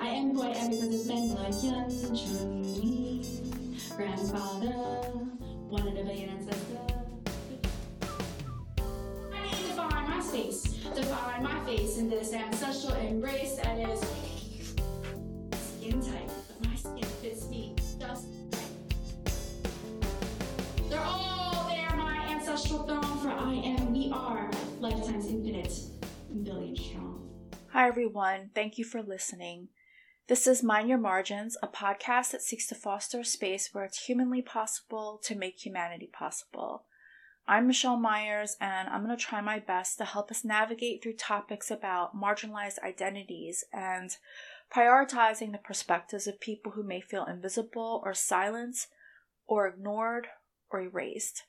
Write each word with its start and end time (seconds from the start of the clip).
I 0.00 0.08
am 0.08 0.34
who 0.34 0.42
I 0.42 0.50
am 0.50 0.70
because 0.70 0.94
it's 0.94 1.06
men 1.06 1.34
like 1.34 1.54
Li. 1.62 3.24
Grandfather, 3.96 4.72
one 5.68 5.86
in 5.88 5.96
a 5.96 6.04
billion 6.04 6.30
ancestor. 6.30 6.78
I 9.32 9.42
need 9.44 9.52
to 9.52 9.72
find 9.74 10.08
my 10.08 10.20
space, 10.20 10.62
to 10.94 11.02
find 11.02 11.42
my 11.42 11.58
face 11.64 11.98
in 11.98 12.08
this 12.08 12.32
ancestral 12.32 12.94
embrace 12.94 13.56
that 13.56 13.78
is 13.78 14.00
skin 15.58 16.00
tight, 16.00 16.30
but 16.60 16.68
my 16.68 16.76
skin 16.76 17.04
fits 17.20 17.48
me 17.48 17.74
just 17.98 18.26
right. 18.52 18.62
They're 20.88 21.00
all 21.00 21.66
there, 21.68 21.96
my 21.96 22.16
ancestral 22.28 22.84
throne, 22.84 23.18
for 23.18 23.30
I 23.30 23.54
am, 23.54 23.92
we 23.92 24.10
are, 24.12 24.47
Hi, 27.78 27.86
everyone. 27.86 28.50
Thank 28.56 28.76
you 28.76 28.84
for 28.84 29.04
listening. 29.04 29.68
This 30.26 30.48
is 30.48 30.64
Mind 30.64 30.88
Your 30.88 30.98
Margins, 30.98 31.56
a 31.62 31.68
podcast 31.68 32.32
that 32.32 32.42
seeks 32.42 32.66
to 32.66 32.74
foster 32.74 33.20
a 33.20 33.24
space 33.24 33.68
where 33.70 33.84
it's 33.84 34.06
humanly 34.06 34.42
possible 34.42 35.20
to 35.22 35.36
make 35.36 35.64
humanity 35.64 36.10
possible. 36.12 36.86
I'm 37.46 37.68
Michelle 37.68 37.96
Myers, 37.96 38.56
and 38.60 38.88
I'm 38.88 39.04
going 39.04 39.16
to 39.16 39.24
try 39.24 39.40
my 39.40 39.60
best 39.60 39.96
to 39.98 40.04
help 40.04 40.32
us 40.32 40.44
navigate 40.44 41.04
through 41.04 41.18
topics 41.18 41.70
about 41.70 42.20
marginalized 42.20 42.80
identities 42.82 43.62
and 43.72 44.10
prioritizing 44.74 45.52
the 45.52 45.58
perspectives 45.58 46.26
of 46.26 46.40
people 46.40 46.72
who 46.72 46.82
may 46.82 47.00
feel 47.00 47.26
invisible 47.26 48.02
or 48.04 48.12
silenced 48.12 48.88
or 49.46 49.68
ignored 49.68 50.26
or 50.68 50.80
erased. 50.80 51.44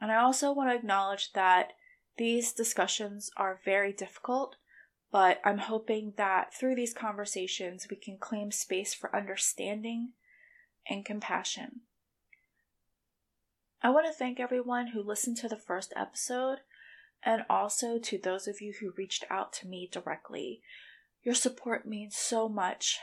And 0.00 0.10
I 0.10 0.16
also 0.16 0.50
want 0.52 0.70
to 0.70 0.74
acknowledge 0.74 1.30
that 1.34 1.74
these 2.18 2.52
discussions 2.52 3.30
are 3.36 3.60
very 3.64 3.92
difficult 3.92 4.56
but 5.12 5.40
I'm 5.44 5.58
hoping 5.58 6.14
that 6.16 6.54
through 6.54 6.76
these 6.76 6.94
conversations, 6.94 7.86
we 7.90 7.96
can 7.96 8.18
claim 8.18 8.52
space 8.52 8.94
for 8.94 9.14
understanding 9.14 10.10
and 10.88 11.04
compassion. 11.04 11.80
I 13.82 13.90
want 13.90 14.06
to 14.06 14.12
thank 14.12 14.38
everyone 14.38 14.88
who 14.88 15.02
listened 15.02 15.38
to 15.38 15.48
the 15.48 15.56
first 15.56 15.92
episode 15.96 16.58
and 17.24 17.44
also 17.48 17.98
to 17.98 18.18
those 18.18 18.46
of 18.46 18.60
you 18.60 18.74
who 18.80 18.92
reached 18.96 19.24
out 19.30 19.52
to 19.54 19.66
me 19.66 19.88
directly. 19.90 20.60
Your 21.22 21.34
support 21.34 21.86
means 21.86 22.16
so 22.16 22.48
much. 22.48 22.98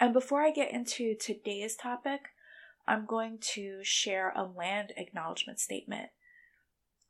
And 0.00 0.12
before 0.12 0.42
I 0.42 0.50
get 0.50 0.72
into 0.72 1.14
today's 1.14 1.76
topic, 1.76 2.30
I'm 2.86 3.06
going 3.06 3.38
to 3.54 3.80
share 3.82 4.32
a 4.34 4.42
land 4.44 4.92
acknowledgement 4.96 5.60
statement. 5.60 6.10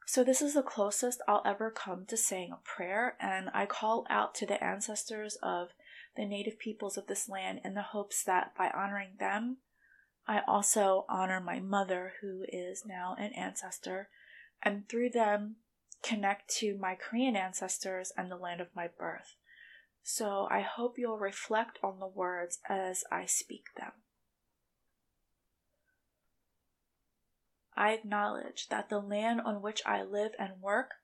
So, 0.04 0.24
this 0.24 0.42
is 0.42 0.54
the 0.54 0.62
closest 0.62 1.22
I'll 1.28 1.42
ever 1.44 1.70
come 1.70 2.06
to 2.06 2.16
saying 2.16 2.52
a 2.52 2.56
prayer, 2.56 3.16
and 3.20 3.48
I 3.54 3.66
call 3.66 4.06
out 4.10 4.34
to 4.36 4.46
the 4.46 4.62
ancestors 4.62 5.36
of 5.42 5.70
the 6.16 6.24
native 6.26 6.58
peoples 6.58 6.96
of 6.96 7.06
this 7.06 7.28
land 7.28 7.60
in 7.64 7.74
the 7.74 7.82
hopes 7.82 8.22
that 8.24 8.54
by 8.56 8.70
honoring 8.70 9.12
them, 9.18 9.58
I 10.26 10.40
also 10.46 11.04
honor 11.08 11.40
my 11.40 11.60
mother, 11.60 12.14
who 12.20 12.44
is 12.48 12.84
now 12.84 13.16
an 13.18 13.32
ancestor, 13.32 14.08
and 14.62 14.88
through 14.88 15.10
them 15.10 15.56
connect 16.02 16.50
to 16.56 16.76
my 16.76 16.96
Korean 16.96 17.36
ancestors 17.36 18.12
and 18.16 18.30
the 18.30 18.36
land 18.36 18.60
of 18.60 18.74
my 18.74 18.88
birth. 18.88 19.36
So, 20.02 20.48
I 20.50 20.60
hope 20.60 20.98
you'll 20.98 21.18
reflect 21.18 21.78
on 21.82 22.00
the 22.00 22.08
words 22.08 22.58
as 22.68 23.04
I 23.10 23.24
speak 23.24 23.66
them. 23.76 23.92
I 27.76 27.92
acknowledge 27.92 28.68
that 28.68 28.88
the 28.88 29.00
land 29.00 29.40
on 29.40 29.62
which 29.62 29.82
I 29.86 30.02
live 30.02 30.32
and 30.38 30.60
work 30.60 30.94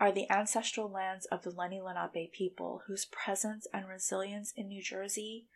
are 0.00 0.12
the 0.12 0.30
ancestral 0.30 0.88
lands 0.88 1.26
of 1.26 1.42
the 1.42 1.50
Lenni 1.50 1.80
Lenape 1.80 2.32
people, 2.32 2.82
whose 2.86 3.04
presence 3.04 3.66
and 3.72 3.88
resilience 3.88 4.52
in 4.56 4.68
New 4.68 4.82
Jersey, 4.82 5.46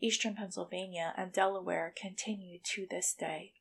eastern 0.00 0.34
Pennsylvania, 0.34 1.14
and 1.16 1.32
Delaware 1.32 1.92
continue 1.96 2.58
to 2.74 2.86
this 2.90 3.14
day. 3.14 3.52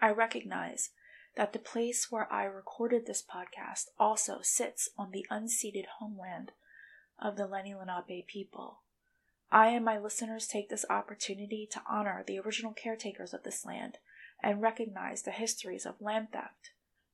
I 0.00 0.10
recognize 0.10 0.90
that 1.36 1.52
the 1.52 1.58
place 1.58 2.10
where 2.10 2.32
I 2.32 2.44
recorded 2.44 3.06
this 3.06 3.22
podcast 3.22 3.86
also 3.98 4.38
sits 4.42 4.88
on 4.96 5.10
the 5.10 5.26
unceded 5.30 5.86
homeland 5.98 6.52
of 7.18 7.36
the 7.36 7.46
Lenni 7.46 7.74
Lenape 7.74 8.26
people. 8.26 8.82
I 9.52 9.68
and 9.68 9.84
my 9.84 9.98
listeners 9.98 10.46
take 10.46 10.68
this 10.68 10.84
opportunity 10.88 11.68
to 11.72 11.82
honor 11.88 12.24
the 12.26 12.38
original 12.38 12.72
caretakers 12.72 13.34
of 13.34 13.42
this 13.42 13.64
land 13.64 13.98
and 14.42 14.62
recognize 14.62 15.22
the 15.22 15.30
histories 15.30 15.86
of 15.86 16.00
land 16.00 16.28
theft, 16.32 16.70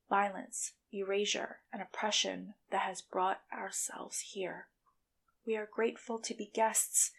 violence, 0.09 0.72
erasure, 0.92 1.59
and 1.72 1.82
oppression 1.82 2.54
that 2.70 2.82
has 2.82 3.03
brought 3.03 3.41
ourselves 3.53 4.20
here. 4.32 4.69
We 5.47 5.56
are 5.56 5.69
grateful 5.70 6.19
to 6.19 6.34
be 6.34 6.50
guests 6.53 7.12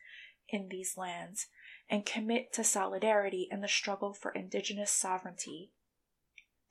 in 0.50 0.69
these 0.69 0.97
lands 0.97 1.47
and 1.90 2.06
commit 2.06 2.51
to 2.53 2.63
solidarity 2.63 3.47
in 3.50 3.62
the 3.62 3.67
struggle 3.67 4.13
for 4.13 4.31
Indigenous 4.31 4.91
sovereignty. 4.91 5.72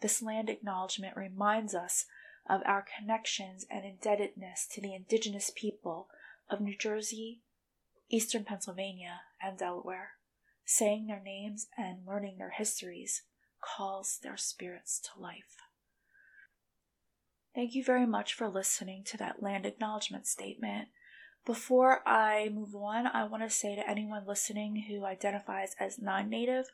This 0.01 0.21
land 0.21 0.51
acknowledgement 0.51 1.17
reminds 1.17 1.75
us 1.75 2.05
of 2.49 2.61
our 2.65 2.85
connections 2.99 3.67
and 3.71 3.85
indebtedness 3.85 4.67
to 4.73 4.81
the 4.81 4.95
Indigenous 4.95 5.51
people 5.55 6.09
of 6.51 6.61
New 6.61 6.77
Jersey, 6.77 7.41
Eastern 8.09 8.45
Pennsylvania, 8.45 9.23
and 9.43 9.59
Delaware 9.59 10.16
saying 10.67 11.07
their 11.07 11.23
names 11.23 11.69
and 11.79 12.07
learning 12.07 12.37
their 12.37 12.51
histories 12.51 13.23
calls 13.63 14.19
their 14.23 14.37
spirits 14.37 15.01
to 15.01 15.21
life. 15.21 15.57
Thank 17.55 17.75
you 17.75 17.83
very 17.83 18.07
much 18.07 18.35
for 18.35 18.49
listening 18.49 19.03
to 19.05 19.17
that 19.17 19.43
land 19.43 19.65
acknowledgement 19.65 20.27
statement. 20.27 20.89
Before 21.47 22.07
I 22.07 22.51
move 22.53 22.75
on, 22.75 23.07
I 23.07 23.25
want 23.25 23.45
to 23.45 23.49
say 23.49 23.77
to 23.77 23.89
anyone 23.89 24.27
listening 24.27 24.85
who 24.89 25.07
identifies 25.07 25.77
as 25.79 25.99
non 25.99 26.29
native, 26.29 26.67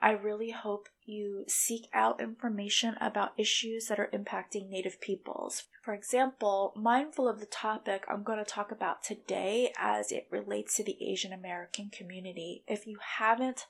I 0.00 0.10
really 0.12 0.50
hope 0.50 0.88
you 1.04 1.44
seek 1.48 1.88
out 1.94 2.20
information 2.20 2.96
about 3.00 3.32
issues 3.38 3.86
that 3.86 3.98
are 3.98 4.10
impacting 4.12 4.68
Native 4.68 5.00
peoples. 5.00 5.64
For 5.82 5.94
example, 5.94 6.72
mindful 6.76 7.28
of 7.28 7.40
the 7.40 7.46
topic 7.46 8.04
I'm 8.08 8.22
going 8.22 8.38
to 8.38 8.44
talk 8.44 8.70
about 8.70 9.02
today 9.02 9.72
as 9.78 10.12
it 10.12 10.26
relates 10.30 10.76
to 10.76 10.84
the 10.84 10.96
Asian 11.00 11.32
American 11.32 11.90
community. 11.90 12.62
If 12.66 12.86
you 12.86 12.98
haven't 13.18 13.66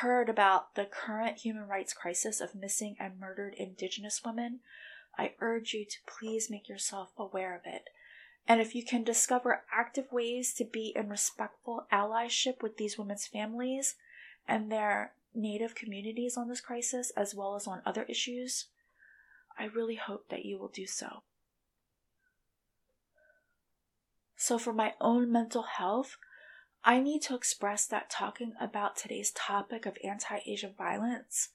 heard 0.00 0.28
about 0.28 0.74
the 0.74 0.86
current 0.86 1.38
human 1.38 1.66
rights 1.68 1.92
crisis 1.92 2.40
of 2.40 2.54
missing 2.54 2.96
and 2.98 3.20
murdered 3.20 3.54
Indigenous 3.54 4.22
women, 4.24 4.60
I 5.18 5.32
urge 5.40 5.72
you 5.72 5.84
to 5.84 5.96
please 6.06 6.50
make 6.50 6.68
yourself 6.68 7.12
aware 7.16 7.54
of 7.54 7.62
it. 7.64 7.90
And 8.46 8.60
if 8.60 8.74
you 8.74 8.84
can 8.84 9.04
discover 9.04 9.62
active 9.72 10.12
ways 10.12 10.52
to 10.54 10.64
be 10.64 10.92
in 10.94 11.08
respectful 11.08 11.86
allyship 11.92 12.62
with 12.62 12.76
these 12.76 12.98
women's 12.98 13.26
families 13.26 13.94
and 14.46 14.70
their 14.70 15.12
Native 15.34 15.74
communities 15.74 16.36
on 16.36 16.48
this 16.48 16.60
crisis, 16.60 17.10
as 17.16 17.34
well 17.34 17.56
as 17.56 17.66
on 17.66 17.82
other 17.84 18.04
issues, 18.04 18.66
I 19.58 19.64
really 19.64 19.96
hope 19.96 20.28
that 20.28 20.44
you 20.44 20.58
will 20.58 20.68
do 20.68 20.86
so. 20.86 21.22
So, 24.36 24.58
for 24.58 24.72
my 24.72 24.94
own 25.00 25.32
mental 25.32 25.62
health, 25.62 26.16
I 26.84 27.00
need 27.00 27.22
to 27.22 27.34
express 27.34 27.86
that 27.86 28.10
talking 28.10 28.52
about 28.60 28.96
today's 28.96 29.30
topic 29.30 29.86
of 29.86 29.96
anti 30.04 30.40
Asian 30.46 30.74
violence 30.76 31.50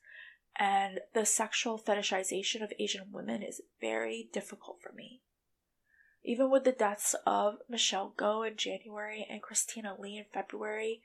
and 0.56 1.00
the 1.14 1.26
sexual 1.26 1.80
fetishization 1.80 2.64
of 2.64 2.74
Asian 2.80 3.12
women 3.12 3.42
is 3.42 3.62
very 3.80 4.30
difficult 4.34 4.82
for 4.82 4.92
me. 4.92 5.22
Even 6.24 6.50
with 6.50 6.66
the 6.66 6.72
deaths 6.72 7.16
of 7.26 7.60
Michelle 7.70 8.14
Go 8.18 8.44
in 8.44 8.58
January 8.58 9.26
and 9.30 9.42
Christina 9.42 9.96
Lee 9.98 10.18
in 10.18 10.26
February, 10.34 11.02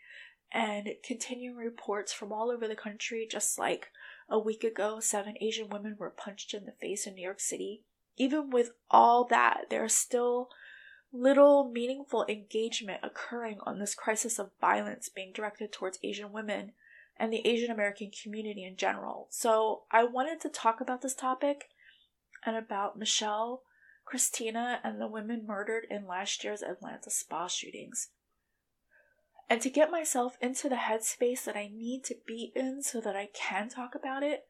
and 0.52 0.88
continuing 1.02 1.56
reports 1.56 2.12
from 2.12 2.32
all 2.32 2.50
over 2.50 2.68
the 2.68 2.76
country, 2.76 3.26
just 3.30 3.58
like 3.58 3.88
a 4.28 4.38
week 4.38 4.64
ago, 4.64 5.00
seven 5.00 5.34
Asian 5.40 5.68
women 5.68 5.96
were 5.98 6.10
punched 6.10 6.54
in 6.54 6.64
the 6.64 6.72
face 6.72 7.06
in 7.06 7.14
New 7.14 7.24
York 7.24 7.40
City. 7.40 7.82
Even 8.16 8.50
with 8.50 8.70
all 8.90 9.24
that, 9.24 9.64
there's 9.70 9.94
still 9.94 10.48
little 11.12 11.70
meaningful 11.70 12.24
engagement 12.28 13.00
occurring 13.02 13.58
on 13.62 13.78
this 13.78 13.94
crisis 13.94 14.38
of 14.38 14.50
violence 14.60 15.08
being 15.08 15.32
directed 15.32 15.72
towards 15.72 15.98
Asian 16.02 16.32
women 16.32 16.72
and 17.16 17.32
the 17.32 17.46
Asian 17.46 17.70
American 17.70 18.10
community 18.10 18.64
in 18.64 18.76
general. 18.76 19.28
So 19.30 19.82
I 19.90 20.04
wanted 20.04 20.40
to 20.40 20.48
talk 20.48 20.80
about 20.80 21.02
this 21.02 21.14
topic 21.14 21.66
and 22.44 22.56
about 22.56 22.98
Michelle, 22.98 23.62
Christina, 24.04 24.80
and 24.82 25.00
the 25.00 25.06
women 25.06 25.46
murdered 25.46 25.86
in 25.88 26.06
last 26.06 26.42
year's 26.42 26.62
Atlanta 26.62 27.10
spa 27.10 27.46
shootings 27.46 28.08
and 29.48 29.60
to 29.60 29.70
get 29.70 29.90
myself 29.90 30.36
into 30.40 30.68
the 30.68 30.76
headspace 30.76 31.44
that 31.44 31.56
I 31.56 31.70
need 31.72 32.04
to 32.04 32.16
be 32.26 32.52
in 32.54 32.82
so 32.82 33.00
that 33.00 33.16
I 33.16 33.28
can 33.34 33.68
talk 33.68 33.94
about 33.94 34.22
it, 34.22 34.44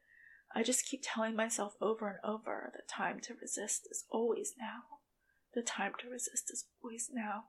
I 0.55 0.63
just 0.63 0.85
keep 0.85 1.01
telling 1.03 1.35
myself 1.35 1.75
over 1.81 2.07
and 2.07 2.19
over 2.23 2.71
the 2.73 2.81
time 2.89 3.19
to 3.21 3.33
resist 3.39 3.87
is 3.91 4.05
always 4.09 4.53
now. 4.57 4.99
The 5.53 5.61
time 5.61 5.93
to 5.99 6.09
resist 6.09 6.49
is 6.51 6.65
always 6.81 7.09
now. 7.13 7.45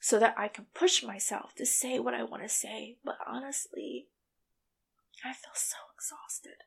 So 0.00 0.18
that 0.18 0.34
I 0.36 0.48
can 0.48 0.66
push 0.74 1.02
myself 1.02 1.54
to 1.56 1.66
say 1.66 1.98
what 2.00 2.14
I 2.14 2.24
want 2.24 2.42
to 2.42 2.48
say, 2.48 2.98
but 3.04 3.18
honestly, 3.26 4.08
I 5.24 5.32
feel 5.32 5.54
so 5.54 5.76
exhausted. 5.96 6.64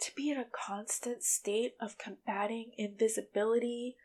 To 0.00 0.14
be 0.16 0.30
in 0.30 0.38
a 0.38 0.44
constant 0.44 1.22
state 1.22 1.74
of 1.80 1.98
combating 1.98 2.72
invisibility 2.76 3.96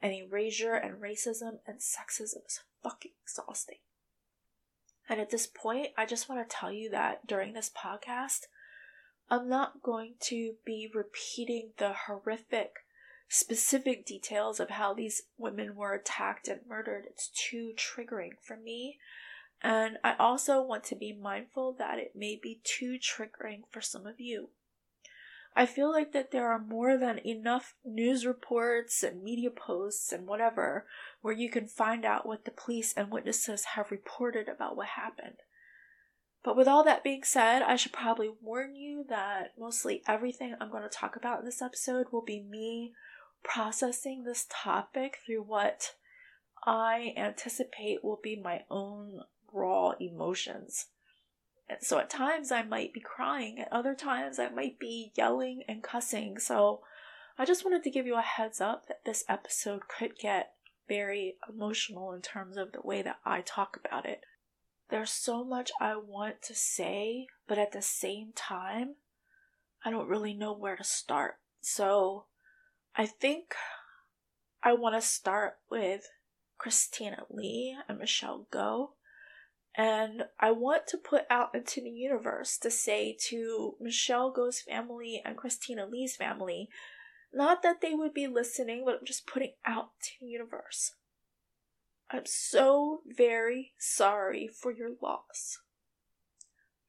and 0.00 0.12
erasure 0.12 0.74
and 0.74 1.00
racism 1.00 1.58
and 1.66 1.78
sexism 1.78 2.46
is 2.46 2.60
fucking 2.82 3.12
exhausting. 3.22 3.78
And 5.08 5.20
at 5.20 5.30
this 5.30 5.46
point, 5.46 5.88
I 5.96 6.06
just 6.06 6.28
want 6.28 6.48
to 6.48 6.56
tell 6.56 6.72
you 6.72 6.90
that 6.90 7.26
during 7.26 7.52
this 7.52 7.70
podcast, 7.70 8.46
I'm 9.30 9.48
not 9.48 9.82
going 9.82 10.14
to 10.20 10.54
be 10.64 10.90
repeating 10.92 11.70
the 11.78 11.92
horrific, 12.06 12.76
specific 13.28 14.06
details 14.06 14.60
of 14.60 14.70
how 14.70 14.94
these 14.94 15.22
women 15.38 15.74
were 15.76 15.94
attacked 15.94 16.48
and 16.48 16.60
murdered. 16.68 17.04
It's 17.06 17.28
too 17.28 17.72
triggering 17.76 18.32
for 18.42 18.56
me. 18.56 18.98
And 19.62 19.98
I 20.04 20.14
also 20.16 20.62
want 20.62 20.84
to 20.84 20.94
be 20.94 21.12
mindful 21.12 21.74
that 21.78 21.98
it 21.98 22.14
may 22.14 22.38
be 22.40 22.60
too 22.64 22.98
triggering 22.98 23.62
for 23.70 23.80
some 23.80 24.06
of 24.06 24.20
you. 24.20 24.50
I 25.56 25.66
feel 25.66 25.90
like 25.90 26.12
that 26.12 26.32
there 26.32 26.50
are 26.50 26.58
more 26.58 26.96
than 26.96 27.20
enough 27.24 27.74
news 27.84 28.26
reports 28.26 29.04
and 29.04 29.22
media 29.22 29.50
posts 29.50 30.10
and 30.12 30.26
whatever 30.26 30.86
where 31.20 31.34
you 31.34 31.48
can 31.48 31.68
find 31.68 32.04
out 32.04 32.26
what 32.26 32.44
the 32.44 32.50
police 32.50 32.92
and 32.96 33.10
witnesses 33.10 33.64
have 33.76 33.92
reported 33.92 34.48
about 34.48 34.76
what 34.76 34.88
happened. 34.88 35.36
But 36.42 36.56
with 36.56 36.68
all 36.68 36.84
that 36.84 37.04
being 37.04 37.22
said, 37.22 37.62
I 37.62 37.76
should 37.76 37.92
probably 37.92 38.30
warn 38.42 38.74
you 38.74 39.04
that 39.08 39.52
mostly 39.58 40.02
everything 40.06 40.54
I'm 40.60 40.70
going 40.70 40.82
to 40.82 40.88
talk 40.88 41.16
about 41.16 41.38
in 41.38 41.44
this 41.46 41.62
episode 41.62 42.08
will 42.10 42.24
be 42.24 42.40
me 42.40 42.92
processing 43.44 44.24
this 44.24 44.46
topic 44.50 45.18
through 45.24 45.42
what 45.42 45.94
I 46.66 47.14
anticipate 47.16 48.02
will 48.02 48.20
be 48.22 48.36
my 48.36 48.64
own 48.70 49.20
raw 49.52 49.92
emotions. 50.00 50.86
And 51.68 51.78
so 51.80 51.98
at 51.98 52.10
times 52.10 52.52
I 52.52 52.62
might 52.62 52.92
be 52.92 53.00
crying, 53.00 53.58
at 53.58 53.72
other 53.72 53.94
times 53.94 54.38
I 54.38 54.48
might 54.50 54.78
be 54.78 55.12
yelling 55.16 55.62
and 55.66 55.82
cussing. 55.82 56.38
So 56.38 56.80
I 57.38 57.44
just 57.44 57.64
wanted 57.64 57.82
to 57.84 57.90
give 57.90 58.06
you 58.06 58.16
a 58.16 58.22
heads 58.22 58.60
up 58.60 58.86
that 58.86 59.04
this 59.04 59.24
episode 59.28 59.82
could 59.88 60.18
get 60.18 60.52
very 60.86 61.36
emotional 61.48 62.12
in 62.12 62.20
terms 62.20 62.56
of 62.56 62.72
the 62.72 62.82
way 62.82 63.02
that 63.02 63.18
I 63.24 63.40
talk 63.40 63.78
about 63.82 64.06
it. 64.06 64.20
There's 64.90 65.10
so 65.10 65.42
much 65.42 65.72
I 65.80 65.96
want 65.96 66.42
to 66.42 66.54
say, 66.54 67.26
but 67.48 67.58
at 67.58 67.72
the 67.72 67.82
same 67.82 68.32
time, 68.34 68.96
I 69.84 69.90
don't 69.90 70.08
really 70.08 70.34
know 70.34 70.52
where 70.52 70.76
to 70.76 70.84
start. 70.84 71.38
So 71.60 72.26
I 72.94 73.06
think 73.06 73.54
I 74.62 74.74
want 74.74 74.94
to 74.94 75.00
start 75.00 75.58
with 75.70 76.08
Christina 76.58 77.24
Lee 77.30 77.76
and 77.88 77.98
Michelle 77.98 78.46
Go 78.50 78.92
and 79.76 80.24
I 80.38 80.52
want 80.52 80.86
to 80.88 80.98
put 80.98 81.24
out 81.28 81.54
into 81.54 81.80
the 81.80 81.90
universe 81.90 82.58
to 82.58 82.70
say 82.70 83.16
to 83.28 83.74
Michelle 83.80 84.30
Go's 84.30 84.60
family 84.60 85.20
and 85.24 85.36
Christina 85.36 85.86
Lee's 85.86 86.14
family, 86.14 86.68
not 87.32 87.62
that 87.62 87.80
they 87.80 87.94
would 87.94 88.14
be 88.14 88.28
listening, 88.28 88.84
but 88.84 88.98
I'm 89.00 89.06
just 89.06 89.26
putting 89.26 89.54
out 89.66 89.90
to 90.02 90.10
the 90.20 90.26
universe. 90.26 90.92
I'm 92.08 92.26
so 92.26 93.00
very 93.06 93.72
sorry 93.76 94.48
for 94.48 94.70
your 94.70 94.90
loss. 95.02 95.58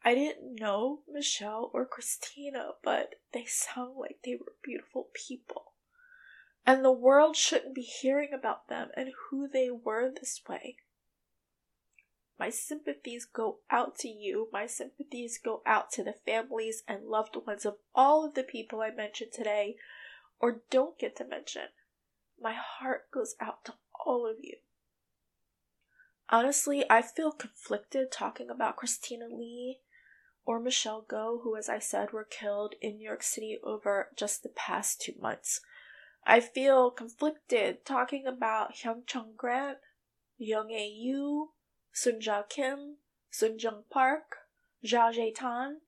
I 0.04 0.14
didn't 0.14 0.60
know 0.60 1.00
Michelle 1.12 1.72
or 1.74 1.88
Christina, 1.88 2.74
but 2.84 3.16
they 3.34 3.46
sound 3.48 3.96
like 3.98 4.20
they 4.24 4.36
were 4.36 4.54
beautiful 4.64 5.08
people. 5.14 5.74
And 6.68 6.86
the 6.86 6.92
world 6.92 7.36
shouldn't 7.36 7.74
be 7.74 7.82
hearing 7.82 8.30
about 8.32 8.68
them 8.68 8.90
and 8.96 9.10
who 9.30 9.48
they 9.48 9.70
were 9.72 10.12
this 10.12 10.42
way. 10.48 10.78
My 12.38 12.50
sympathies 12.50 13.26
go 13.26 13.60
out 13.70 13.98
to 14.00 14.10
you. 14.10 14.50
My 14.52 14.68
sympathies 14.68 15.40
go 15.44 15.62
out 15.66 15.92
to 15.94 16.04
the 16.04 16.16
families 16.26 16.84
and 16.88 17.06
loved 17.06 17.38
ones 17.48 17.66
of 17.66 17.78
all 17.94 18.26
of 18.26 18.34
the 18.34 18.44
people 18.44 18.82
I 18.82 18.92
mentioned 18.92 19.32
today 19.32 19.78
or 20.40 20.62
don't 20.70 21.00
get 21.00 21.16
to 21.18 21.26
mention. 21.26 21.70
My 22.40 22.54
heart 22.54 23.10
goes 23.12 23.36
out 23.40 23.64
to 23.66 23.76
all 24.06 24.30
of 24.30 24.38
you. 24.42 24.58
Honestly, 26.30 26.84
I 26.90 27.02
feel 27.02 27.32
conflicted 27.32 28.12
talking 28.12 28.50
about 28.50 28.76
Christina 28.76 29.28
Lee 29.32 29.80
or 30.46 30.60
Michelle 30.60 31.06
Go, 31.08 31.40
who, 31.44 31.56
as 31.56 31.70
I 31.70 31.80
said, 31.80 32.12
were 32.12 32.24
killed 32.24 32.76
in 32.82 32.98
New 32.98 33.08
York 33.08 33.24
City 33.24 33.58
over 33.64 34.10
just 34.16 34.44
the 34.44 34.50
past 34.50 35.02
two 35.02 35.14
months. 35.20 35.62
I 36.26 36.40
feel 36.40 36.92
conflicted 36.92 37.86
talking 37.86 38.26
about 38.26 38.76
Hyun 38.76 39.02
Jung 39.12 39.34
Grant, 39.38 39.78
Yong 40.38 40.72
Ae 40.72 40.88
Yue, 40.88 41.52
Suncha 41.96 42.48
Kim, 42.50 42.98
Soon 43.30 43.58
Chung 43.58 43.84
Park, 43.90 44.38
Jia 44.84 45.34
Tan, 45.34 45.82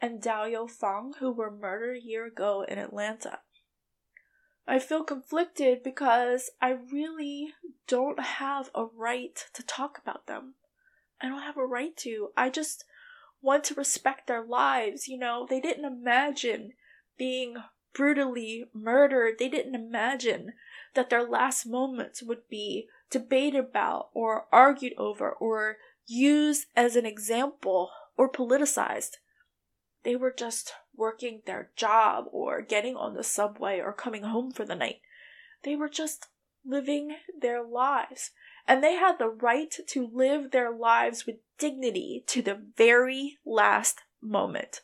and 0.00 0.20
Dao 0.20 0.68
Fang, 0.68 1.14
who 1.20 1.30
were 1.30 1.50
murdered 1.50 1.98
a 1.98 2.04
year 2.04 2.26
ago 2.26 2.64
in 2.66 2.78
Atlanta. 2.78 3.38
I 4.66 4.78
feel 4.78 5.04
conflicted 5.04 5.82
because 5.82 6.50
I 6.60 6.70
really 6.70 7.54
don't 7.86 8.20
have 8.20 8.70
a 8.74 8.84
right 8.84 9.42
to 9.54 9.62
talk 9.62 9.98
about 9.98 10.26
them. 10.26 10.54
I 11.20 11.28
don't 11.28 11.42
have 11.42 11.56
a 11.56 11.64
right 11.64 11.96
to. 11.98 12.30
I 12.36 12.50
just 12.50 12.84
want 13.40 13.64
to 13.64 13.74
respect 13.74 14.26
their 14.26 14.44
lives. 14.44 15.08
You 15.08 15.18
know, 15.18 15.46
they 15.48 15.60
didn't 15.60 15.84
imagine 15.84 16.72
being 17.16 17.56
brutally 17.94 18.66
murdered. 18.74 19.36
They 19.38 19.48
didn't 19.48 19.74
imagine 19.74 20.52
that 20.94 21.10
their 21.10 21.26
last 21.26 21.64
moments 21.64 22.22
would 22.22 22.48
be 22.50 22.88
debated 23.10 23.58
about 23.58 24.08
or 24.12 24.46
argued 24.52 24.94
over 24.98 25.30
or 25.30 25.76
used 26.06 26.66
as 26.74 26.96
an 26.96 27.06
example 27.06 27.90
or 28.16 28.30
politicized. 28.30 29.16
They 30.04 30.16
were 30.16 30.34
just 30.36 30.72
working 30.96 31.42
their 31.46 31.70
job 31.76 32.26
or 32.32 32.62
getting 32.62 32.96
on 32.96 33.14
the 33.14 33.24
subway 33.24 33.80
or 33.80 33.92
coming 33.92 34.22
home 34.22 34.50
for 34.50 34.64
the 34.64 34.74
night. 34.74 35.00
They 35.62 35.76
were 35.76 35.88
just 35.88 36.26
living 36.64 37.16
their 37.40 37.64
lives. 37.64 38.30
And 38.66 38.82
they 38.82 38.94
had 38.94 39.18
the 39.18 39.28
right 39.28 39.74
to 39.86 40.10
live 40.12 40.50
their 40.50 40.70
lives 40.70 41.24
with 41.24 41.36
dignity 41.58 42.24
to 42.26 42.42
the 42.42 42.60
very 42.76 43.38
last 43.46 44.02
moment. 44.20 44.80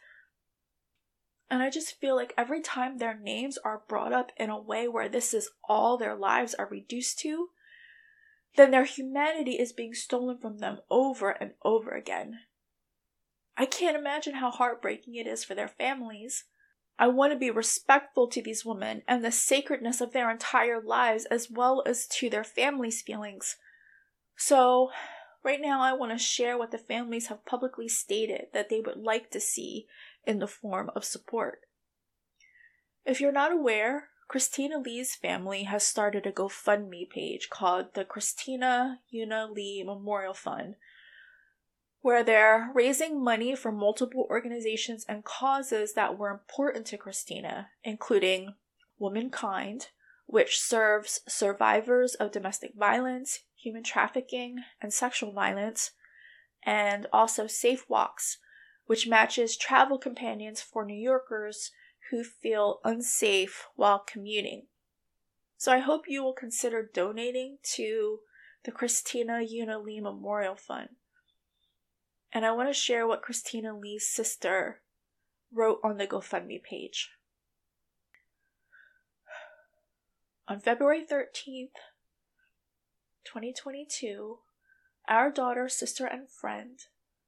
And 1.50 1.62
I 1.62 1.70
just 1.70 2.00
feel 2.00 2.16
like 2.16 2.32
every 2.36 2.62
time 2.62 2.98
their 2.98 3.18
names 3.18 3.58
are 3.58 3.82
brought 3.86 4.12
up 4.12 4.32
in 4.36 4.50
a 4.50 4.60
way 4.60 4.88
where 4.88 5.08
this 5.08 5.34
is 5.34 5.50
all 5.68 5.98
their 5.98 6.14
lives 6.14 6.54
are 6.54 6.66
reduced 6.66 7.18
to, 7.20 7.48
then 8.56 8.70
their 8.70 8.84
humanity 8.84 9.52
is 9.52 9.72
being 9.72 9.94
stolen 9.94 10.38
from 10.38 10.58
them 10.58 10.78
over 10.90 11.30
and 11.30 11.52
over 11.64 11.90
again. 11.90 12.40
I 13.56 13.66
can't 13.66 13.96
imagine 13.96 14.34
how 14.34 14.50
heartbreaking 14.50 15.14
it 15.14 15.26
is 15.26 15.44
for 15.44 15.54
their 15.54 15.68
families. 15.68 16.44
I 16.98 17.08
want 17.08 17.32
to 17.32 17.38
be 17.38 17.50
respectful 17.50 18.28
to 18.28 18.42
these 18.42 18.64
women 18.64 19.02
and 19.08 19.24
the 19.24 19.32
sacredness 19.32 20.00
of 20.00 20.12
their 20.12 20.30
entire 20.30 20.80
lives 20.80 21.24
as 21.26 21.50
well 21.50 21.82
as 21.86 22.06
to 22.08 22.30
their 22.30 22.44
families' 22.44 23.02
feelings. 23.02 23.56
So, 24.36 24.90
right 25.44 25.60
now, 25.60 25.80
I 25.80 25.92
want 25.92 26.12
to 26.12 26.18
share 26.18 26.56
what 26.56 26.70
the 26.70 26.78
families 26.78 27.28
have 27.28 27.44
publicly 27.44 27.88
stated 27.88 28.46
that 28.52 28.68
they 28.68 28.80
would 28.80 28.96
like 28.96 29.30
to 29.30 29.40
see 29.40 29.86
in 30.24 30.38
the 30.38 30.46
form 30.46 30.90
of 30.94 31.04
support. 31.04 31.60
If 33.04 33.20
you're 33.20 33.32
not 33.32 33.52
aware, 33.52 34.08
Christina 34.28 34.78
Lee's 34.78 35.14
family 35.14 35.64
has 35.64 35.86
started 35.86 36.26
a 36.26 36.32
GoFundMe 36.32 37.08
page 37.08 37.50
called 37.50 37.94
the 37.94 38.04
Christina 38.04 39.00
Yuna 39.12 39.50
Lee 39.54 39.82
Memorial 39.84 40.34
Fund, 40.34 40.76
where 42.00 42.24
they're 42.24 42.70
raising 42.74 43.22
money 43.22 43.54
for 43.54 43.70
multiple 43.70 44.26
organizations 44.30 45.04
and 45.08 45.24
causes 45.24 45.94
that 45.94 46.18
were 46.18 46.30
important 46.30 46.86
to 46.86 46.98
Christina, 46.98 47.68
including 47.82 48.54
Womankind, 48.98 49.88
which 50.26 50.58
serves 50.58 51.20
survivors 51.28 52.14
of 52.14 52.32
domestic 52.32 52.72
violence, 52.74 53.40
human 53.56 53.82
trafficking, 53.82 54.56
and 54.80 54.92
sexual 54.92 55.32
violence, 55.32 55.92
and 56.62 57.06
also 57.12 57.46
Safe 57.46 57.88
Walks, 57.88 58.38
which 58.86 59.06
matches 59.06 59.56
travel 59.56 59.98
companions 59.98 60.60
for 60.60 60.84
New 60.84 60.94
Yorkers 60.94 61.70
who 62.14 62.22
feel 62.22 62.78
unsafe 62.84 63.66
while 63.74 63.98
commuting. 63.98 64.66
So 65.56 65.72
I 65.72 65.80
hope 65.80 66.04
you 66.06 66.22
will 66.22 66.32
consider 66.32 66.88
donating 66.94 67.58
to 67.74 68.20
the 68.64 68.70
Christina 68.70 69.40
Yuna 69.40 69.84
Lee 69.84 70.00
Memorial 70.00 70.54
Fund. 70.54 70.90
And 72.32 72.46
I 72.46 72.52
want 72.52 72.68
to 72.68 72.72
share 72.72 73.04
what 73.04 73.22
Christina 73.22 73.76
Lee's 73.76 74.08
sister 74.08 74.80
wrote 75.52 75.80
on 75.82 75.96
the 75.96 76.06
GoFundMe 76.06 76.62
page. 76.62 77.10
On 80.46 80.60
February 80.60 81.02
13th, 81.04 81.74
2022, 83.24 84.38
our 85.08 85.32
daughter, 85.32 85.68
sister, 85.68 86.06
and 86.06 86.30
friend 86.30 86.78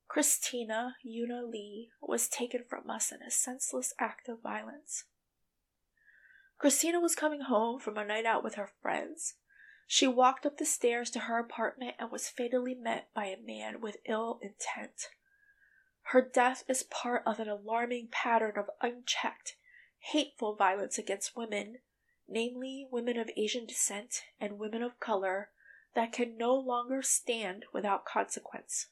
Christina 0.08 0.96
Yuna 1.04 1.50
Lee 1.50 1.90
was 2.00 2.28
taken 2.28 2.62
from 2.68 2.88
us 2.88 3.12
in 3.12 3.22
a 3.22 3.30
senseless 3.30 3.92
act 3.98 4.28
of 4.28 4.40
violence. 4.40 5.04
Christina 6.58 7.00
was 7.00 7.14
coming 7.14 7.42
home 7.42 7.80
from 7.80 7.98
a 7.98 8.04
night 8.04 8.24
out 8.24 8.42
with 8.42 8.54
her 8.54 8.70
friends. 8.80 9.34
She 9.86 10.06
walked 10.06 10.46
up 10.46 10.56
the 10.56 10.64
stairs 10.64 11.10
to 11.10 11.20
her 11.20 11.38
apartment 11.38 11.96
and 11.98 12.10
was 12.10 12.28
fatally 12.28 12.74
met 12.74 13.08
by 13.14 13.26
a 13.26 13.36
man 13.36 13.80
with 13.80 13.98
ill 14.06 14.40
intent. 14.42 15.08
Her 16.10 16.22
death 16.22 16.64
is 16.68 16.84
part 16.84 17.22
of 17.26 17.40
an 17.40 17.48
alarming 17.48 18.08
pattern 18.10 18.54
of 18.56 18.70
unchecked, 18.80 19.56
hateful 19.98 20.54
violence 20.54 20.98
against 20.98 21.36
women, 21.36 21.78
namely 22.28 22.88
women 22.90 23.18
of 23.18 23.30
Asian 23.36 23.66
descent 23.66 24.22
and 24.40 24.58
women 24.58 24.82
of 24.82 24.98
color, 25.00 25.50
that 25.94 26.12
can 26.12 26.36
no 26.36 26.54
longer 26.54 27.02
stand 27.02 27.64
without 27.72 28.04
consequence. 28.04 28.86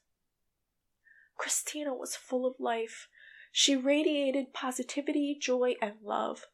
Christina 1.37 1.93
was 1.93 2.15
full 2.15 2.45
of 2.45 2.59
life. 2.59 3.07
She 3.51 3.75
radiated 3.75 4.53
positivity, 4.53 5.37
joy, 5.39 5.75
and 5.81 6.01
love. 6.01 6.45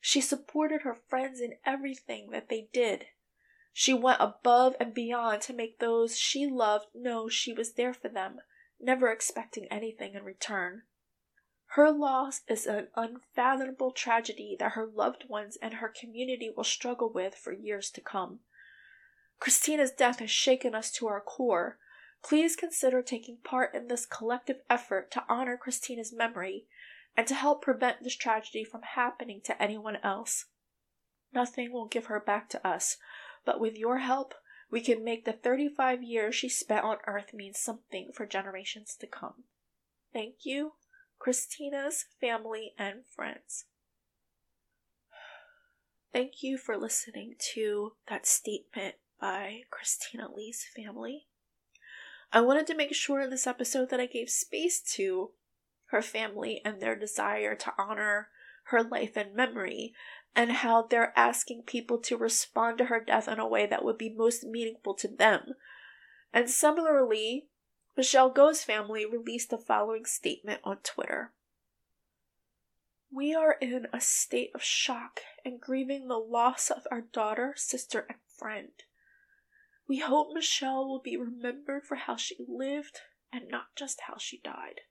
She 0.00 0.20
supported 0.20 0.82
her 0.82 0.94
friends 0.94 1.40
in 1.40 1.58
everything 1.64 2.30
that 2.30 2.48
they 2.48 2.68
did. 2.72 3.06
She 3.72 3.94
went 3.94 4.20
above 4.20 4.74
and 4.80 4.92
beyond 4.92 5.42
to 5.42 5.52
make 5.52 5.78
those 5.78 6.18
she 6.18 6.46
loved 6.46 6.86
know 6.94 7.28
she 7.28 7.52
was 7.52 7.74
there 7.74 7.94
for 7.94 8.08
them, 8.08 8.40
never 8.80 9.10
expecting 9.10 9.66
anything 9.66 10.14
in 10.14 10.24
return. 10.24 10.82
Her 11.74 11.92
loss 11.92 12.40
is 12.48 12.66
an 12.66 12.88
unfathomable 12.96 13.92
tragedy 13.92 14.56
that 14.58 14.72
her 14.72 14.86
loved 14.86 15.28
ones 15.28 15.56
and 15.62 15.74
her 15.74 15.88
community 15.88 16.50
will 16.50 16.64
struggle 16.64 17.12
with 17.12 17.36
for 17.36 17.52
years 17.52 17.90
to 17.92 18.00
come. 18.00 18.40
Christina's 19.38 19.92
death 19.92 20.18
has 20.18 20.30
shaken 20.30 20.74
us 20.74 20.90
to 20.92 21.06
our 21.06 21.20
core. 21.20 21.78
Please 22.22 22.54
consider 22.54 23.02
taking 23.02 23.38
part 23.42 23.74
in 23.74 23.88
this 23.88 24.06
collective 24.06 24.60
effort 24.68 25.10
to 25.12 25.24
honor 25.28 25.56
Christina's 25.56 26.12
memory 26.12 26.66
and 27.16 27.26
to 27.26 27.34
help 27.34 27.62
prevent 27.62 28.02
this 28.02 28.16
tragedy 28.16 28.64
from 28.64 28.82
happening 28.82 29.40
to 29.44 29.60
anyone 29.62 29.96
else. 30.02 30.46
Nothing 31.32 31.72
will 31.72 31.86
give 31.86 32.06
her 32.06 32.20
back 32.20 32.48
to 32.50 32.66
us, 32.66 32.96
but 33.44 33.60
with 33.60 33.76
your 33.76 33.98
help, 33.98 34.34
we 34.70 34.80
can 34.80 35.04
make 35.04 35.24
the 35.24 35.32
35 35.32 36.02
years 36.02 36.34
she 36.34 36.48
spent 36.48 36.84
on 36.84 36.98
earth 37.06 37.34
mean 37.34 37.54
something 37.54 38.10
for 38.14 38.26
generations 38.26 38.96
to 39.00 39.06
come. 39.06 39.44
Thank 40.12 40.44
you, 40.44 40.72
Christina's 41.18 42.06
family 42.20 42.72
and 42.78 43.00
friends. 43.14 43.64
Thank 46.12 46.42
you 46.42 46.58
for 46.58 46.76
listening 46.76 47.34
to 47.54 47.92
that 48.08 48.26
statement 48.26 48.96
by 49.20 49.62
Christina 49.70 50.28
Lee's 50.34 50.64
family. 50.74 51.26
I 52.32 52.40
wanted 52.40 52.66
to 52.68 52.76
make 52.76 52.94
sure 52.94 53.20
in 53.20 53.30
this 53.30 53.46
episode 53.46 53.90
that 53.90 54.00
I 54.00 54.06
gave 54.06 54.30
space 54.30 54.80
to 54.94 55.30
her 55.86 56.02
family 56.02 56.60
and 56.64 56.80
their 56.80 56.94
desire 56.94 57.54
to 57.56 57.72
honor 57.76 58.28
her 58.64 58.82
life 58.84 59.16
and 59.16 59.34
memory, 59.34 59.92
and 60.36 60.52
how 60.52 60.82
they're 60.82 61.12
asking 61.16 61.62
people 61.62 61.98
to 61.98 62.16
respond 62.16 62.78
to 62.78 62.84
her 62.84 63.00
death 63.00 63.26
in 63.26 63.40
a 63.40 63.48
way 63.48 63.66
that 63.66 63.84
would 63.84 63.98
be 63.98 64.08
most 64.08 64.44
meaningful 64.44 64.94
to 64.94 65.08
them. 65.08 65.54
And 66.32 66.48
similarly, 66.48 67.46
Michelle 67.96 68.30
Go's 68.30 68.62
family 68.62 69.04
released 69.04 69.50
the 69.50 69.58
following 69.58 70.04
statement 70.04 70.60
on 70.62 70.78
Twitter. 70.84 71.32
We 73.12 73.34
are 73.34 73.56
in 73.60 73.88
a 73.92 74.00
state 74.00 74.52
of 74.54 74.62
shock 74.62 75.20
and 75.44 75.60
grieving 75.60 76.06
the 76.06 76.18
loss 76.18 76.70
of 76.70 76.86
our 76.92 77.00
daughter, 77.00 77.54
sister, 77.56 78.06
and 78.08 78.18
friend. 78.38 78.70
We 79.90 79.98
hope 79.98 80.28
Michelle 80.32 80.86
will 80.86 81.00
be 81.00 81.16
remembered 81.16 81.84
for 81.84 81.96
how 81.96 82.14
she 82.14 82.36
lived 82.46 83.00
and 83.32 83.48
not 83.48 83.74
just 83.74 84.02
how 84.02 84.18
she 84.18 84.38
died. 84.38 84.82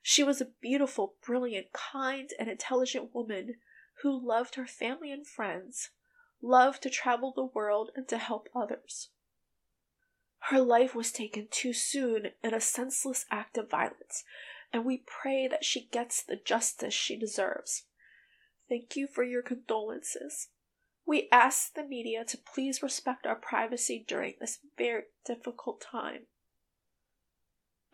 She 0.00 0.22
was 0.22 0.40
a 0.40 0.52
beautiful, 0.60 1.16
brilliant, 1.26 1.72
kind, 1.72 2.30
and 2.38 2.48
intelligent 2.48 3.12
woman 3.12 3.56
who 4.02 4.24
loved 4.24 4.54
her 4.54 4.64
family 4.68 5.10
and 5.10 5.26
friends, 5.26 5.90
loved 6.40 6.84
to 6.84 6.88
travel 6.88 7.32
the 7.34 7.46
world 7.46 7.90
and 7.96 8.06
to 8.06 8.16
help 8.16 8.48
others. 8.54 9.08
Her 10.38 10.60
life 10.60 10.94
was 10.94 11.10
taken 11.10 11.48
too 11.50 11.72
soon 11.72 12.28
in 12.40 12.54
a 12.54 12.60
senseless 12.60 13.26
act 13.32 13.58
of 13.58 13.68
violence, 13.68 14.22
and 14.72 14.84
we 14.84 15.02
pray 15.04 15.48
that 15.48 15.64
she 15.64 15.88
gets 15.88 16.22
the 16.22 16.36
justice 16.36 16.94
she 16.94 17.16
deserves. 17.16 17.86
Thank 18.68 18.94
you 18.94 19.08
for 19.08 19.24
your 19.24 19.42
condolences. 19.42 20.50
We 21.08 21.26
ask 21.32 21.72
the 21.72 21.84
media 21.84 22.22
to 22.26 22.36
please 22.36 22.82
respect 22.82 23.26
our 23.26 23.34
privacy 23.34 24.04
during 24.06 24.34
this 24.38 24.58
very 24.76 25.04
difficult 25.24 25.80
time. 25.80 26.26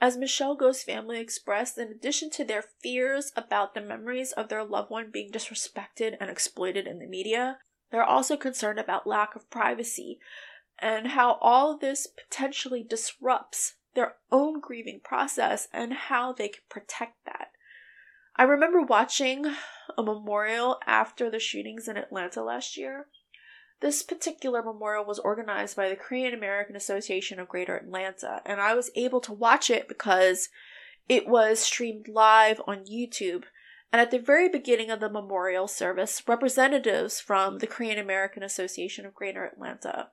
As 0.01 0.17
Michelle 0.17 0.57
Go's 0.57 0.83
family 0.83 1.21
expressed, 1.21 1.79
in 1.79 1.93
addition 1.93 2.29
to 2.31 2.45
their 2.45 2.65
fears 2.83 3.31
about 3.37 3.73
the 3.73 3.81
memories 3.81 4.33
of 4.33 4.49
their 4.49 4.65
loved 4.65 4.91
one 4.91 5.13
being 5.13 5.31
disrespected 5.31 6.17
and 6.21 6.29
exploited 6.29 6.89
in 6.89 6.99
the 6.99 7.07
media, 7.07 7.59
they're 7.93 8.03
also 8.03 8.37
concerned 8.37 8.81
about 8.81 9.07
lack 9.07 9.37
of 9.37 9.49
privacy 9.49 10.19
and 10.81 11.07
how 11.07 11.39
all 11.41 11.79
this 11.79 12.09
potentially 12.09 12.83
disrupts 12.83 13.77
their 13.95 14.17
own 14.33 14.59
grieving 14.59 15.01
process 15.05 15.69
and 15.73 15.93
how 15.93 16.33
they 16.33 16.49
can 16.49 16.63
protect 16.69 17.25
that. 17.27 17.51
I 18.37 18.43
remember 18.43 18.83
watching 18.83 19.47
a 19.97 20.03
memorial 20.03 20.81
after 20.87 21.31
the 21.31 21.39
shootings 21.39 21.87
in 21.87 21.97
Atlanta 21.97 22.43
last 22.43 22.77
year. 22.77 23.07
This 23.81 24.03
particular 24.03 24.63
memorial 24.63 25.05
was 25.05 25.21
organized 25.21 25.77
by 25.77 25.89
the 25.89 25.97
Korean 25.97 26.35
American 26.35 26.75
Association 26.75 27.39
of 27.39 27.49
Greater 27.49 27.77
Atlanta, 27.77 28.41
and 28.45 28.61
I 28.61 28.75
was 28.75 28.91
able 28.97 29.21
to 29.21 29.33
watch 29.33 29.71
it 29.71 29.87
because 29.87 30.49
it 31.09 31.29
was 31.29 31.61
streamed 31.61 32.09
live 32.09 32.61
on 32.67 32.87
YouTube. 32.87 33.45
And 33.93 34.01
at 34.01 34.11
the 34.11 34.19
very 34.19 34.49
beginning 34.49 34.91
of 34.91 34.99
the 34.99 35.11
memorial 35.11 35.69
service, 35.69 36.23
representatives 36.27 37.21
from 37.21 37.59
the 37.59 37.69
Korean 37.69 37.99
American 37.99 38.43
Association 38.43 39.07
of 39.07 39.15
Greater 39.15 39.45
Atlanta 39.45 40.09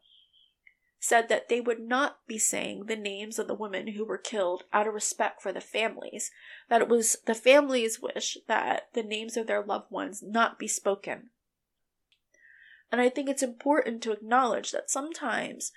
said 1.03 1.29
that 1.29 1.49
they 1.49 1.59
would 1.59 1.79
not 1.79 2.19
be 2.27 2.37
saying 2.37 2.85
the 2.85 2.95
names 2.95 3.39
of 3.39 3.47
the 3.47 3.55
women 3.55 3.87
who 3.87 4.05
were 4.05 4.19
killed 4.19 4.65
out 4.71 4.87
of 4.87 4.93
respect 4.93 5.41
for 5.41 5.51
the 5.51 5.59
families, 5.59 6.29
that 6.69 6.79
it 6.79 6.87
was 6.87 7.17
the 7.25 7.33
families' 7.33 7.99
wish 7.99 8.37
that 8.47 8.87
the 8.93 9.01
names 9.01 9.35
of 9.35 9.47
their 9.47 9.63
loved 9.63 9.89
ones 9.89 10.21
not 10.21 10.59
be 10.59 10.67
spoken. 10.67 11.31
And 12.91 13.01
I 13.01 13.09
think 13.09 13.29
it's 13.29 13.41
important 13.41 14.03
to 14.03 14.11
acknowledge 14.11 14.71
that 14.71 14.91
sometimes 14.91 15.71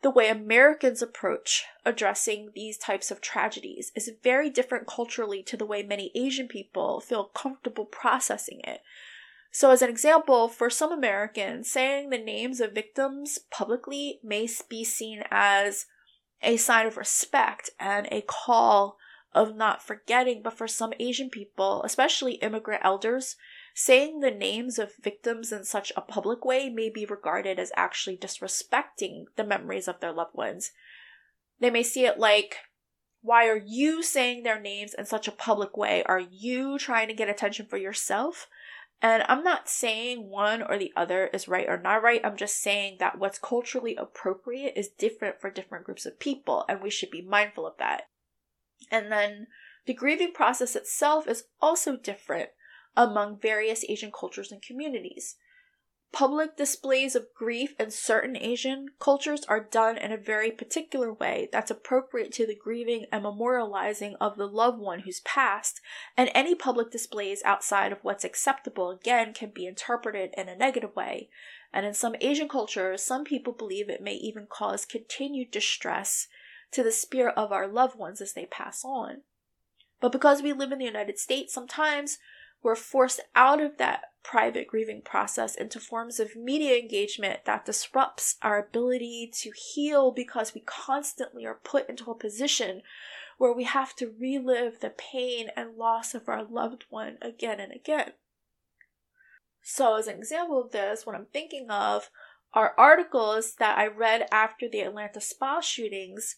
the 0.00 0.10
way 0.10 0.30
Americans 0.30 1.02
approach 1.02 1.64
addressing 1.84 2.52
these 2.54 2.78
types 2.78 3.10
of 3.10 3.20
tragedies 3.20 3.92
is 3.94 4.10
very 4.22 4.48
different 4.48 4.86
culturally 4.86 5.42
to 5.42 5.56
the 5.56 5.66
way 5.66 5.82
many 5.82 6.10
Asian 6.14 6.48
people 6.48 6.98
feel 7.00 7.24
comfortable 7.24 7.84
processing 7.84 8.62
it. 8.64 8.80
So, 9.54 9.70
as 9.70 9.82
an 9.82 9.90
example, 9.90 10.48
for 10.48 10.70
some 10.70 10.92
Americans, 10.92 11.70
saying 11.70 12.08
the 12.08 12.16
names 12.16 12.58
of 12.58 12.72
victims 12.72 13.38
publicly 13.50 14.18
may 14.24 14.48
be 14.70 14.82
seen 14.82 15.24
as 15.30 15.84
a 16.42 16.56
sign 16.56 16.86
of 16.86 16.96
respect 16.96 17.68
and 17.78 18.08
a 18.10 18.22
call 18.22 18.96
of 19.34 19.54
not 19.54 19.82
forgetting. 19.82 20.40
But 20.42 20.56
for 20.56 20.66
some 20.66 20.94
Asian 20.98 21.28
people, 21.28 21.82
especially 21.84 22.34
immigrant 22.36 22.82
elders, 22.82 23.36
saying 23.74 24.20
the 24.20 24.30
names 24.30 24.78
of 24.78 24.96
victims 24.96 25.52
in 25.52 25.64
such 25.64 25.92
a 25.96 26.00
public 26.00 26.46
way 26.46 26.70
may 26.70 26.88
be 26.88 27.04
regarded 27.04 27.58
as 27.58 27.72
actually 27.76 28.16
disrespecting 28.16 29.24
the 29.36 29.44
memories 29.44 29.86
of 29.86 30.00
their 30.00 30.12
loved 30.12 30.34
ones. 30.34 30.72
They 31.60 31.68
may 31.68 31.82
see 31.82 32.06
it 32.06 32.18
like, 32.18 32.56
why 33.20 33.48
are 33.48 33.62
you 33.64 34.02
saying 34.02 34.42
their 34.42 34.60
names 34.60 34.94
in 34.94 35.04
such 35.04 35.28
a 35.28 35.32
public 35.32 35.76
way? 35.76 36.02
Are 36.04 36.20
you 36.20 36.78
trying 36.78 37.08
to 37.08 37.14
get 37.14 37.28
attention 37.28 37.66
for 37.66 37.76
yourself? 37.76 38.48
And 39.04 39.24
I'm 39.28 39.42
not 39.42 39.68
saying 39.68 40.30
one 40.30 40.62
or 40.62 40.78
the 40.78 40.92
other 40.96 41.26
is 41.26 41.48
right 41.48 41.68
or 41.68 41.76
not 41.76 42.04
right. 42.04 42.20
I'm 42.24 42.36
just 42.36 42.62
saying 42.62 42.98
that 43.00 43.18
what's 43.18 43.38
culturally 43.38 43.96
appropriate 43.96 44.74
is 44.76 44.88
different 44.88 45.40
for 45.40 45.50
different 45.50 45.84
groups 45.84 46.06
of 46.06 46.20
people, 46.20 46.64
and 46.68 46.80
we 46.80 46.88
should 46.88 47.10
be 47.10 47.20
mindful 47.20 47.66
of 47.66 47.76
that. 47.78 48.02
And 48.92 49.10
then 49.10 49.48
the 49.86 49.94
grieving 49.94 50.32
process 50.32 50.76
itself 50.76 51.26
is 51.26 51.44
also 51.60 51.96
different 51.96 52.50
among 52.96 53.40
various 53.40 53.84
Asian 53.88 54.12
cultures 54.12 54.52
and 54.52 54.62
communities. 54.62 55.34
Public 56.12 56.58
displays 56.58 57.16
of 57.16 57.32
grief 57.34 57.74
in 57.80 57.90
certain 57.90 58.36
Asian 58.36 58.90
cultures 58.98 59.46
are 59.48 59.64
done 59.64 59.96
in 59.96 60.12
a 60.12 60.18
very 60.18 60.50
particular 60.50 61.10
way 61.10 61.48
that's 61.50 61.70
appropriate 61.70 62.32
to 62.32 62.46
the 62.46 62.54
grieving 62.54 63.06
and 63.10 63.24
memorializing 63.24 64.16
of 64.20 64.36
the 64.36 64.46
loved 64.46 64.78
one 64.78 65.00
who's 65.00 65.20
passed, 65.20 65.80
and 66.14 66.30
any 66.34 66.54
public 66.54 66.90
displays 66.90 67.42
outside 67.46 67.92
of 67.92 67.98
what's 68.02 68.24
acceptable 68.24 68.90
again 68.90 69.32
can 69.32 69.48
be 69.48 69.66
interpreted 69.66 70.34
in 70.36 70.50
a 70.50 70.56
negative 70.56 70.94
way. 70.94 71.30
And 71.72 71.86
in 71.86 71.94
some 71.94 72.14
Asian 72.20 72.48
cultures, 72.48 73.02
some 73.02 73.24
people 73.24 73.54
believe 73.54 73.88
it 73.88 74.02
may 74.02 74.14
even 74.14 74.46
cause 74.46 74.84
continued 74.84 75.50
distress 75.50 76.28
to 76.72 76.82
the 76.82 76.92
spirit 76.92 77.34
of 77.38 77.52
our 77.52 77.66
loved 77.66 77.98
ones 77.98 78.20
as 78.20 78.34
they 78.34 78.44
pass 78.44 78.84
on. 78.84 79.22
But 79.98 80.12
because 80.12 80.42
we 80.42 80.52
live 80.52 80.72
in 80.72 80.78
the 80.78 80.84
United 80.84 81.18
States, 81.18 81.54
sometimes 81.54 82.18
we're 82.62 82.76
forced 82.76 83.20
out 83.34 83.62
of 83.62 83.78
that 83.78 84.11
private 84.22 84.66
grieving 84.66 85.02
process 85.02 85.54
into 85.54 85.80
forms 85.80 86.20
of 86.20 86.36
media 86.36 86.78
engagement 86.78 87.44
that 87.44 87.64
disrupts 87.64 88.36
our 88.42 88.58
ability 88.58 89.30
to 89.32 89.50
heal 89.50 90.10
because 90.10 90.54
we 90.54 90.60
constantly 90.60 91.44
are 91.44 91.58
put 91.62 91.88
into 91.88 92.10
a 92.10 92.14
position 92.14 92.82
where 93.38 93.52
we 93.52 93.64
have 93.64 93.94
to 93.96 94.14
relive 94.20 94.80
the 94.80 94.90
pain 94.90 95.48
and 95.56 95.76
loss 95.76 96.14
of 96.14 96.28
our 96.28 96.44
loved 96.44 96.84
one 96.90 97.18
again 97.20 97.58
and 97.58 97.72
again. 97.72 98.12
So, 99.62 99.96
as 99.96 100.06
an 100.06 100.18
example 100.18 100.60
of 100.60 100.72
this, 100.72 101.06
what 101.06 101.14
I'm 101.14 101.26
thinking 101.32 101.70
of 101.70 102.10
are 102.52 102.74
articles 102.76 103.54
that 103.58 103.78
I 103.78 103.86
read 103.86 104.26
after 104.30 104.68
the 104.68 104.80
Atlanta 104.80 105.20
spa 105.20 105.60
shootings, 105.60 106.36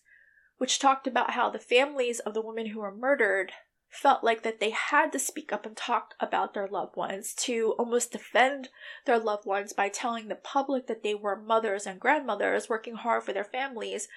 which 0.58 0.78
talked 0.78 1.06
about 1.06 1.32
how 1.32 1.50
the 1.50 1.58
families 1.58 2.20
of 2.20 2.34
the 2.34 2.42
women 2.42 2.66
who 2.66 2.80
were 2.80 2.94
murdered 2.94 3.52
felt 3.94 4.24
like 4.24 4.42
that 4.42 4.60
they 4.60 4.70
had 4.70 5.12
to 5.12 5.18
speak 5.18 5.52
up 5.52 5.64
and 5.64 5.76
talk 5.76 6.14
about 6.20 6.52
their 6.52 6.66
loved 6.66 6.96
ones 6.96 7.32
to 7.32 7.74
almost 7.78 8.12
defend 8.12 8.68
their 9.06 9.18
loved 9.18 9.46
ones 9.46 9.72
by 9.72 9.88
telling 9.88 10.28
the 10.28 10.34
public 10.34 10.86
that 10.86 11.02
they 11.02 11.14
were 11.14 11.40
mothers 11.40 11.86
and 11.86 12.00
grandmothers 12.00 12.68
working 12.68 12.96
hard 12.96 13.22
for 13.22 13.32
their 13.32 13.44
families 13.44 14.08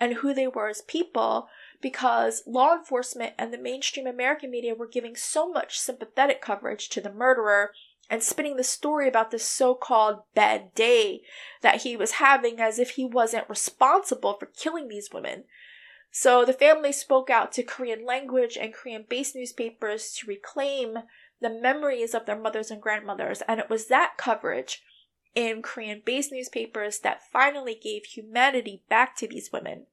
and 0.00 0.14
who 0.14 0.34
they 0.34 0.48
were 0.48 0.68
as 0.68 0.82
people 0.82 1.48
because 1.80 2.42
law 2.46 2.74
enforcement 2.74 3.34
and 3.38 3.52
the 3.52 3.58
mainstream 3.58 4.06
American 4.06 4.50
media 4.50 4.74
were 4.74 4.88
giving 4.88 5.14
so 5.14 5.48
much 5.48 5.78
sympathetic 5.78 6.40
coverage 6.40 6.88
to 6.88 7.00
the 7.00 7.12
murderer 7.12 7.72
and 8.10 8.22
spinning 8.22 8.56
the 8.56 8.64
story 8.64 9.06
about 9.06 9.30
this 9.30 9.44
so 9.44 9.74
called 9.74 10.22
bad 10.34 10.74
day 10.74 11.22
that 11.62 11.82
he 11.82 11.96
was 11.96 12.12
having 12.12 12.60
as 12.60 12.78
if 12.78 12.90
he 12.90 13.04
wasn't 13.04 13.48
responsible 13.48 14.34
for 14.34 14.46
killing 14.46 14.88
these 14.88 15.10
women. 15.12 15.44
So 16.10 16.44
the 16.44 16.52
family 16.52 16.92
spoke 16.92 17.30
out 17.30 17.52
to 17.52 17.62
Korean 17.62 18.04
language 18.04 18.58
and 18.60 18.74
Korean 18.74 19.04
based 19.08 19.36
newspapers 19.36 20.12
to 20.14 20.26
reclaim 20.26 20.98
the 21.40 21.50
memories 21.50 22.14
of 22.14 22.26
their 22.26 22.38
mothers 22.38 22.70
and 22.70 22.82
grandmothers, 22.82 23.42
and 23.48 23.60
it 23.60 23.70
was 23.70 23.86
that 23.86 24.14
coverage 24.16 24.82
in 25.34 25.62
Korean 25.62 26.02
based 26.04 26.32
newspapers 26.32 26.98
that 27.00 27.22
finally 27.32 27.78
gave 27.80 28.04
humanity 28.04 28.82
back 28.88 29.16
to 29.16 29.28
these 29.28 29.52
women. 29.52 29.86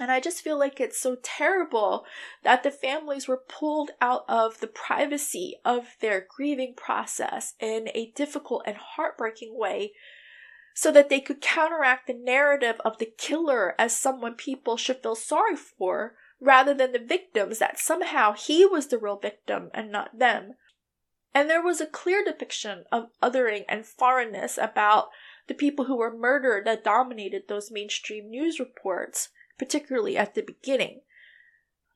And 0.00 0.12
I 0.12 0.20
just 0.20 0.42
feel 0.42 0.56
like 0.56 0.78
it's 0.78 1.00
so 1.00 1.16
terrible 1.22 2.04
that 2.44 2.62
the 2.62 2.70
families 2.70 3.26
were 3.26 3.42
pulled 3.48 3.90
out 4.00 4.24
of 4.28 4.60
the 4.60 4.68
privacy 4.68 5.56
of 5.64 5.96
their 6.00 6.24
grieving 6.28 6.74
process 6.76 7.54
in 7.58 7.88
a 7.94 8.12
difficult 8.14 8.62
and 8.64 8.76
heartbreaking 8.76 9.58
way 9.58 9.92
so 10.78 10.92
that 10.92 11.08
they 11.08 11.18
could 11.18 11.40
counteract 11.40 12.06
the 12.06 12.14
narrative 12.14 12.80
of 12.84 12.98
the 12.98 13.12
killer 13.18 13.74
as 13.80 13.98
someone 13.98 14.36
people 14.36 14.76
should 14.76 15.02
feel 15.02 15.16
sorry 15.16 15.56
for 15.56 16.14
rather 16.40 16.72
than 16.72 16.92
the 16.92 17.00
victims 17.00 17.58
that 17.58 17.80
somehow 17.80 18.32
he 18.32 18.64
was 18.64 18.86
the 18.86 18.96
real 18.96 19.18
victim 19.18 19.70
and 19.74 19.90
not 19.90 20.20
them. 20.20 20.54
And 21.34 21.50
there 21.50 21.60
was 21.60 21.80
a 21.80 21.86
clear 21.86 22.22
depiction 22.24 22.84
of 22.92 23.08
othering 23.20 23.64
and 23.68 23.84
foreignness 23.84 24.56
about 24.56 25.08
the 25.48 25.54
people 25.54 25.86
who 25.86 25.96
were 25.96 26.16
murdered 26.16 26.64
that 26.66 26.84
dominated 26.84 27.48
those 27.48 27.72
mainstream 27.72 28.30
news 28.30 28.60
reports 28.60 29.30
particularly 29.58 30.16
at 30.16 30.36
the 30.36 30.42
beginning. 30.42 31.00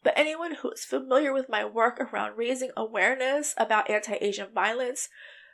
But 0.03 0.15
anyone 0.17 0.57
who 0.57 0.73
is 0.73 0.85
familiar 0.85 1.33
with 1.33 1.49
my 1.49 1.65
work 1.65 2.01
around 2.01 2.37
raising 2.37 2.73
awareness 2.77 3.55
about 3.57 3.89
anti 3.89 4.17
Asian 4.21 4.49
violence 4.53 5.09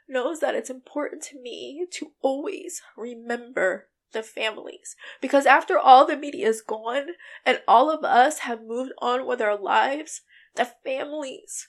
knows 0.09 0.41
that 0.41 0.55
it's 0.55 0.71
important 0.71 1.23
to 1.25 1.41
me 1.41 1.87
to 1.93 2.12
always 2.23 2.83
remember 2.97 3.88
the 4.12 4.23
families. 4.23 4.97
Because 5.21 5.47
after 5.47 5.79
all 5.79 6.07
the 6.07 6.17
media 6.17 6.49
is 6.49 6.62
gone 6.62 7.09
and 7.45 7.61
all 7.69 7.91
of 7.91 8.05
us 8.05 8.41
have 8.41 8.62
moved 8.62 8.93
on 8.99 9.27
with 9.27 9.41
our 9.41 9.59
lives, 9.59 10.23
the 10.55 10.69
families 10.85 11.69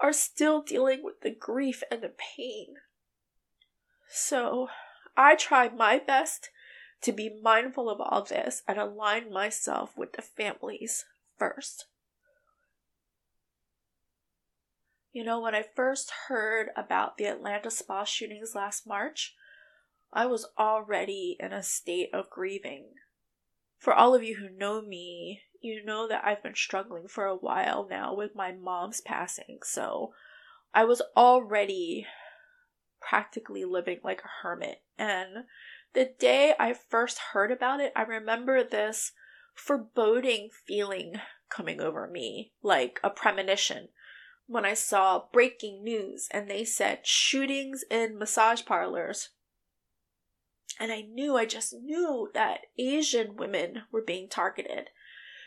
are 0.00 0.12
still 0.12 0.62
dealing 0.62 1.02
with 1.02 1.20
the 1.22 1.34
grief 1.34 1.82
and 1.90 2.02
the 2.02 2.12
pain. 2.36 2.74
So 4.08 4.68
I 5.16 5.36
try 5.36 5.68
my 5.68 5.98
best 5.98 6.50
to 7.02 7.12
be 7.12 7.40
mindful 7.42 7.90
of 7.90 8.00
all 8.00 8.22
this 8.22 8.62
and 8.66 8.78
align 8.78 9.32
myself 9.32 9.96
with 9.96 10.12
the 10.12 10.22
families 10.22 11.04
first. 11.38 11.86
You 15.12 15.24
know, 15.24 15.40
when 15.40 15.54
I 15.54 15.62
first 15.62 16.10
heard 16.28 16.70
about 16.74 17.18
the 17.18 17.26
Atlanta 17.26 17.70
spa 17.70 18.04
shootings 18.04 18.54
last 18.54 18.86
March, 18.86 19.34
I 20.10 20.24
was 20.24 20.46
already 20.58 21.36
in 21.38 21.52
a 21.52 21.62
state 21.62 22.08
of 22.14 22.30
grieving. 22.30 22.94
For 23.76 23.92
all 23.92 24.14
of 24.14 24.22
you 24.22 24.36
who 24.36 24.48
know 24.48 24.80
me, 24.80 25.42
you 25.60 25.84
know 25.84 26.08
that 26.08 26.24
I've 26.24 26.42
been 26.42 26.54
struggling 26.54 27.08
for 27.08 27.26
a 27.26 27.36
while 27.36 27.86
now 27.88 28.14
with 28.14 28.34
my 28.34 28.52
mom's 28.52 29.02
passing, 29.02 29.58
so 29.64 30.14
I 30.72 30.84
was 30.84 31.02
already 31.14 32.06
practically 33.00 33.66
living 33.66 33.98
like 34.02 34.22
a 34.22 34.42
hermit. 34.42 34.80
And 34.98 35.44
the 35.92 36.10
day 36.18 36.54
I 36.58 36.72
first 36.72 37.18
heard 37.32 37.52
about 37.52 37.80
it, 37.80 37.92
I 37.94 38.02
remember 38.02 38.64
this 38.64 39.12
foreboding 39.54 40.48
feeling 40.66 41.16
coming 41.50 41.82
over 41.82 42.08
me, 42.08 42.52
like 42.62 42.98
a 43.04 43.10
premonition, 43.10 43.88
when 44.46 44.64
I 44.64 44.74
saw 44.74 45.24
breaking 45.32 45.82
news 45.82 46.28
and 46.30 46.48
they 46.48 46.64
said 46.64 47.06
shootings 47.06 47.84
in 47.90 48.18
massage 48.18 48.64
parlors. 48.64 49.30
And 50.80 50.90
I 50.90 51.02
knew, 51.02 51.36
I 51.36 51.44
just 51.44 51.72
knew 51.72 52.30
that 52.34 52.60
Asian 52.78 53.36
women 53.36 53.82
were 53.92 54.02
being 54.02 54.28
targeted. 54.28 54.90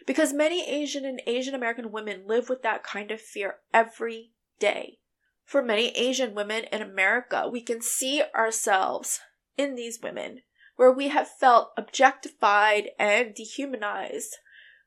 Because 0.06 0.34
many 0.34 0.70
Asian 0.70 1.04
and 1.04 1.22
Asian 1.26 1.56
American 1.56 1.92
women 1.92 2.28
live 2.28 2.48
with 2.48 2.62
that 2.62 2.84
kind 2.84 3.12
of 3.12 3.20
fear 3.20 3.56
every 3.74 4.32
day. 4.60 5.00
For 5.44 5.62
many 5.62 5.90
Asian 5.90 6.34
women 6.36 6.66
in 6.72 6.82
America, 6.82 7.48
we 7.52 7.62
can 7.62 7.82
see 7.82 8.24
ourselves 8.36 9.20
in 9.58 9.76
these 9.76 10.00
women, 10.02 10.42
where 10.76 10.92
we 10.92 11.08
have 11.10 11.28
felt 11.28 11.72
objectified 11.78 12.90
and 13.00 13.34
dehumanized. 13.34 14.38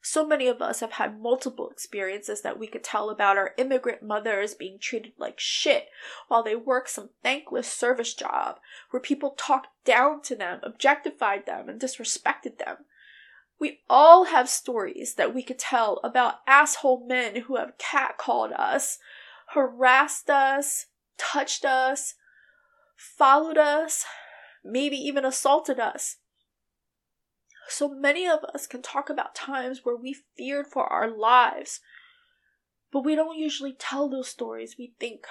So 0.01 0.25
many 0.27 0.47
of 0.47 0.63
us 0.63 0.81
have 0.81 0.93
had 0.93 1.21
multiple 1.21 1.69
experiences 1.71 2.43
that 2.43 2.59
we 2.59 2.67
could 2.67 2.85
tell 2.85 3.11
about 3.11 3.37
our 3.37 3.53
immigrant 3.59 4.03
mothers 4.03 4.55
being 4.55 4.79
treated 4.79 5.13
like 5.19 5.41
shit 5.41 5.89
while 6.29 6.43
they 6.43 6.55
work 6.55 6.89
some 6.89 7.11
thankless 7.23 7.71
service 7.71 8.15
job 8.15 8.59
where 8.91 9.01
people 9.01 9.31
talked 9.37 9.69
down 9.85 10.23
to 10.23 10.37
them, 10.37 10.61
objectified 10.63 11.47
them, 11.47 11.69
and 11.69 11.81
disrespected 11.81 12.59
them. 12.59 12.85
We 13.59 13.81
all 13.91 14.27
have 14.27 14.49
stories 14.49 15.15
that 15.15 15.35
we 15.35 15.43
could 15.43 15.59
tell 15.59 16.01
about 16.05 16.41
asshole 16.47 17.05
men 17.07 17.43
who 17.43 17.57
have 17.57 17.77
catcalled 17.77 18.59
us, 18.59 18.99
harassed 19.49 20.31
us, 20.31 20.87
touched 21.17 21.65
us, 21.65 22.15
followed 22.97 23.59
us, 23.59 24.05
maybe 24.65 24.97
even 24.97 25.25
assaulted 25.25 25.81
us. 25.81 26.17
So 27.69 27.89
many 27.89 28.27
of 28.27 28.41
us 28.55 28.67
can 28.67 28.83
talk 28.83 29.11
about 29.11 29.35
times 29.35 29.81
where 29.85 29.97
we 29.97 30.17
feared 30.37 30.67
for 30.67 30.87
our 30.87 31.09
lives, 31.09 31.81
but 32.91 33.05
we 33.05 33.15
don't 33.15 33.39
usually 33.39 33.75
tell 33.75 34.09
those 34.09 34.29
stories. 34.29 34.77
We 34.79 34.95
think, 34.99 35.27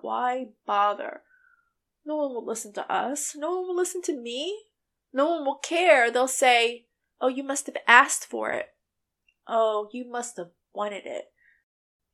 why 0.00 0.48
bother? 0.66 1.22
No 2.04 2.16
one 2.16 2.34
will 2.34 2.46
listen 2.46 2.72
to 2.74 2.92
us. 2.92 3.36
No 3.36 3.50
one 3.50 3.68
will 3.68 3.76
listen 3.76 4.02
to 4.02 4.16
me. 4.16 4.64
No 5.12 5.30
one 5.30 5.44
will 5.44 5.58
care. 5.58 6.10
They'll 6.10 6.26
say, 6.26 6.86
oh, 7.20 7.28
you 7.28 7.42
must 7.42 7.66
have 7.66 7.76
asked 7.86 8.24
for 8.24 8.50
it. 8.50 8.70
Oh, 9.46 9.88
you 9.92 10.08
must 10.08 10.36
have 10.38 10.50
wanted 10.72 11.04
it. 11.04 11.26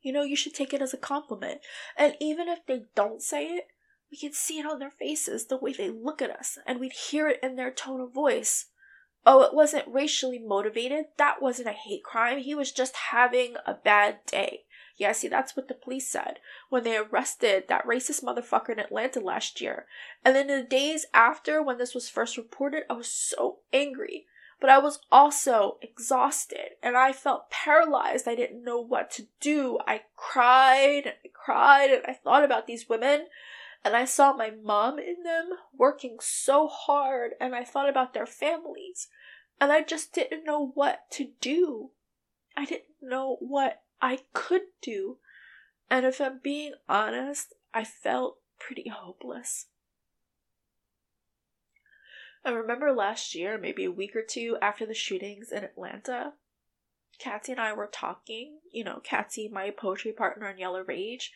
You 0.02 0.12
know, 0.12 0.22
you 0.22 0.36
should 0.36 0.54
take 0.54 0.74
it 0.74 0.82
as 0.82 0.92
a 0.92 0.98
compliment. 0.98 1.60
And 1.96 2.14
even 2.20 2.48
if 2.48 2.66
they 2.66 2.82
don't 2.94 3.22
say 3.22 3.46
it, 3.46 3.68
we 4.10 4.18
can 4.18 4.32
see 4.32 4.58
it 4.58 4.66
on 4.66 4.78
their 4.78 4.92
faces, 4.98 5.46
the 5.46 5.56
way 5.56 5.72
they 5.72 5.90
look 5.90 6.22
at 6.22 6.30
us, 6.30 6.58
and 6.66 6.80
we'd 6.80 6.92
hear 6.92 7.28
it 7.28 7.40
in 7.42 7.56
their 7.56 7.70
tone 7.70 8.00
of 8.00 8.12
voice. 8.12 8.66
Oh, 9.26 9.42
it 9.42 9.54
wasn't 9.54 9.92
racially 9.92 10.38
motivated. 10.38 11.06
That 11.16 11.42
wasn't 11.42 11.68
a 11.68 11.72
hate 11.72 12.02
crime. 12.02 12.38
He 12.38 12.54
was 12.54 12.72
just 12.72 12.96
having 13.10 13.56
a 13.66 13.74
bad 13.74 14.18
day. 14.26 14.62
Yeah, 14.96 15.12
see, 15.12 15.28
that's 15.28 15.56
what 15.56 15.68
the 15.68 15.74
police 15.74 16.10
said 16.10 16.40
when 16.70 16.82
they 16.82 16.96
arrested 16.96 17.64
that 17.68 17.86
racist 17.86 18.24
motherfucker 18.24 18.70
in 18.70 18.80
Atlanta 18.80 19.20
last 19.20 19.60
year. 19.60 19.86
And 20.24 20.34
then 20.34 20.48
the 20.48 20.62
days 20.62 21.06
after, 21.14 21.62
when 21.62 21.78
this 21.78 21.94
was 21.94 22.08
first 22.08 22.36
reported, 22.36 22.82
I 22.90 22.94
was 22.94 23.08
so 23.08 23.58
angry. 23.72 24.26
But 24.60 24.70
I 24.70 24.78
was 24.78 24.98
also 25.12 25.78
exhausted 25.82 26.70
and 26.82 26.96
I 26.96 27.12
felt 27.12 27.48
paralyzed. 27.48 28.26
I 28.26 28.34
didn't 28.34 28.64
know 28.64 28.80
what 28.80 29.10
to 29.12 29.28
do. 29.40 29.78
I 29.86 30.02
cried 30.16 31.04
and 31.04 31.14
I 31.24 31.28
cried 31.32 31.90
and 31.90 32.02
I 32.06 32.12
thought 32.12 32.42
about 32.42 32.66
these 32.66 32.88
women 32.88 33.26
and 33.88 33.96
I 33.96 34.04
saw 34.04 34.34
my 34.34 34.50
mom 34.50 34.98
in 34.98 35.22
them 35.24 35.48
working 35.74 36.18
so 36.20 36.68
hard, 36.68 37.32
and 37.40 37.54
I 37.54 37.64
thought 37.64 37.88
about 37.88 38.12
their 38.12 38.26
families, 38.26 39.08
and 39.58 39.72
I 39.72 39.80
just 39.80 40.12
didn't 40.12 40.44
know 40.44 40.72
what 40.74 41.10
to 41.12 41.30
do. 41.40 41.92
I 42.54 42.66
didn't 42.66 43.00
know 43.00 43.38
what 43.40 43.80
I 44.02 44.18
could 44.34 44.64
do, 44.82 45.16
and 45.88 46.04
if 46.04 46.20
I'm 46.20 46.38
being 46.42 46.74
honest, 46.86 47.54
I 47.72 47.82
felt 47.82 48.36
pretty 48.58 48.90
hopeless. 48.90 49.68
I 52.44 52.50
remember 52.50 52.92
last 52.92 53.34
year, 53.34 53.56
maybe 53.56 53.86
a 53.86 53.90
week 53.90 54.14
or 54.14 54.22
two 54.22 54.58
after 54.60 54.84
the 54.84 54.92
shootings 54.92 55.50
in 55.50 55.64
Atlanta, 55.64 56.34
Catzie 57.18 57.52
and 57.52 57.60
I 57.60 57.72
were 57.72 57.88
talking. 57.90 58.58
You 58.70 58.84
know, 58.84 59.00
Catzie, 59.02 59.50
my 59.50 59.70
poetry 59.70 60.12
partner 60.12 60.46
in 60.50 60.58
Yellow 60.58 60.84
Rage, 60.84 61.32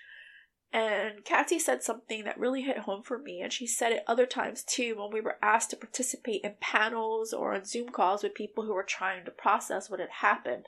and 0.72 1.24
Catzie 1.24 1.60
said 1.60 1.82
something 1.82 2.24
that 2.24 2.38
really 2.38 2.62
hit 2.62 2.78
home 2.78 3.02
for 3.02 3.18
me, 3.18 3.40
and 3.40 3.52
she 3.52 3.66
said 3.66 3.92
it 3.92 4.04
other 4.06 4.26
times 4.26 4.62
too 4.62 4.96
when 4.96 5.12
we 5.12 5.20
were 5.20 5.38
asked 5.42 5.70
to 5.70 5.76
participate 5.76 6.42
in 6.42 6.54
panels 6.60 7.32
or 7.32 7.54
on 7.54 7.64
Zoom 7.64 7.90
calls 7.90 8.22
with 8.22 8.34
people 8.34 8.64
who 8.64 8.74
were 8.74 8.82
trying 8.82 9.24
to 9.24 9.30
process 9.30 9.90
what 9.90 10.00
had 10.00 10.10
happened. 10.10 10.66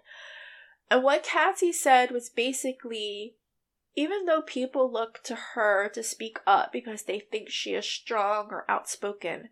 And 0.91 1.03
what 1.03 1.25
Catzie 1.25 1.73
said 1.73 2.11
was 2.11 2.29
basically 2.29 3.35
even 3.97 4.27
though 4.27 4.43
people 4.43 4.91
look 4.91 5.23
to 5.23 5.37
her 5.55 5.89
to 5.89 6.03
speak 6.03 6.41
up 6.47 6.73
because 6.73 7.05
they 7.05 7.21
think 7.21 7.49
she 7.49 7.75
is 7.75 7.87
strong 7.87 8.49
or 8.51 8.65
outspoken, 8.69 9.51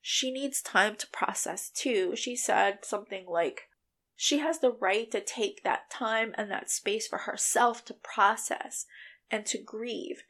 she 0.00 0.30
needs 0.30 0.62
time 0.62 0.96
to 0.96 1.06
process 1.08 1.68
too. 1.68 2.16
She 2.16 2.34
said 2.34 2.78
something 2.82 3.26
like, 3.26 3.68
she 4.16 4.38
has 4.38 4.60
the 4.60 4.72
right 4.72 5.10
to 5.10 5.20
take 5.20 5.62
that 5.62 5.90
time 5.90 6.34
and 6.38 6.50
that 6.50 6.70
space 6.70 7.06
for 7.06 7.18
herself 7.18 7.84
to 7.86 7.94
process 7.94 8.86
and 9.32 9.44
to 9.46 9.58
grieve. 9.58 10.22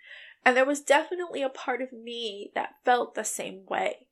And 0.44 0.56
there 0.56 0.64
was 0.64 0.80
definitely 0.80 1.42
a 1.42 1.48
part 1.48 1.82
of 1.82 1.92
me 1.92 2.50
that 2.54 2.76
felt 2.84 3.14
the 3.14 3.24
same 3.24 3.66
way. 3.68 4.06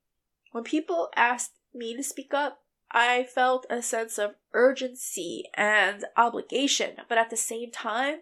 When 0.52 0.64
people 0.64 1.08
asked 1.16 1.52
me 1.72 1.96
to 1.96 2.02
speak 2.02 2.34
up, 2.34 2.60
I 2.92 3.22
felt 3.22 3.66
a 3.70 3.82
sense 3.82 4.18
of 4.18 4.34
urgency 4.52 5.44
and 5.54 6.04
obligation, 6.16 6.96
but 7.08 7.18
at 7.18 7.30
the 7.30 7.36
same 7.36 7.70
time, 7.70 8.18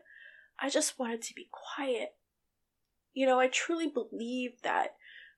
I 0.61 0.69
just 0.69 0.99
wanted 0.99 1.23
to 1.23 1.35
be 1.35 1.49
quiet. 1.51 2.15
You 3.15 3.27
know, 3.27 3.41
I 3.41 3.49
truly 3.49 3.89
believe 3.89 4.61
that 4.63 4.95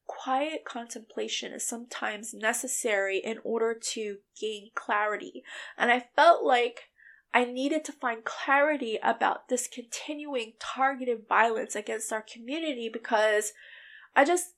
quiet 0.07 0.64
contemplation 0.64 1.53
is 1.53 1.64
sometimes 1.64 2.35
necessary 2.35 3.19
in 3.19 3.38
order 3.45 3.79
to 3.93 4.16
gain 4.40 4.71
clarity. 4.75 5.45
And 5.79 5.93
I 5.93 6.09
felt 6.16 6.43
like 6.43 6.89
I 7.33 7.45
needed 7.45 7.85
to 7.85 7.93
find 7.93 8.25
clarity 8.25 8.99
about 9.03 9.49
this 9.49 9.69
continuing 9.69 10.55
targeted 10.59 11.29
violence 11.29 11.77
against 11.77 12.12
our 12.12 12.23
community 12.23 12.88
because 12.93 13.53
I 14.16 14.25
just 14.25 14.55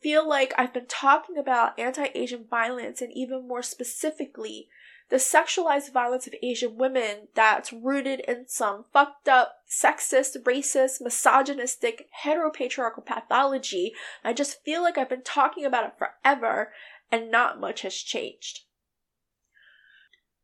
feel 0.00 0.28
like 0.28 0.54
I've 0.56 0.72
been 0.72 0.86
talking 0.86 1.36
about 1.36 1.78
anti 1.78 2.08
Asian 2.14 2.44
violence 2.48 3.00
and 3.00 3.12
even 3.12 3.48
more 3.48 3.62
specifically, 3.62 4.68
the 5.08 5.16
sexualized 5.16 5.92
violence 5.92 6.26
of 6.26 6.34
Asian 6.42 6.76
women 6.76 7.28
that's 7.34 7.72
rooted 7.72 8.20
in 8.20 8.46
some 8.48 8.84
fucked 8.92 9.28
up, 9.28 9.56
sexist, 9.68 10.40
racist, 10.42 11.00
misogynistic, 11.00 12.08
heteropatriarchal 12.24 13.04
pathology. 13.04 13.94
I 14.24 14.32
just 14.32 14.62
feel 14.64 14.82
like 14.82 14.98
I've 14.98 15.08
been 15.08 15.22
talking 15.22 15.64
about 15.64 15.86
it 15.86 15.92
forever 15.98 16.72
and 17.10 17.30
not 17.30 17.60
much 17.60 17.82
has 17.82 17.94
changed. 17.94 18.65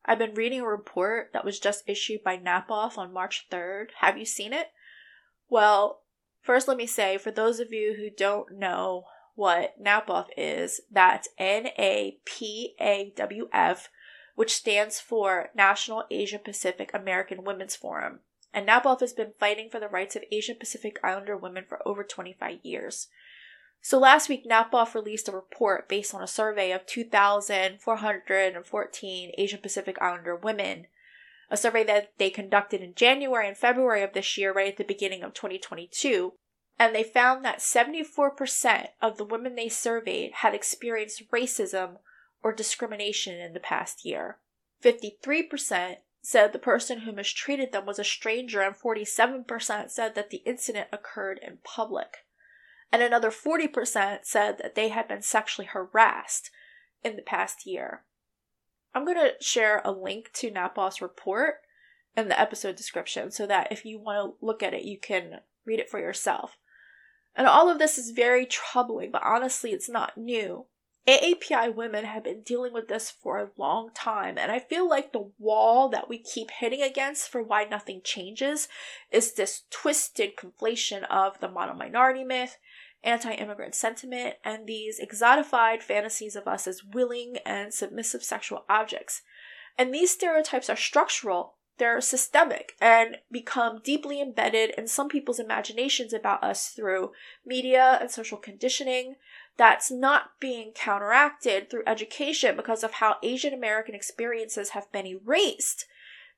I've 0.05 0.19
been 0.19 0.35
reading 0.35 0.61
a 0.61 0.67
report 0.67 1.31
that 1.33 1.45
was 1.45 1.61
just 1.61 1.85
issued 1.87 2.25
by 2.25 2.37
NAPAWF 2.37 2.99
on 2.99 3.13
March 3.13 3.47
3rd. 3.51 3.89
Have 4.01 4.19
you 4.19 4.25
seen 4.25 4.53
it? 4.53 4.69
Well, 5.49 6.01
first 6.41 6.67
let 6.67 6.77
me 6.77 6.87
say, 6.87 7.19
for 7.19 7.31
those 7.31 7.61
of 7.61 7.73
you 7.73 7.95
who 7.97 8.11
don't 8.11 8.59
know 8.59 9.05
what 9.35 9.81
NAPAWF 9.83 10.27
is, 10.37 10.81
that's 10.91 11.29
N 11.39 11.69
A 11.79 12.19
P 12.25 12.75
A 12.81 13.13
W 13.17 13.49
F 13.53 13.89
which 14.35 14.55
stands 14.55 15.01
for 15.01 15.51
National 15.55 16.05
Asia 16.11 16.39
Pacific 16.39 16.91
American 16.95 17.45
Women's 17.45 17.77
Forum. 17.77 18.21
And 18.53 18.67
NAPAWF 18.67 19.01
has 19.01 19.13
been 19.13 19.33
fighting 19.39 19.69
for 19.71 19.81
the 19.81 19.89
rights 19.89 20.17
of 20.17 20.25
Asian 20.31 20.57
Pacific 20.59 20.99
Islander 21.03 21.37
women 21.37 21.65
for 21.69 21.87
over 21.87 22.05
25 22.05 22.59
years. 22.63 23.09
So 23.85 23.99
last 23.99 24.29
week, 24.29 24.47
NAPAWF 24.47 24.95
released 24.95 25.27
a 25.27 25.33
report 25.33 25.89
based 25.89 26.15
on 26.15 26.23
a 26.23 26.29
survey 26.29 26.71
of 26.71 26.87
2,414 26.87 29.33
Asian 29.37 29.61
Pacific 29.61 30.01
Islander 30.01 30.37
women, 30.37 30.87
a 31.51 31.57
survey 31.57 31.83
that 31.85 32.13
they 32.17 32.31
conducted 32.31 32.81
in 32.81 32.95
January 32.95 33.49
and 33.49 33.57
February 33.57 34.05
of 34.05 34.13
this 34.13 34.39
year, 34.39 34.53
right 34.53 34.71
at 34.71 34.77
the 34.77 34.85
beginning 34.85 35.25
of 35.25 35.35
2022. 35.35 36.35
And 36.79 36.95
they 36.95 37.03
found 37.03 37.45
that 37.45 37.59
74% 37.59 38.91
of 39.03 39.19
the 39.19 39.25
women 39.25 39.57
they 39.57 39.69
surveyed 39.69 40.35
had 40.35 40.55
experienced 40.55 41.29
racism 41.33 41.97
or 42.41 42.53
discrimination 42.53 43.41
in 43.41 43.53
the 43.53 43.59
past 43.59 44.05
year. 44.05 44.39
53% 44.85 45.97
said 46.23 46.53
the 46.53 46.61
person 46.61 47.01
who 47.01 47.11
mistreated 47.11 47.73
them 47.73 47.85
was 47.85 47.99
a 47.99 48.05
stranger, 48.05 48.61
and 48.61 48.77
47% 48.77 49.91
said 49.91 50.15
that 50.15 50.31
the 50.31 50.43
incident 50.47 50.87
occurred 50.93 51.41
in 51.43 51.59
public. 51.65 52.19
And 52.93 53.03
another 53.03 53.31
40% 53.31 54.19
said 54.23 54.59
that 54.59 54.75
they 54.75 54.89
had 54.89 55.09
been 55.09 55.23
sexually 55.23 55.67
harassed 55.67 56.51
in 57.03 57.17
the 57.17 57.23
past 57.23 57.67
year. 57.67 58.03
I'm 58.95 59.07
going 59.07 59.17
to 59.17 59.43
share 59.43 59.81
a 59.85 59.91
link 59.91 60.31
to 60.35 60.51
NAPAWF's 60.51 61.01
report 61.01 61.57
in 62.15 62.29
the 62.29 62.39
episode 62.39 62.77
description 62.77 63.31
so 63.31 63.47
that 63.47 63.73
if 63.73 63.87
you 63.87 63.99
want 63.99 64.19
to 64.39 64.47
look 64.47 64.63
at 64.63 64.75
it, 64.75 64.85
you 64.85 64.99
can 64.99 65.41
read 65.65 65.81
it 65.81 65.89
for 65.89 65.99
yourself. 65.99 66.59
And 67.35 67.47
all 67.47 67.71
of 67.71 67.79
this 67.79 67.97
is 67.97 68.11
very 68.11 68.45
troubling, 68.45 69.11
but 69.11 69.23
honestly, 69.25 69.71
it's 69.71 69.89
not 69.89 70.19
new. 70.19 70.67
AAPI 71.09 71.75
women 71.75 72.05
have 72.05 72.23
been 72.23 72.43
dealing 72.43 72.73
with 72.73 72.87
this 72.87 73.11
for 73.11 73.39
a 73.39 73.51
long 73.57 73.91
time, 73.93 74.39
and 74.39 74.53
I 74.53 74.61
feel 74.61 74.89
like 74.89 75.13
the 75.13 75.33
wall 75.37 75.89
that 75.89 76.09
we 76.09 76.19
keep 76.19 76.53
hitting 76.53 76.81
against 76.81 77.29
for 77.29 77.43
why 77.43 77.65
nothing 77.65 78.03
changes 78.05 78.69
is 79.11 79.33
this 79.33 79.63
twisted 79.71 80.37
conflation 80.37 81.03
of 81.11 81.41
the 81.41 81.49
model 81.49 81.75
minority 81.75 82.23
myth, 82.23 82.59
anti 83.05 83.33
immigrant 83.33 83.75
sentiment, 83.75 84.37
and 84.45 84.67
these 84.67 85.01
exotified 85.01 85.83
fantasies 85.83 86.37
of 86.37 86.47
us 86.47 86.67
as 86.67 86.85
willing 86.85 87.39
and 87.45 87.73
submissive 87.73 88.23
sexual 88.23 88.65
objects. 88.69 89.23
And 89.79 89.93
these 89.93 90.11
stereotypes 90.11 90.69
are 90.69 90.77
structural, 90.77 91.55
they're 91.79 92.01
systemic, 92.01 92.73
and 92.81 93.19
become 93.31 93.81
deeply 93.83 94.21
embedded 94.21 94.71
in 94.77 94.87
some 94.87 95.09
people's 95.09 95.41
imaginations 95.41 96.13
about 96.13 96.45
us 96.45 96.69
through 96.69 97.13
media 97.45 97.99
and 98.01 98.11
social 98.11 98.39
conditioning 98.39 99.17
that's 99.57 99.91
not 99.91 100.33
being 100.41 100.73
counteracted 100.75 101.69
through 101.69 101.83
education 101.87 102.57
because 102.57 102.83
of 102.83 102.95
how 102.95 103.17
Asian 103.23 103.53
American 103.53 103.95
experiences 103.95 104.71
have 104.71 104.91
been 104.93 105.07
erased 105.07 105.87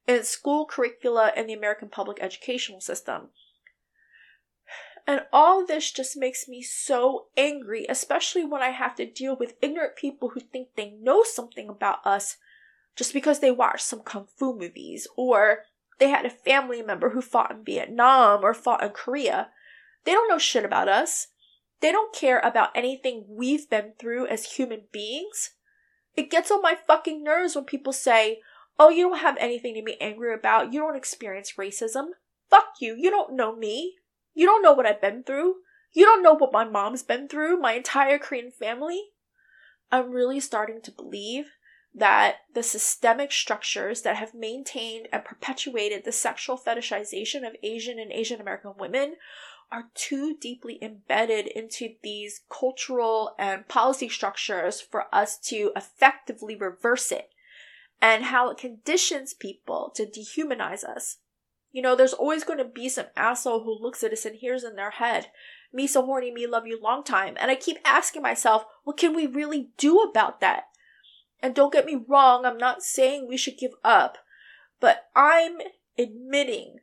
in 0.07 0.25
school 0.25 0.67
curricula 0.67 1.33
in 1.37 1.47
the 1.47 1.53
American 1.53 1.89
public 1.89 2.19
educational 2.21 2.81
system. 2.81 3.29
And 5.07 5.27
all 5.33 5.67
this 5.67 5.93
just 5.93 6.17
makes 6.17 6.49
me 6.49 6.63
so 6.63 7.27
angry, 7.37 7.85
especially 7.89 8.45
when 8.45 8.63
I 8.63 8.71
have 8.71 8.95
to 8.97 9.11
deal 9.11 9.37
with 9.37 9.55
ignorant 9.61 9.97
people 9.97 10.31
who 10.31 10.41
think 10.41 10.69
they 10.77 10.91
know 11.01 11.23
something 11.23 11.69
about 11.69 12.05
us 12.07 12.39
just 12.97 13.13
because 13.13 13.41
they 13.41 13.51
watched 13.51 13.85
some 13.85 14.01
kung 14.01 14.27
fu 14.37 14.57
movies 14.57 15.07
or 15.17 15.65
they 15.99 16.09
had 16.09 16.25
a 16.25 16.31
family 16.31 16.81
member 16.81 17.11
who 17.11 17.21
fought 17.21 17.51
in 17.51 17.65
Vietnam 17.65 18.43
or 18.43 18.55
fought 18.55 18.83
in 18.83 18.91
Korea. 18.91 19.49
They 20.05 20.13
don't 20.13 20.29
know 20.29 20.39
shit 20.39 20.65
about 20.65 20.89
us. 20.89 21.29
They 21.81 21.93
don't 21.93 22.15
care 22.15 22.41
about 22.41 22.71
anything 22.75 23.27
we've 23.29 23.69
been 23.69 23.93
through 23.99 24.27
as 24.29 24.53
human 24.53 24.85
beings. 24.91 25.51
It 26.17 26.31
gets 26.31 26.51
on 26.51 26.63
my 26.63 26.77
fucking 26.87 27.23
nerves 27.23 27.55
when 27.55 27.65
people 27.65 27.93
say, 27.93 28.41
Oh, 28.79 28.89
you 28.89 29.09
don't 29.09 29.19
have 29.19 29.37
anything 29.39 29.75
to 29.75 29.83
be 29.83 30.01
angry 30.01 30.35
about. 30.35 30.73
You 30.73 30.81
don't 30.81 30.97
experience 30.97 31.55
racism. 31.59 32.07
Fuck 32.51 32.75
you. 32.81 32.97
You 32.97 33.11
don't 33.11 33.37
know 33.37 33.55
me. 33.55 33.97
You 34.35 34.47
don't 34.47 34.63
know 34.63 34.73
what 34.73 34.87
I've 34.87 35.01
been 35.01 35.23
through. 35.23 35.57
You 35.93 36.05
don't 36.05 36.23
know 36.23 36.35
what 36.35 36.53
my 36.53 36.65
mom's 36.65 37.03
been 37.03 37.29
through, 37.29 37.61
my 37.61 37.73
entire 37.73 38.19
Korean 38.19 38.51
family. 38.51 39.01
I'm 39.93 40.11
really 40.11 40.41
starting 40.41 40.81
to 40.83 40.91
believe 40.91 41.53
that 41.95 42.39
the 42.53 42.65
systemic 42.65 43.31
structures 43.31 44.03
that 44.03 44.17
have 44.17 44.35
maintained 44.35 45.07
and 45.13 45.25
perpetuated 45.25 46.05
the 46.05 46.11
sexual 46.11 46.59
fetishization 46.59 47.47
of 47.47 47.55
Asian 47.63 48.01
and 48.01 48.11
Asian 48.13 48.41
American 48.41 48.73
women 48.77 49.15
are 49.71 49.91
too 49.95 50.37
deeply 50.41 50.79
embedded 50.83 51.47
into 51.47 51.95
these 52.03 52.41
cultural 52.51 53.35
and 53.39 53.69
policy 53.69 54.09
structures 54.09 54.81
for 54.81 55.05
us 55.15 55.39
to 55.39 55.71
effectively 55.77 56.57
reverse 56.57 57.13
it, 57.13 57.31
and 58.03 58.25
how 58.25 58.51
it 58.51 58.59
conditions 58.59 59.33
people 59.33 59.93
to 59.95 60.05
dehumanize 60.05 60.85
us. 60.85 61.19
You 61.75 61.83
know, 61.83 61.97
there's 61.97 62.13
always 62.13 62.45
going 62.45 62.61
to 62.61 62.65
be 62.65 62.89
some 62.89 63.07
asshole 63.17 63.65
who 63.65 63.83
looks 63.83 64.05
at 64.05 64.13
us 64.13 64.25
and 64.25 64.37
hears 64.37 64.63
in 64.63 64.77
their 64.77 64.93
head, 64.93 65.27
me 65.73 65.89
so 65.89 66.07
horny, 66.07 66.31
me 66.31 66.47
love 66.47 66.69
you 66.69 66.81
long 66.81 67.03
time. 67.03 67.37
And 67.41 67.51
I 67.51 67.57
keep 67.57 67.79
asking 67.85 68.23
myself, 68.23 68.65
what 68.85 68.97
can 68.97 69.13
we 69.13 69.27
really 69.27 69.71
do 69.77 69.99
about 69.99 70.41
that? 70.41 70.69
And 71.43 71.53
don't 71.53 71.73
get 71.73 71.85
me 71.85 72.01
wrong, 72.07 72.45
I'm 72.45 72.59
not 72.59 72.85
saying 72.85 73.27
we 73.27 73.37
should 73.37 73.59
give 73.59 73.73
up, 73.83 74.19
but 74.79 75.09
I'm 75.17 75.59
admitting 75.99 76.77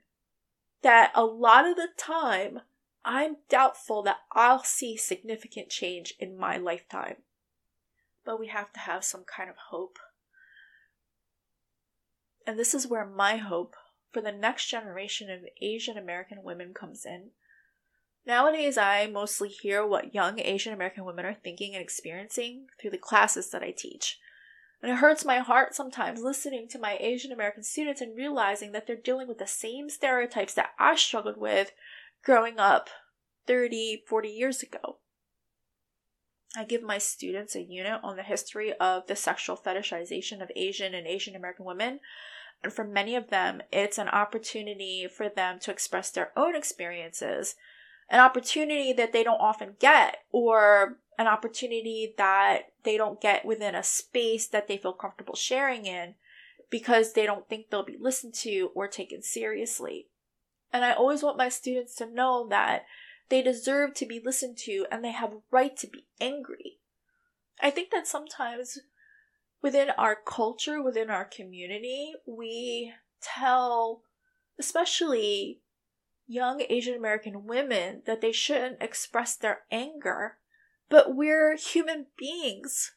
that 0.82 1.14
a 1.16 1.24
lot 1.24 1.66
of 1.66 1.78
the 1.78 1.88
time 1.98 2.60
I'm 3.06 3.38
doubtful 3.48 4.04
that 4.04 4.18
I'll 4.34 4.66
see 4.66 4.98
significant 4.98 5.70
change 5.70 6.16
in 6.20 6.38
my 6.38 6.58
lifetime. 6.58 7.16
But 8.26 8.42
we 8.42 8.48
have 8.48 8.74
to 8.74 8.80
have 8.82 9.06
some 9.06 9.24
kind 9.24 9.50
of 9.50 9.56
hope. 9.70 10.00
And 12.46 12.60
this 12.60 12.74
is 12.74 12.88
where 12.88 13.06
my 13.06 13.38
hope 13.38 13.78
for 14.12 14.22
the 14.22 14.32
next 14.32 14.68
generation 14.68 15.30
of 15.30 15.46
Asian 15.62 15.98
American 15.98 16.44
women 16.44 16.74
comes 16.74 17.06
in. 17.06 17.32
Nowadays, 18.26 18.78
I 18.78 19.08
mostly 19.08 19.50
hear 19.50 19.86
what 19.86 20.14
young 20.14 20.40
Asian 20.40 20.74
American 20.74 21.06
women 21.06 21.26
are 21.26 21.34
thinking 21.34 21.74
and 21.74 21.82
experiencing 21.82 22.68
through 22.80 22.92
the 22.92 22.98
classes 22.98 23.50
that 23.50 23.64
I 23.64 23.72
teach. 23.72 24.20
And 24.82 24.92
it 24.92 24.98
hurts 24.98 25.26
my 25.26 25.40
heart 25.40 25.76
sometimes 25.76 26.22
listening 26.22 26.68
to 26.70 26.80
my 26.80 26.98
Asian 27.00 27.32
American 27.32 27.64
students 27.64 28.02
and 28.02 28.16
realizing 28.16 28.72
that 28.72 28.88
they're 28.88 28.96
dealing 28.96 29.28
with 29.28 29.38
the 29.38 29.48
same 29.48 29.90
stereotypes 29.90 30.54
that 30.56 30.72
I 30.80 30.96
struggled 30.96 31.38
with 31.38 31.72
growing 32.24 32.60
up 32.60 32.90
30, 33.48 34.04
40 34.08 34.30
years 34.30 34.64
ago. 34.64 34.98
I 36.56 36.66
give 36.66 36.84
my 36.84 36.98
students 36.98 37.56
a 37.56 37.62
unit 37.62 38.02
on 38.04 38.18
the 38.18 38.24
history 38.24 38.74
of 38.74 39.08
the 39.08 39.16
sexual 39.16 39.56
fetishization 39.56 40.42
of 40.42 40.52
Asian 40.56 40.94
and 40.94 41.08
Asian 41.08 41.36
American 41.36 41.66
women. 41.66 42.00
And 42.64 42.72
for 42.72 42.84
many 42.84 43.16
of 43.16 43.30
them, 43.30 43.62
it's 43.72 43.98
an 43.98 44.10
opportunity 44.10 45.08
for 45.08 45.30
them 45.30 45.60
to 45.62 45.72
express 45.72 46.12
their 46.12 46.32
own 46.38 46.56
experiences, 46.56 47.56
an 48.10 48.20
opportunity 48.20 48.94
that 48.94 49.14
they 49.14 49.24
don't 49.24 49.40
often 49.40 49.76
get, 49.80 50.18
or 50.32 50.98
an 51.18 51.28
opportunity 51.28 52.14
that 52.18 52.72
they 52.84 52.98
don't 52.98 53.22
get 53.22 53.46
within 53.46 53.76
a 53.76 53.84
space 53.84 54.48
that 54.48 54.68
they 54.68 54.78
feel 54.78 54.94
comfortable 54.94 55.36
sharing 55.36 55.86
in 55.86 56.16
because 56.70 57.14
they 57.14 57.26
don't 57.26 57.48
think 57.48 57.70
they'll 57.70 57.84
be 57.84 57.98
listened 58.00 58.34
to 58.34 58.70
or 58.74 58.88
taken 58.88 59.22
seriously. 59.22 60.08
And 60.74 60.86
I 60.86 60.94
always 60.94 61.22
want 61.22 61.38
my 61.38 61.50
students 61.50 61.96
to 61.96 62.06
know 62.06 62.48
that 62.50 62.86
they 63.30 63.42
deserve 63.42 63.94
to 63.96 64.06
be 64.06 64.22
listened 64.24 64.58
to 64.60 64.86
and 64.92 65.04
they 65.04 65.12
have 65.12 65.34
a 65.34 65.42
right 65.52 65.76
to 65.78 65.88
be 65.88 66.06
angry. 66.20 66.80
I 67.62 67.70
think 67.70 67.92
that 67.92 68.08
sometimes 68.08 68.80
within 69.62 69.90
our 69.98 70.16
culture, 70.16 70.82
within 70.82 71.10
our 71.10 71.26
community, 71.26 72.14
we 72.26 72.94
tell, 73.22 74.02
especially 74.60 75.62
young 76.28 76.64
Asian 76.70 76.96
American 76.96 77.46
women, 77.46 78.02
that 78.06 78.22
they 78.22 78.32
shouldn't 78.32 78.82
express 78.82 79.36
their 79.36 79.60
anger. 79.72 80.38
But 80.90 81.16
we're 81.16 81.56
human 81.56 82.08
beings. 82.18 82.94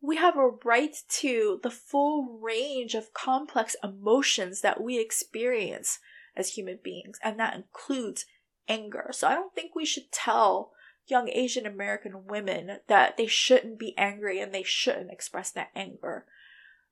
We 0.00 0.16
have 0.16 0.36
a 0.36 0.50
right 0.64 0.96
to 1.20 1.60
the 1.62 1.70
full 1.70 2.38
range 2.40 2.94
of 2.94 3.12
complex 3.12 3.76
emotions 3.82 4.60
that 4.60 4.80
we 4.82 4.98
experience 4.98 5.98
as 6.36 6.50
human 6.50 6.78
beings, 6.82 7.18
and 7.22 7.38
that 7.40 7.56
includes 7.56 8.24
anger. 8.68 9.08
So 9.12 9.26
I 9.26 9.34
don't 9.34 9.54
think 9.54 9.74
we 9.74 9.84
should 9.84 10.12
tell 10.12 10.72
young 11.08 11.28
Asian 11.28 11.66
American 11.66 12.26
women 12.26 12.78
that 12.86 13.16
they 13.16 13.26
shouldn't 13.26 13.78
be 13.78 13.96
angry 13.96 14.40
and 14.40 14.54
they 14.54 14.62
shouldn't 14.62 15.10
express 15.10 15.50
that 15.50 15.70
anger. 15.74 16.26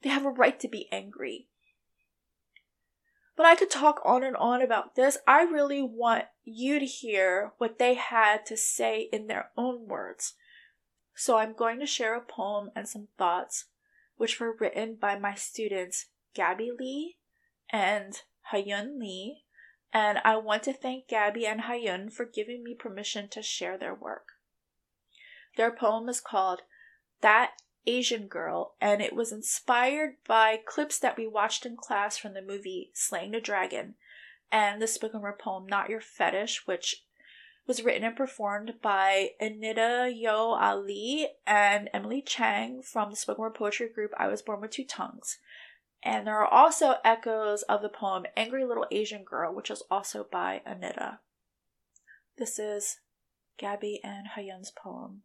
They 0.02 0.08
have 0.08 0.26
a 0.26 0.30
right 0.30 0.58
to 0.60 0.68
be 0.68 0.88
angry. 0.90 1.48
But 3.36 3.46
I 3.46 3.54
could 3.54 3.70
talk 3.70 4.00
on 4.04 4.24
and 4.24 4.36
on 4.36 4.62
about 4.62 4.96
this. 4.96 5.18
I 5.26 5.42
really 5.42 5.82
want 5.82 6.24
you 6.44 6.78
to 6.78 6.86
hear 6.86 7.52
what 7.58 7.78
they 7.78 7.94
had 7.94 8.46
to 8.46 8.56
say 8.56 9.08
in 9.12 9.26
their 9.26 9.50
own 9.56 9.86
words. 9.86 10.34
So 11.14 11.36
I'm 11.36 11.54
going 11.54 11.80
to 11.80 11.86
share 11.86 12.16
a 12.16 12.20
poem 12.20 12.70
and 12.74 12.88
some 12.88 13.08
thoughts 13.18 13.66
which 14.16 14.40
were 14.40 14.56
written 14.58 14.96
by 14.98 15.18
my 15.18 15.34
students 15.34 16.06
Gabby 16.34 16.70
Lee 16.78 17.16
and 17.70 18.14
Haeun 18.52 18.98
Lee 18.98 19.44
and 19.92 20.18
I 20.24 20.36
want 20.36 20.62
to 20.64 20.72
thank 20.72 21.08
Gabby 21.08 21.46
and 21.46 21.62
Haeun 21.62 22.12
for 22.12 22.24
giving 22.24 22.62
me 22.62 22.74
permission 22.74 23.28
to 23.28 23.42
share 23.42 23.78
their 23.78 23.94
work. 23.94 24.32
Their 25.56 25.70
poem 25.70 26.08
is 26.08 26.20
called 26.20 26.62
That 27.22 27.52
Asian 27.86 28.26
Girl, 28.26 28.74
and 28.80 29.00
it 29.00 29.14
was 29.14 29.32
inspired 29.32 30.16
by 30.26 30.58
clips 30.64 30.98
that 30.98 31.16
we 31.16 31.26
watched 31.26 31.64
in 31.64 31.76
class 31.76 32.18
from 32.18 32.34
the 32.34 32.42
movie 32.42 32.90
Slaying 32.92 33.30
the 33.30 33.40
Dragon 33.40 33.94
and 34.50 34.80
the 34.80 34.86
spoken 34.86 35.20
word 35.20 35.38
poem 35.38 35.66
Not 35.66 35.88
Your 35.88 36.00
Fetish, 36.00 36.66
which 36.66 37.04
was 37.66 37.82
written 37.82 38.04
and 38.04 38.16
performed 38.16 38.74
by 38.80 39.30
Anida 39.40 40.12
Yoeu 40.12 40.60
Ali 40.60 41.28
and 41.46 41.90
Emily 41.92 42.22
Chang 42.22 42.82
from 42.82 43.10
the 43.10 43.16
spoken 43.16 43.42
word 43.42 43.54
poetry 43.54 43.88
group 43.88 44.12
I 44.16 44.28
Was 44.28 44.42
Born 44.42 44.60
with 44.60 44.70
Two 44.70 44.84
Tongues. 44.84 45.38
And 46.06 46.24
there 46.24 46.38
are 46.38 46.46
also 46.46 46.98
echoes 47.04 47.64
of 47.64 47.82
the 47.82 47.88
poem 47.88 48.26
Angry 48.36 48.64
Little 48.64 48.86
Asian 48.92 49.24
Girl, 49.24 49.52
which 49.52 49.72
is 49.72 49.82
also 49.90 50.24
by 50.30 50.62
Anida. 50.64 51.18
This 52.38 52.60
is 52.60 53.00
Gabby 53.58 54.00
and 54.04 54.28
Haeun's 54.36 54.70
poem, 54.70 55.22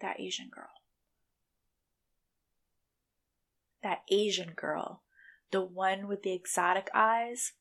That 0.00 0.18
Asian 0.18 0.50
Girl. 0.52 0.72
That 3.84 4.02
Asian 4.10 4.54
girl, 4.56 5.02
the 5.52 5.60
one 5.60 6.08
with 6.08 6.24
the 6.24 6.32
exotic 6.32 6.90
eyes. 6.92 7.52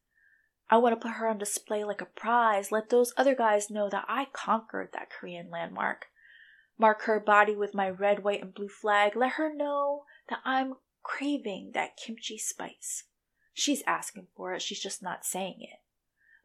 I 0.67 0.77
want 0.77 0.99
to 0.99 1.07
put 1.07 1.17
her 1.17 1.27
on 1.27 1.37
display 1.37 1.83
like 1.83 2.01
a 2.01 2.05
prize. 2.05 2.71
Let 2.71 2.89
those 2.89 3.13
other 3.17 3.35
guys 3.35 3.69
know 3.69 3.87
that 3.89 4.05
I 4.07 4.25
conquered 4.33 4.89
that 4.93 5.11
Korean 5.11 5.51
landmark. 5.51 6.07
Mark 6.79 7.03
her 7.03 7.19
body 7.19 7.55
with 7.55 7.75
my 7.75 7.87
red, 7.87 8.23
white, 8.23 8.41
and 8.41 8.51
blue 8.51 8.67
flag. 8.67 9.15
Let 9.15 9.33
her 9.33 9.53
know 9.53 10.05
that 10.27 10.39
I'm 10.43 10.77
craving 11.03 11.71
that 11.73 11.97
kimchi 11.97 12.37
spice. 12.37 13.03
She's 13.53 13.83
asking 13.85 14.27
for 14.35 14.53
it, 14.53 14.61
she's 14.61 14.79
just 14.79 15.03
not 15.03 15.25
saying 15.25 15.57
it. 15.59 15.79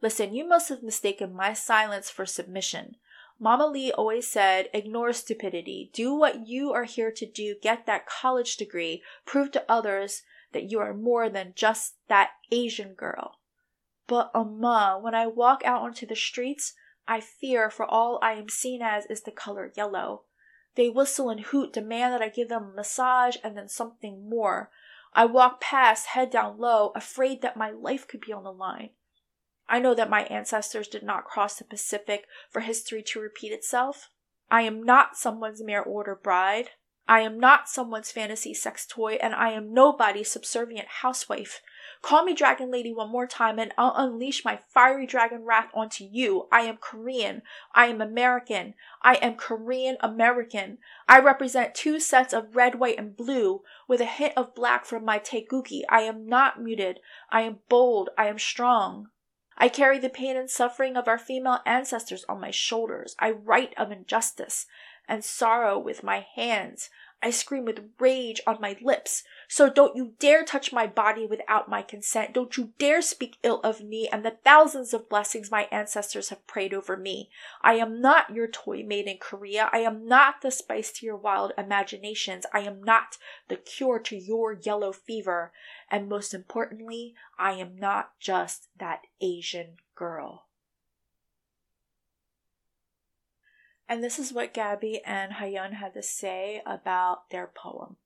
Listen, 0.03 0.35
you 0.35 0.47
must 0.47 0.69
have 0.69 0.83
mistaken 0.83 1.35
my 1.35 1.53
silence 1.53 2.11
for 2.11 2.27
submission. 2.27 2.97
Mama 3.39 3.67
Lee 3.67 3.93
always 3.93 4.27
said, 4.27 4.69
ignore 4.73 5.13
stupidity. 5.13 5.91
Do 5.93 6.15
what 6.15 6.47
you 6.47 6.73
are 6.73 6.85
here 6.85 7.11
to 7.13 7.27
do. 7.27 7.55
Get 7.61 7.87
that 7.87 8.07
college 8.07 8.57
degree. 8.57 9.03
Prove 9.25 9.51
to 9.53 9.65
others 9.69 10.23
that 10.53 10.71
you 10.71 10.81
are 10.81 10.95
more 10.95 11.29
than 11.29 11.53
just 11.55 11.95
that 12.09 12.31
Asian 12.51 12.95
girl. 12.95 13.39
But, 14.07 14.31
Amma, 14.35 14.99
when 15.01 15.15
I 15.15 15.27
walk 15.27 15.63
out 15.65 15.83
onto 15.83 16.07
the 16.07 16.17
streets, 16.17 16.75
I 17.09 17.21
fear 17.21 17.71
for 17.71 17.85
all 17.85 18.19
I 18.23 18.33
am 18.33 18.49
seen 18.49 18.81
as 18.83 19.07
is 19.07 19.23
the 19.23 19.33
color 19.33 19.73
yellow. 19.77 20.23
They 20.77 20.91
whistle 20.91 21.31
and 21.31 21.41
hoot, 21.41 21.73
demand 21.73 22.13
that 22.13 22.23
I 22.23 22.29
give 22.29 22.49
them 22.49 22.71
a 22.71 22.77
massage 22.77 23.37
and 23.43 23.57
then 23.57 23.69
something 23.69 24.29
more. 24.29 24.71
I 25.15 25.25
walk 25.25 25.61
past, 25.61 26.09
head 26.09 26.31
down 26.31 26.59
low, 26.59 26.93
afraid 26.95 27.41
that 27.43 27.57
my 27.57 27.71
life 27.71 28.07
could 28.07 28.21
be 28.21 28.33
on 28.33 28.45
the 28.45 28.53
line. 28.53 28.91
I 29.69 29.81
know 29.81 29.95
that 29.95 30.11
my 30.11 30.25
ancestors 30.25 30.87
did 30.87 31.03
not 31.03 31.25
cross 31.25 31.57
the 31.57 31.65
Pacific 31.65 32.27
for 32.51 32.61
history 32.61 33.03
to 33.05 33.21
repeat 33.21 33.53
itself. 33.53 34.11
I 34.51 34.63
am 34.63 34.83
not 34.83 35.17
someone's 35.17 35.63
mere 35.63 35.83
order 35.83 36.15
bride. 36.15 36.71
I 37.09 37.21
am 37.21 37.41
not 37.41 37.69
someone's 37.69 38.13
fantasy 38.13 38.53
sex 38.53 38.87
toy, 38.87 39.15
and 39.15 39.35
I 39.35 39.51
am 39.51 39.73
nobody's 39.73 40.31
subservient 40.31 40.89
housewife. 41.03 41.63
Call 42.03 42.25
me 42.25 42.35
Dragon 42.35 42.71
Lady 42.71 42.93
one 42.93 43.11
more 43.11 43.27
time 43.27 43.59
and 43.59 43.73
I'll 43.77 43.95
unleash 43.97 44.45
my 44.45 44.61
fiery 44.69 45.07
dragon 45.07 45.45
wrath 45.45 45.71
onto 45.75 46.05
you. 46.05 46.49
I 46.53 46.61
am 46.63 46.77
Korean. 46.77 47.43
I 47.75 47.87
am 47.87 48.01
American. 48.01 48.75
I 49.03 49.15
am 49.15 49.35
Korean 49.35 49.97
American. 50.01 50.79
I 51.09 51.21
represent 51.21 51.75
two 51.75 51.99
sets 51.99 52.33
of 52.33 52.57
red, 52.57 52.77
white, 52.77 52.99
and 52.99 53.17
blue 53.17 53.63
with 53.89 54.01
a 54.01 54.05
hint 54.05 54.35
of 54.37 54.55
black 54.55 54.85
from 54.85 55.05
my 55.05 55.19
taegukgi. 55.19 55.83
I 55.89 56.03
am 56.03 56.29
not 56.29 56.63
muted. 56.63 57.01
I 57.31 57.43
am 57.43 57.59
bold. 57.69 58.11
I 58.17 58.27
am 58.27 58.39
strong. 58.39 59.09
I 59.59 59.69
carry 59.69 59.99
the 59.99 60.11
pain 60.11 60.37
and 60.37 60.51
suffering 60.51 60.97
of 60.97 61.09
our 61.09 61.19
female 61.19 61.61
ancestors 61.65 62.25
on 62.29 62.41
my 62.41 62.51
shoulders. 62.51 63.17
I 63.19 63.31
write 63.31 63.75
of 63.79 63.91
injustice 63.91 64.67
and 65.09 65.25
sorrow 65.25 65.79
with 65.79 66.03
my 66.03 66.27
hands. 66.35 66.91
I 67.23 67.31
scream 67.31 67.65
with 67.65 67.91
rage 67.99 68.41
on 68.47 68.61
my 68.61 68.77
lips. 68.83 69.25
So 69.49 69.71
don't 69.71 69.97
you 69.97 70.15
dare 70.19 70.45
touch 70.45 70.73
my 70.73 70.87
body 70.87 71.27
without 71.27 71.69
my 71.69 71.83
consent. 71.83 72.35
Don't 72.35 72.57
you 72.57 72.73
dare 72.79 73.01
speak 73.01 73.37
ill 73.43 73.61
of 73.61 73.81
me 73.81 74.09
and 74.11 74.25
the 74.25 74.39
thousands 74.45 74.93
of 74.93 75.09
blessings 75.09 75.51
my 75.51 75.69
ancestors 75.71 76.31
have 76.31 76.47
prayed 76.47 76.75
over 76.75 76.97
me. 76.97 77.31
I 77.63 77.75
am 77.75 78.01
not 78.01 78.35
your 78.35 78.49
toy 78.49 78.83
made 78.85 79.07
in 79.07 79.19
Korea. 79.19 79.71
I 79.73 79.79
am 79.79 80.07
not 80.07 80.43
the 80.43 80.51
spice 80.51 80.91
to 80.93 81.07
your 81.07 81.17
wild 81.17 81.53
imaginations. 81.57 82.45
I 82.53 82.61
am 82.61 82.83
not 82.83 83.19
the 83.49 83.57
cure 83.57 83.99
to 84.01 84.17
your 84.17 84.55
yellow 84.55 84.93
fever. 84.93 85.53
And 85.91 86.09
most 86.09 86.35
importantly, 86.35 87.15
I 87.39 87.53
am 87.53 87.77
not 87.77 88.19
just 88.19 88.69
that 88.79 89.03
Asian 89.21 89.77
girl. 89.95 90.47
And 93.89 94.03
this 94.03 94.19
is 94.19 94.33
what 94.33 94.53
Gabby 94.53 95.01
and 95.05 95.35
Haeun 95.35 95.75
had 95.75 95.95
to 95.95 96.03
say 96.03 96.61
about 96.67 97.31
their 97.31 97.47
poem. 97.47 97.97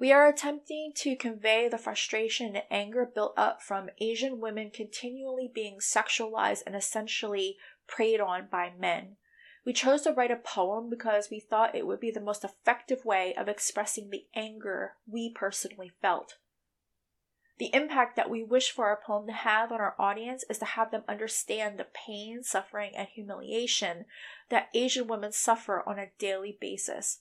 We 0.00 0.12
are 0.12 0.28
attempting 0.28 0.92
to 0.96 1.16
convey 1.16 1.68
the 1.68 1.76
frustration 1.76 2.54
and 2.54 2.64
anger 2.70 3.04
built 3.04 3.34
up 3.36 3.60
from 3.60 3.90
Asian 3.98 4.38
women 4.38 4.70
continually 4.70 5.50
being 5.52 5.78
sexualized 5.78 6.62
and 6.66 6.76
essentially 6.76 7.56
preyed 7.88 8.20
on 8.20 8.46
by 8.48 8.72
men. 8.78 9.16
We 9.64 9.72
chose 9.72 10.02
to 10.02 10.12
write 10.12 10.30
a 10.30 10.36
poem 10.36 10.88
because 10.88 11.30
we 11.30 11.40
thought 11.40 11.74
it 11.74 11.86
would 11.86 11.98
be 11.98 12.12
the 12.12 12.20
most 12.20 12.44
effective 12.44 13.04
way 13.04 13.34
of 13.34 13.48
expressing 13.48 14.10
the 14.10 14.26
anger 14.36 14.94
we 15.06 15.32
personally 15.32 15.90
felt. 16.00 16.36
The 17.58 17.74
impact 17.74 18.14
that 18.14 18.30
we 18.30 18.44
wish 18.44 18.70
for 18.70 18.86
our 18.86 19.00
poem 19.04 19.26
to 19.26 19.32
have 19.32 19.72
on 19.72 19.80
our 19.80 19.96
audience 19.98 20.44
is 20.48 20.58
to 20.58 20.64
have 20.64 20.92
them 20.92 21.02
understand 21.08 21.76
the 21.76 21.88
pain, 22.06 22.44
suffering, 22.44 22.92
and 22.96 23.08
humiliation 23.08 24.04
that 24.48 24.68
Asian 24.74 25.08
women 25.08 25.32
suffer 25.32 25.82
on 25.84 25.98
a 25.98 26.12
daily 26.20 26.56
basis. 26.60 27.18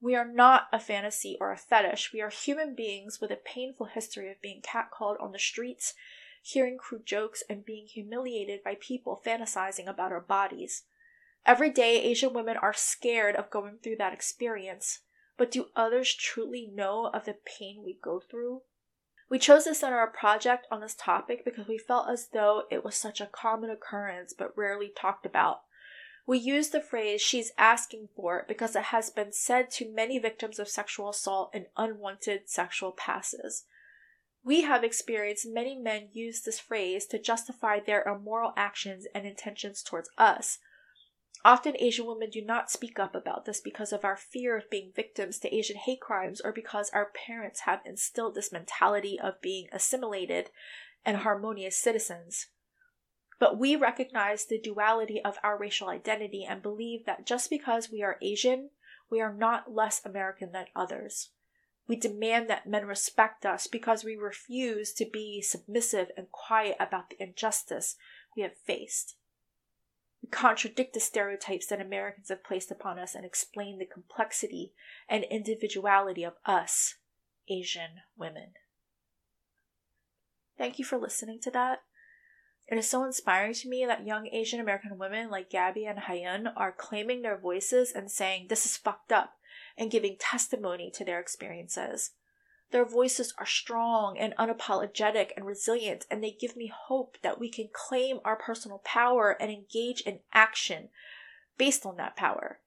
We 0.00 0.14
are 0.14 0.26
not 0.26 0.68
a 0.72 0.78
fantasy 0.78 1.36
or 1.40 1.52
a 1.52 1.56
fetish. 1.56 2.12
We 2.12 2.20
are 2.20 2.28
human 2.28 2.74
beings 2.74 3.20
with 3.20 3.30
a 3.30 3.36
painful 3.36 3.86
history 3.86 4.30
of 4.30 4.40
being 4.42 4.60
catcalled 4.60 5.20
on 5.20 5.32
the 5.32 5.38
streets, 5.38 5.94
hearing 6.42 6.76
crude 6.78 7.06
jokes, 7.06 7.42
and 7.48 7.64
being 7.64 7.86
humiliated 7.86 8.62
by 8.62 8.76
people 8.78 9.22
fantasizing 9.24 9.86
about 9.86 10.12
our 10.12 10.20
bodies. 10.20 10.82
Every 11.46 11.70
day, 11.70 12.02
Asian 12.02 12.32
women 12.32 12.56
are 12.56 12.74
scared 12.74 13.36
of 13.36 13.50
going 13.50 13.78
through 13.78 13.96
that 13.96 14.12
experience. 14.12 15.00
But 15.36 15.50
do 15.50 15.66
others 15.76 16.14
truly 16.14 16.66
know 16.66 17.06
of 17.12 17.24
the 17.24 17.36
pain 17.44 17.82
we 17.84 17.98
go 18.02 18.20
through? 18.20 18.62
We 19.28 19.38
chose 19.38 19.64
to 19.64 19.74
center 19.74 19.98
our 19.98 20.10
project 20.10 20.66
on 20.70 20.80
this 20.80 20.94
topic 20.94 21.44
because 21.44 21.66
we 21.66 21.78
felt 21.78 22.08
as 22.08 22.28
though 22.28 22.62
it 22.70 22.84
was 22.84 22.94
such 22.94 23.20
a 23.20 23.26
common 23.26 23.70
occurrence 23.70 24.32
but 24.32 24.56
rarely 24.56 24.92
talked 24.94 25.26
about. 25.26 25.62
We 26.26 26.38
use 26.38 26.70
the 26.70 26.80
phrase 26.80 27.22
she's 27.22 27.52
asking 27.56 28.08
for 28.16 28.40
it 28.40 28.48
because 28.48 28.74
it 28.74 28.84
has 28.84 29.10
been 29.10 29.32
said 29.32 29.70
to 29.72 29.92
many 29.92 30.18
victims 30.18 30.58
of 30.58 30.68
sexual 30.68 31.08
assault 31.08 31.50
and 31.54 31.66
unwanted 31.76 32.48
sexual 32.48 32.90
passes. 32.90 33.64
We 34.42 34.62
have 34.62 34.82
experienced 34.82 35.46
many 35.48 35.76
men 35.76 36.08
use 36.12 36.42
this 36.42 36.58
phrase 36.58 37.06
to 37.06 37.20
justify 37.20 37.78
their 37.78 38.02
immoral 38.02 38.52
actions 38.56 39.06
and 39.14 39.24
intentions 39.24 39.82
towards 39.82 40.10
us. 40.18 40.58
Often 41.44 41.76
Asian 41.78 42.06
women 42.06 42.30
do 42.30 42.44
not 42.44 42.72
speak 42.72 42.98
up 42.98 43.14
about 43.14 43.44
this 43.44 43.60
because 43.60 43.92
of 43.92 44.04
our 44.04 44.16
fear 44.16 44.56
of 44.56 44.68
being 44.68 44.90
victims 44.94 45.38
to 45.40 45.54
Asian 45.54 45.76
hate 45.76 46.00
crimes 46.00 46.40
or 46.40 46.50
because 46.50 46.90
our 46.90 47.12
parents 47.26 47.60
have 47.60 47.80
instilled 47.84 48.34
this 48.34 48.50
mentality 48.50 49.18
of 49.20 49.40
being 49.40 49.68
assimilated 49.72 50.50
and 51.04 51.18
harmonious 51.18 51.76
citizens. 51.76 52.48
But 53.38 53.58
we 53.58 53.76
recognize 53.76 54.46
the 54.46 54.58
duality 54.58 55.22
of 55.22 55.38
our 55.42 55.58
racial 55.58 55.88
identity 55.88 56.46
and 56.48 56.62
believe 56.62 57.04
that 57.04 57.26
just 57.26 57.50
because 57.50 57.90
we 57.90 58.02
are 58.02 58.18
Asian, 58.22 58.70
we 59.10 59.20
are 59.20 59.32
not 59.32 59.72
less 59.72 60.00
American 60.04 60.52
than 60.52 60.66
others. 60.74 61.30
We 61.86 61.96
demand 61.96 62.48
that 62.50 62.66
men 62.66 62.86
respect 62.86 63.46
us 63.46 63.66
because 63.66 64.02
we 64.02 64.16
refuse 64.16 64.92
to 64.94 65.04
be 65.04 65.40
submissive 65.40 66.08
and 66.16 66.30
quiet 66.32 66.76
about 66.80 67.10
the 67.10 67.22
injustice 67.22 67.96
we 68.36 68.42
have 68.42 68.56
faced. 68.56 69.16
We 70.22 70.28
contradict 70.28 70.94
the 70.94 71.00
stereotypes 71.00 71.66
that 71.66 71.80
Americans 71.80 72.30
have 72.30 72.42
placed 72.42 72.70
upon 72.70 72.98
us 72.98 73.14
and 73.14 73.24
explain 73.24 73.78
the 73.78 73.86
complexity 73.86 74.72
and 75.08 75.24
individuality 75.24 76.24
of 76.24 76.34
us, 76.44 76.96
Asian 77.48 78.00
women. 78.16 78.54
Thank 80.58 80.78
you 80.78 80.84
for 80.84 80.98
listening 80.98 81.38
to 81.42 81.50
that. 81.52 81.82
It 82.68 82.78
is 82.78 82.90
so 82.90 83.04
inspiring 83.04 83.54
to 83.54 83.68
me 83.68 83.86
that 83.86 84.06
young 84.06 84.26
Asian 84.26 84.58
American 84.58 84.98
women 84.98 85.30
like 85.30 85.50
Gabby 85.50 85.86
and 85.86 86.00
Haeun 86.00 86.52
are 86.56 86.72
claiming 86.72 87.22
their 87.22 87.38
voices 87.38 87.92
and 87.92 88.10
saying, 88.10 88.46
This 88.48 88.66
is 88.66 88.76
fucked 88.76 89.12
up, 89.12 89.34
and 89.78 89.90
giving 89.90 90.16
testimony 90.18 90.90
to 90.94 91.04
their 91.04 91.20
experiences. 91.20 92.12
Their 92.72 92.84
voices 92.84 93.32
are 93.38 93.46
strong 93.46 94.18
and 94.18 94.34
unapologetic 94.36 95.30
and 95.36 95.46
resilient, 95.46 96.06
and 96.10 96.22
they 96.22 96.32
give 96.32 96.56
me 96.56 96.72
hope 96.74 97.16
that 97.22 97.38
we 97.38 97.48
can 97.48 97.68
claim 97.72 98.18
our 98.24 98.36
personal 98.36 98.78
power 98.78 99.36
and 99.40 99.50
engage 99.52 100.00
in 100.00 100.20
action 100.32 100.88
based 101.56 101.86
on 101.86 101.96
that 101.96 102.16
power. 102.16 102.58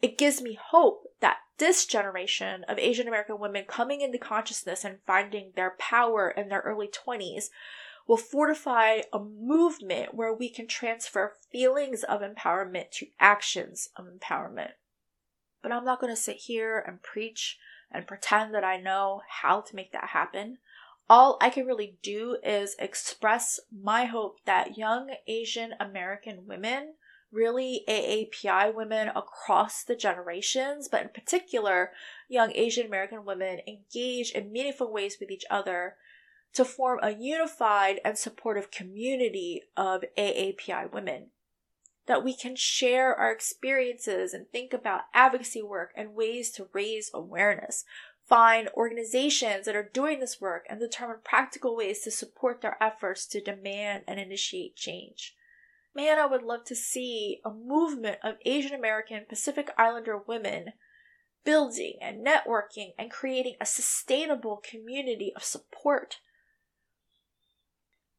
It 0.00 0.16
gives 0.16 0.40
me 0.40 0.58
hope 0.60 1.06
that 1.20 1.38
this 1.58 1.84
generation 1.84 2.64
of 2.68 2.78
Asian 2.78 3.08
American 3.08 3.38
women 3.38 3.64
coming 3.66 4.00
into 4.00 4.18
consciousness 4.18 4.84
and 4.84 4.98
finding 5.06 5.52
their 5.56 5.74
power 5.78 6.30
in 6.30 6.48
their 6.48 6.60
early 6.60 6.88
20s 6.88 7.48
will 8.10 8.16
fortify 8.16 9.02
a 9.12 9.20
movement 9.20 10.12
where 10.12 10.34
we 10.34 10.48
can 10.48 10.66
transfer 10.66 11.36
feelings 11.52 12.02
of 12.02 12.22
empowerment 12.22 12.90
to 12.90 13.06
actions 13.20 13.88
of 13.94 14.04
empowerment. 14.04 14.70
But 15.62 15.70
I'm 15.70 15.84
not 15.84 16.00
going 16.00 16.12
to 16.12 16.20
sit 16.20 16.38
here 16.38 16.82
and 16.84 17.00
preach 17.00 17.56
and 17.88 18.08
pretend 18.08 18.52
that 18.52 18.64
I 18.64 18.78
know 18.78 19.22
how 19.28 19.60
to 19.60 19.76
make 19.76 19.92
that 19.92 20.08
happen. 20.08 20.58
All 21.08 21.38
I 21.40 21.50
can 21.50 21.66
really 21.66 21.98
do 22.02 22.36
is 22.42 22.74
express 22.80 23.60
my 23.70 24.06
hope 24.06 24.38
that 24.44 24.76
young 24.76 25.14
Asian 25.28 25.74
American 25.78 26.46
women, 26.48 26.94
really 27.30 27.84
AAPI 27.88 28.74
women 28.74 29.06
across 29.14 29.84
the 29.84 29.94
generations, 29.94 30.88
but 30.88 31.02
in 31.02 31.10
particular, 31.10 31.92
young 32.28 32.50
Asian 32.56 32.86
American 32.86 33.24
women 33.24 33.60
engage 33.68 34.32
in 34.32 34.50
meaningful 34.50 34.92
ways 34.92 35.18
with 35.20 35.30
each 35.30 35.44
other 35.48 35.94
to 36.52 36.64
form 36.64 36.98
a 37.02 37.14
unified 37.14 38.00
and 38.04 38.18
supportive 38.18 38.70
community 38.70 39.62
of 39.76 40.04
AAPI 40.18 40.92
women. 40.92 41.28
That 42.06 42.24
we 42.24 42.34
can 42.34 42.56
share 42.56 43.14
our 43.14 43.30
experiences 43.30 44.34
and 44.34 44.48
think 44.48 44.72
about 44.72 45.02
advocacy 45.14 45.62
work 45.62 45.92
and 45.96 46.14
ways 46.14 46.50
to 46.52 46.68
raise 46.72 47.10
awareness. 47.14 47.84
Find 48.28 48.68
organizations 48.74 49.66
that 49.66 49.76
are 49.76 49.90
doing 49.92 50.20
this 50.20 50.40
work 50.40 50.66
and 50.68 50.80
determine 50.80 51.18
practical 51.24 51.76
ways 51.76 52.00
to 52.02 52.10
support 52.10 52.62
their 52.62 52.76
efforts 52.82 53.26
to 53.26 53.40
demand 53.40 54.04
and 54.08 54.18
initiate 54.18 54.76
change. 54.76 55.36
Man, 55.94 56.18
I 56.18 56.26
would 56.26 56.42
love 56.42 56.64
to 56.66 56.76
see 56.76 57.40
a 57.44 57.50
movement 57.50 58.18
of 58.22 58.36
Asian 58.44 58.72
American 58.72 59.24
Pacific 59.28 59.70
Islander 59.76 60.16
women 60.16 60.72
building 61.44 61.94
and 62.00 62.24
networking 62.24 62.92
and 62.98 63.10
creating 63.10 63.54
a 63.60 63.66
sustainable 63.66 64.62
community 64.62 65.32
of 65.34 65.42
support 65.42 66.20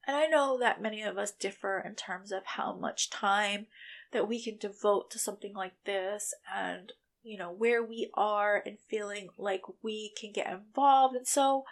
and 0.07 0.15
I 0.15 0.25
know 0.25 0.57
that 0.59 0.81
many 0.81 1.01
of 1.01 1.17
us 1.17 1.31
differ 1.31 1.81
in 1.85 1.95
terms 1.95 2.31
of 2.31 2.45
how 2.45 2.73
much 2.73 3.09
time 3.09 3.67
that 4.11 4.27
we 4.27 4.41
can 4.41 4.57
devote 4.57 5.11
to 5.11 5.19
something 5.19 5.53
like 5.53 5.73
this 5.85 6.33
and, 6.53 6.93
you 7.23 7.37
know, 7.37 7.51
where 7.51 7.83
we 7.83 8.09
are 8.13 8.61
and 8.65 8.77
feeling 8.89 9.29
like 9.37 9.61
we 9.81 10.11
can 10.19 10.31
get 10.31 10.51
involved. 10.51 11.15
And 11.15 11.27
so 11.27 11.65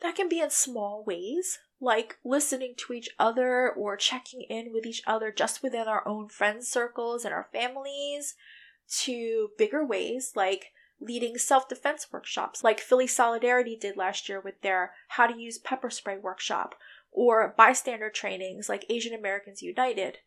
that 0.00 0.16
can 0.16 0.28
be 0.28 0.40
in 0.40 0.50
small 0.50 1.04
ways, 1.04 1.58
like 1.80 2.18
listening 2.24 2.74
to 2.76 2.92
each 2.92 3.10
other 3.18 3.70
or 3.70 3.96
checking 3.96 4.42
in 4.42 4.72
with 4.72 4.86
each 4.86 5.02
other 5.06 5.32
just 5.32 5.62
within 5.62 5.88
our 5.88 6.06
own 6.06 6.28
friend 6.28 6.64
circles 6.64 7.24
and 7.24 7.34
our 7.34 7.48
families, 7.52 8.34
to 8.86 9.50
bigger 9.56 9.84
ways 9.84 10.32
like 10.36 10.72
leading 11.00 11.36
self 11.36 11.68
defense 11.68 12.06
workshops, 12.12 12.62
like 12.62 12.80
Philly 12.80 13.06
Solidarity 13.06 13.76
did 13.76 13.96
last 13.96 14.28
year 14.28 14.40
with 14.40 14.60
their 14.62 14.92
How 15.08 15.26
to 15.26 15.38
Use 15.38 15.58
Pepper 15.58 15.90
Spray 15.90 16.16
workshop, 16.16 16.74
or 17.14 17.54
bystander 17.56 18.10
trainings 18.10 18.68
like 18.68 18.84
Asian 18.90 19.14
Americans 19.14 19.62
United, 19.62 20.18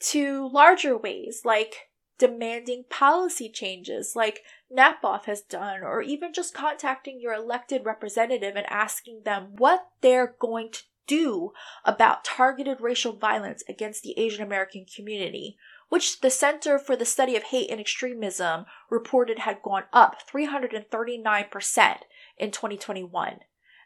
to 0.00 0.48
larger 0.48 0.96
ways 0.96 1.42
like 1.44 1.90
demanding 2.18 2.84
policy 2.88 3.48
changes 3.48 4.14
like 4.16 4.42
NAPAWF 4.72 5.24
has 5.26 5.42
done, 5.42 5.82
or 5.82 6.00
even 6.00 6.32
just 6.32 6.54
contacting 6.54 7.20
your 7.20 7.34
elected 7.34 7.84
representative 7.84 8.56
and 8.56 8.66
asking 8.70 9.22
them 9.24 9.52
what 9.56 9.86
they're 10.00 10.34
going 10.38 10.70
to 10.72 10.82
do 11.06 11.52
about 11.84 12.24
targeted 12.24 12.80
racial 12.80 13.12
violence 13.12 13.62
against 13.68 14.02
the 14.02 14.18
Asian 14.18 14.42
American 14.42 14.86
community, 14.86 15.56
which 15.90 16.20
the 16.20 16.30
Center 16.30 16.78
for 16.78 16.96
the 16.96 17.04
Study 17.04 17.36
of 17.36 17.44
Hate 17.44 17.70
and 17.70 17.80
Extremism 17.80 18.64
reported 18.88 19.40
had 19.40 19.62
gone 19.62 19.84
up 19.92 20.16
339% 20.32 21.96
in 22.38 22.50
2021 22.50 23.40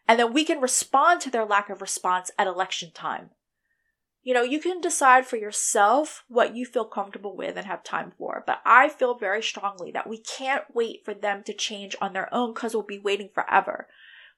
and 0.08 0.18
then 0.18 0.32
we 0.32 0.42
can 0.42 0.60
respond 0.60 1.20
to 1.20 1.30
their 1.30 1.44
lack 1.44 1.68
of 1.68 1.82
response 1.82 2.30
at 2.38 2.46
election 2.46 2.90
time. 2.92 3.28
You 4.22 4.32
know, 4.34 4.42
you 4.42 4.58
can 4.58 4.80
decide 4.80 5.26
for 5.26 5.36
yourself 5.36 6.24
what 6.28 6.56
you 6.56 6.64
feel 6.64 6.86
comfortable 6.86 7.36
with 7.36 7.56
and 7.56 7.66
have 7.66 7.84
time 7.84 8.12
for, 8.16 8.42
but 8.46 8.60
I 8.64 8.88
feel 8.88 9.14
very 9.14 9.42
strongly 9.42 9.90
that 9.92 10.08
we 10.08 10.18
can't 10.18 10.64
wait 10.74 11.04
for 11.04 11.12
them 11.12 11.42
to 11.44 11.52
change 11.52 11.94
on 12.00 12.14
their 12.14 12.32
own 12.34 12.54
because 12.54 12.74
we'll 12.74 12.82
be 12.82 12.98
waiting 12.98 13.28
forever. 13.32 13.86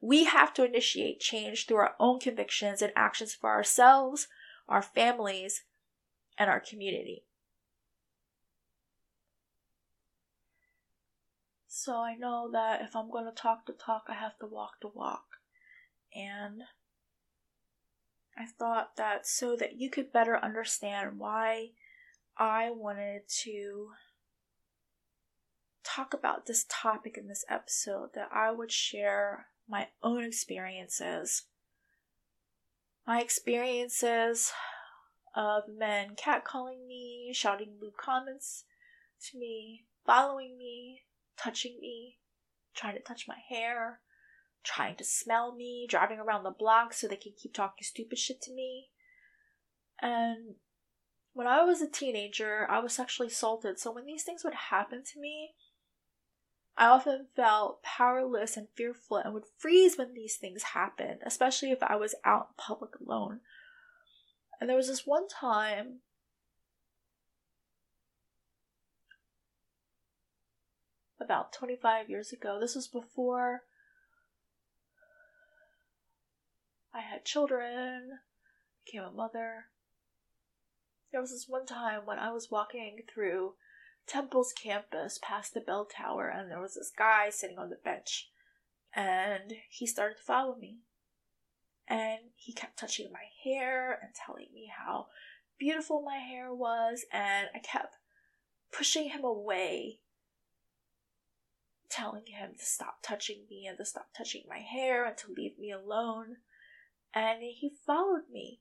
We 0.01 0.25
have 0.25 0.53
to 0.55 0.65
initiate 0.65 1.21
change 1.21 1.67
through 1.67 1.79
our 1.79 1.95
own 2.01 2.19
convictions 2.19 2.83
and 2.83 2.93
actions 2.97 3.35
for 3.35 3.51
ourselves, 3.51 4.27
our 4.69 4.83
families, 4.83 5.63
and 6.37 6.51
our 6.51 6.61
community. 6.61 7.25
So 11.69 11.97
I 11.97 12.17
know 12.17 12.51
that 12.53 12.83
if 12.83 12.97
I'm 12.97 13.11
going 13.11 13.25
to 13.27 13.33
talk 13.33 13.67
the 13.67 13.73
talk, 13.73 14.05
I 14.09 14.15
have 14.15 14.39
to 14.41 14.47
walk 14.47 14.75
the 14.83 14.89
walk 14.89 15.30
and 16.15 16.63
I 18.37 18.47
thought 18.47 18.97
that 18.97 19.27
so 19.27 19.57
that 19.57 19.79
you 19.79 19.91
could 19.91 20.13
better 20.13 20.43
understand 20.43 21.19
why 21.19 21.71
I 22.37 22.71
wanted 22.71 23.23
to 23.43 23.91
talk 25.85 26.15
about 26.15 26.47
this 26.47 26.65
topic 26.69 27.19
in 27.19 27.29
this 27.29 27.45
episode, 27.49 28.11
that 28.15 28.31
I 28.33 28.51
would 28.51 28.73
share 28.73 29.47
my 29.69 29.89
own 30.03 30.25
experiences. 30.25 31.45
My 33.07 33.21
experiences 33.21 34.53
of 35.35 35.65
men 35.69 36.17
catcalling 36.17 36.87
me, 36.87 37.33
shouting 37.35 37.75
lewd 37.81 37.97
comments 37.97 38.65
to 39.31 39.39
me, 39.39 39.85
following 40.07 40.57
me, 40.57 41.03
touching 41.37 41.79
me, 41.81 42.19
trying 42.75 42.95
to 42.95 43.03
touch 43.03 43.27
my 43.29 43.37
hair, 43.49 44.01
trying 44.63 44.97
to 44.97 45.05
smell 45.05 45.55
me, 45.55 45.87
driving 45.89 46.19
around 46.19 46.45
the 46.45 46.51
block 46.51 46.93
so 46.93 47.07
they 47.07 47.17
can 47.17 47.33
keep 47.37 47.55
talking 47.55 47.83
stupid 47.83 48.19
shit 48.19 48.41
to 48.43 48.53
me. 48.53 48.89
And 50.01 50.55
when 51.33 51.47
I 51.47 51.65
was 51.65 51.81
a 51.81 51.89
teenager, 51.89 52.67
I 52.71 52.81
was 52.81 52.93
sexually 52.93 53.29
assaulted, 53.29 53.79
so 53.79 53.93
when 53.93 54.07
these 54.07 54.25
things 54.25 54.45
would 54.45 54.55
happen 54.55 55.03
to 55.05 55.21
me, 55.21 55.55
I 56.77 56.87
often 56.87 57.27
felt 57.37 57.83
powerless 57.83 58.57
and 58.57 58.69
fearful 58.75 59.19
and 59.19 59.35
would 59.35 59.45
freeze 59.59 59.99
when 59.99 60.15
these 60.15 60.37
things 60.37 60.63
happened, 60.63 61.21
especially 61.27 61.71
if 61.73 61.83
I 61.83 61.97
was 61.97 62.15
out 62.25 62.49
in 62.51 62.55
public 62.57 62.93
alone. 62.99 63.41
And 64.61 64.69
there 64.69 64.77
was 64.77 64.89
this 64.89 65.07
one 65.07 65.29
time 65.29 66.01
about 71.21 71.53
25 71.53 72.09
years 72.09 72.33
ago. 72.33 72.59
This 72.59 72.75
was 72.75 72.89
before 72.89 73.63
I 76.93 77.01
had 77.01 77.25
children, 77.25 78.19
became 78.85 79.03
a 79.03 79.11
mother. 79.11 79.67
There 81.13 81.21
was 81.21 81.31
this 81.31 81.47
one 81.49 81.67
time 81.67 82.03
when 82.05 82.19
I 82.19 82.33
was 82.33 82.51
walking 82.51 83.01
through 83.13 83.55
Temple's 84.07 84.53
campus 84.53 85.19
past 85.23 85.55
the 85.55 85.61
bell 85.61 85.87
tower, 85.87 86.29
and 86.29 86.51
there 86.51 86.61
was 86.61 86.75
this 86.75 86.93
guy 86.97 87.31
sitting 87.31 87.59
on 87.59 87.71
the 87.71 87.77
bench, 87.77 88.31
and 88.95 89.53
he 89.69 89.87
started 89.87 90.17
to 90.17 90.23
follow 90.23 90.57
me. 90.57 90.79
And 91.87 92.31
he 92.37 92.53
kept 92.53 92.79
touching 92.79 93.11
my 93.13 93.25
hair 93.45 93.99
and 94.01 94.13
telling 94.15 94.49
me 94.53 94.71
how 94.77 95.07
beautiful 95.59 96.03
my 96.03 96.19
hair 96.19 96.53
was, 96.53 97.05
and 97.13 97.49
I 97.55 97.59
kept 97.59 97.97
pushing 98.73 99.11
him 99.11 99.25
away, 99.25 99.99
telling 101.89 102.27
him 102.27 102.53
to 102.59 102.65
stop 102.65 102.99
touching 103.03 103.47
me 103.51 103.67
and 103.67 103.77
to 103.79 103.85
stop 103.85 104.09
touching 104.17 104.43
my 104.49 104.59
hair 104.59 105.05
and 105.05 105.17
to 105.19 105.33
leave 105.33 105.59
me 105.59 105.73
alone. 105.73 106.37
And 107.15 107.43
he 107.43 107.73
followed 107.87 108.31
me 108.31 108.61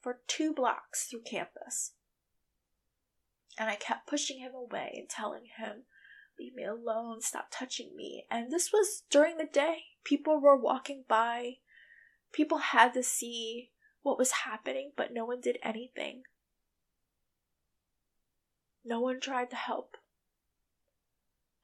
for 0.00 0.20
two 0.26 0.52
blocks 0.52 1.06
through 1.06 1.22
campus. 1.22 1.92
And 3.58 3.68
I 3.68 3.76
kept 3.76 4.06
pushing 4.06 4.38
him 4.38 4.54
away 4.54 4.94
and 4.96 5.08
telling 5.08 5.44
him, 5.58 5.84
Leave 6.38 6.54
me 6.54 6.64
alone, 6.64 7.20
stop 7.20 7.48
touching 7.50 7.94
me. 7.94 8.24
And 8.30 8.50
this 8.50 8.72
was 8.72 9.02
during 9.10 9.36
the 9.36 9.44
day. 9.44 9.84
People 10.02 10.40
were 10.40 10.56
walking 10.56 11.04
by. 11.06 11.58
People 12.32 12.58
had 12.58 12.94
to 12.94 13.02
see 13.02 13.70
what 14.02 14.18
was 14.18 14.32
happening, 14.44 14.92
but 14.96 15.12
no 15.12 15.24
one 15.24 15.40
did 15.40 15.58
anything. 15.62 16.22
No 18.84 19.00
one 19.00 19.20
tried 19.20 19.50
to 19.50 19.56
help. 19.56 19.96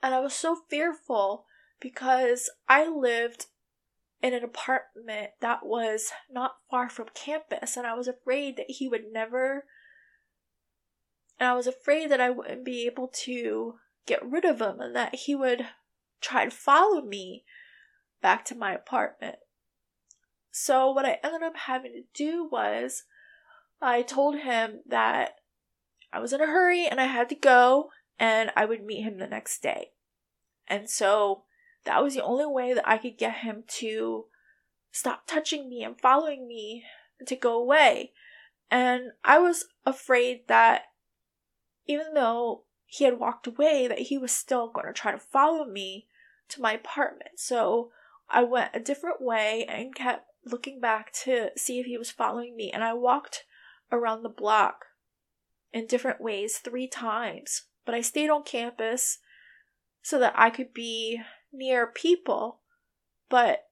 And 0.02 0.14
I 0.14 0.20
was 0.20 0.34
so 0.34 0.56
fearful 0.68 1.46
because 1.80 2.50
I 2.68 2.86
lived 2.86 3.46
in 4.22 4.34
an 4.34 4.42
apartment 4.42 5.30
that 5.40 5.64
was 5.64 6.10
not 6.30 6.56
far 6.70 6.88
from 6.88 7.06
campus, 7.14 7.76
and 7.76 7.86
I 7.86 7.94
was 7.94 8.08
afraid 8.08 8.56
that 8.56 8.70
he 8.70 8.88
would 8.88 9.12
never. 9.12 9.64
And 11.38 11.48
I 11.48 11.54
was 11.54 11.66
afraid 11.66 12.10
that 12.10 12.20
I 12.20 12.30
wouldn't 12.30 12.64
be 12.64 12.86
able 12.86 13.08
to 13.24 13.74
get 14.06 14.24
rid 14.24 14.44
of 14.44 14.60
him 14.60 14.80
and 14.80 14.96
that 14.96 15.14
he 15.14 15.34
would 15.34 15.66
try 16.20 16.44
to 16.44 16.50
follow 16.50 17.00
me 17.00 17.44
back 18.20 18.44
to 18.46 18.56
my 18.56 18.74
apartment. 18.74 19.36
So, 20.50 20.90
what 20.90 21.04
I 21.04 21.18
ended 21.22 21.42
up 21.42 21.56
having 21.56 21.92
to 21.92 22.02
do 22.12 22.48
was 22.50 23.04
I 23.80 24.02
told 24.02 24.40
him 24.40 24.80
that 24.88 25.36
I 26.12 26.18
was 26.18 26.32
in 26.32 26.40
a 26.40 26.46
hurry 26.46 26.86
and 26.86 27.00
I 27.00 27.04
had 27.04 27.28
to 27.28 27.34
go 27.36 27.90
and 28.18 28.50
I 28.56 28.64
would 28.64 28.82
meet 28.82 29.02
him 29.02 29.18
the 29.18 29.26
next 29.28 29.62
day. 29.62 29.92
And 30.66 30.90
so 30.90 31.44
that 31.84 32.02
was 32.02 32.14
the 32.14 32.24
only 32.24 32.46
way 32.46 32.74
that 32.74 32.88
I 32.88 32.98
could 32.98 33.18
get 33.18 33.38
him 33.38 33.64
to 33.78 34.26
stop 34.90 35.26
touching 35.26 35.68
me 35.68 35.82
and 35.82 36.00
following 36.00 36.46
me 36.46 36.84
and 37.18 37.28
to 37.28 37.36
go 37.36 37.58
away. 37.58 38.12
And 38.70 39.12
I 39.24 39.38
was 39.38 39.66
afraid 39.86 40.48
that 40.48 40.82
even 41.86 42.14
though 42.14 42.64
he 42.86 43.04
had 43.04 43.18
walked 43.18 43.46
away, 43.46 43.86
that 43.86 43.98
he 43.98 44.18
was 44.18 44.32
still 44.32 44.68
going 44.68 44.86
to 44.86 44.92
try 44.92 45.12
to 45.12 45.18
follow 45.18 45.64
me 45.64 46.06
to 46.48 46.60
my 46.60 46.72
apartment. 46.74 47.32
So 47.36 47.90
I 48.28 48.42
went 48.42 48.70
a 48.74 48.80
different 48.80 49.20
way 49.20 49.64
and 49.68 49.94
kept 49.94 50.26
looking 50.44 50.80
back 50.80 51.12
to 51.24 51.50
see 51.56 51.78
if 51.78 51.86
he 51.86 51.98
was 51.98 52.10
following 52.10 52.56
me. 52.56 52.70
And 52.70 52.84
I 52.84 52.94
walked 52.94 53.44
around 53.90 54.22
the 54.22 54.28
block 54.28 54.86
in 55.72 55.86
different 55.86 56.20
ways 56.20 56.58
three 56.58 56.88
times. 56.88 57.64
But 57.84 57.94
I 57.94 58.00
stayed 58.00 58.30
on 58.30 58.42
campus 58.42 59.18
so 60.02 60.18
that 60.18 60.34
I 60.36 60.50
could 60.50 60.72
be 60.72 61.20
near 61.52 61.86
people. 61.86 62.60
But 63.28 63.64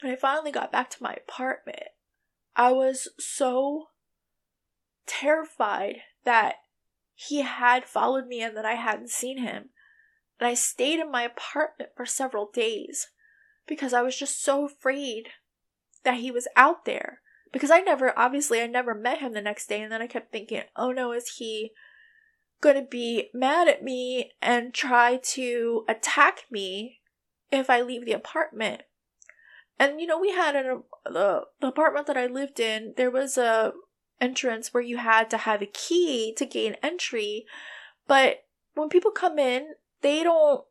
when 0.00 0.12
I 0.12 0.16
finally 0.16 0.52
got 0.52 0.72
back 0.72 0.90
to 0.90 1.02
my 1.02 1.14
apartment, 1.14 1.88
I 2.56 2.72
was 2.72 3.08
so 3.18 3.88
terrified 5.06 5.96
that 6.24 6.56
he 7.14 7.42
had 7.42 7.84
followed 7.84 8.26
me 8.26 8.42
and 8.42 8.56
that 8.56 8.64
I 8.64 8.74
hadn't 8.74 9.10
seen 9.10 9.38
him. 9.38 9.70
And 10.38 10.48
I 10.48 10.54
stayed 10.54 11.00
in 11.00 11.10
my 11.10 11.22
apartment 11.22 11.90
for 11.94 12.06
several 12.06 12.50
days 12.50 13.08
because 13.66 13.92
I 13.92 14.02
was 14.02 14.16
just 14.16 14.42
so 14.42 14.64
afraid 14.64 15.28
that 16.02 16.18
he 16.18 16.30
was 16.30 16.48
out 16.56 16.86
there. 16.86 17.20
Because 17.52 17.70
I 17.70 17.80
never, 17.80 18.16
obviously, 18.18 18.62
I 18.62 18.66
never 18.66 18.94
met 18.94 19.18
him 19.18 19.32
the 19.32 19.42
next 19.42 19.68
day. 19.68 19.82
And 19.82 19.92
then 19.92 20.00
I 20.00 20.06
kept 20.06 20.32
thinking, 20.32 20.62
oh 20.76 20.92
no, 20.92 21.12
is 21.12 21.36
he 21.36 21.72
going 22.60 22.76
to 22.76 22.88
be 22.88 23.30
mad 23.32 23.68
at 23.68 23.82
me 23.82 24.32
and 24.42 24.74
try 24.74 25.18
to 25.22 25.84
attack 25.88 26.44
me 26.50 27.00
if 27.50 27.70
I 27.70 27.80
leave 27.80 28.04
the 28.04 28.12
apartment? 28.12 28.82
And 29.78 30.00
you 30.00 30.06
know, 30.06 30.18
we 30.18 30.32
had 30.32 30.54
an, 30.56 30.82
the, 31.04 31.44
the 31.60 31.68
apartment 31.68 32.06
that 32.06 32.16
I 32.16 32.26
lived 32.26 32.60
in, 32.60 32.94
there 32.96 33.10
was 33.10 33.38
a 33.38 33.72
entrance 34.20 34.72
where 34.72 34.82
you 34.82 34.98
had 34.98 35.30
to 35.30 35.38
have 35.38 35.62
a 35.62 35.66
key 35.66 36.34
to 36.36 36.44
gain 36.44 36.76
entry. 36.82 37.46
But 38.06 38.44
when 38.74 38.88
people 38.88 39.10
come 39.10 39.38
in, 39.38 39.68
they 40.02 40.22
don't 40.22 40.64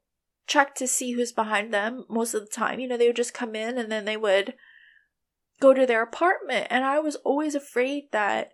check 0.48 0.76
to 0.76 0.88
see 0.88 1.14
who's 1.14 1.32
behind 1.32 1.74
them 1.74 2.06
most 2.10 2.34
of 2.34 2.42
the 2.42 2.52
time. 2.52 2.80
You 2.80 2.88
know, 2.88 2.98
they 2.98 3.08
would 3.08 3.16
just 3.16 3.34
come 3.34 3.56
in 3.56 3.78
and 3.78 3.92
then 3.92 4.06
they 4.06 4.18
would 4.18 4.54
go 5.60 5.74
to 5.74 5.86
their 5.86 6.04
apartment. 6.04 6.68
And 6.70 6.86
I 6.86 7.00
was 7.00 7.16
always 7.18 7.56
afraid 7.56 8.06
that 8.12 8.52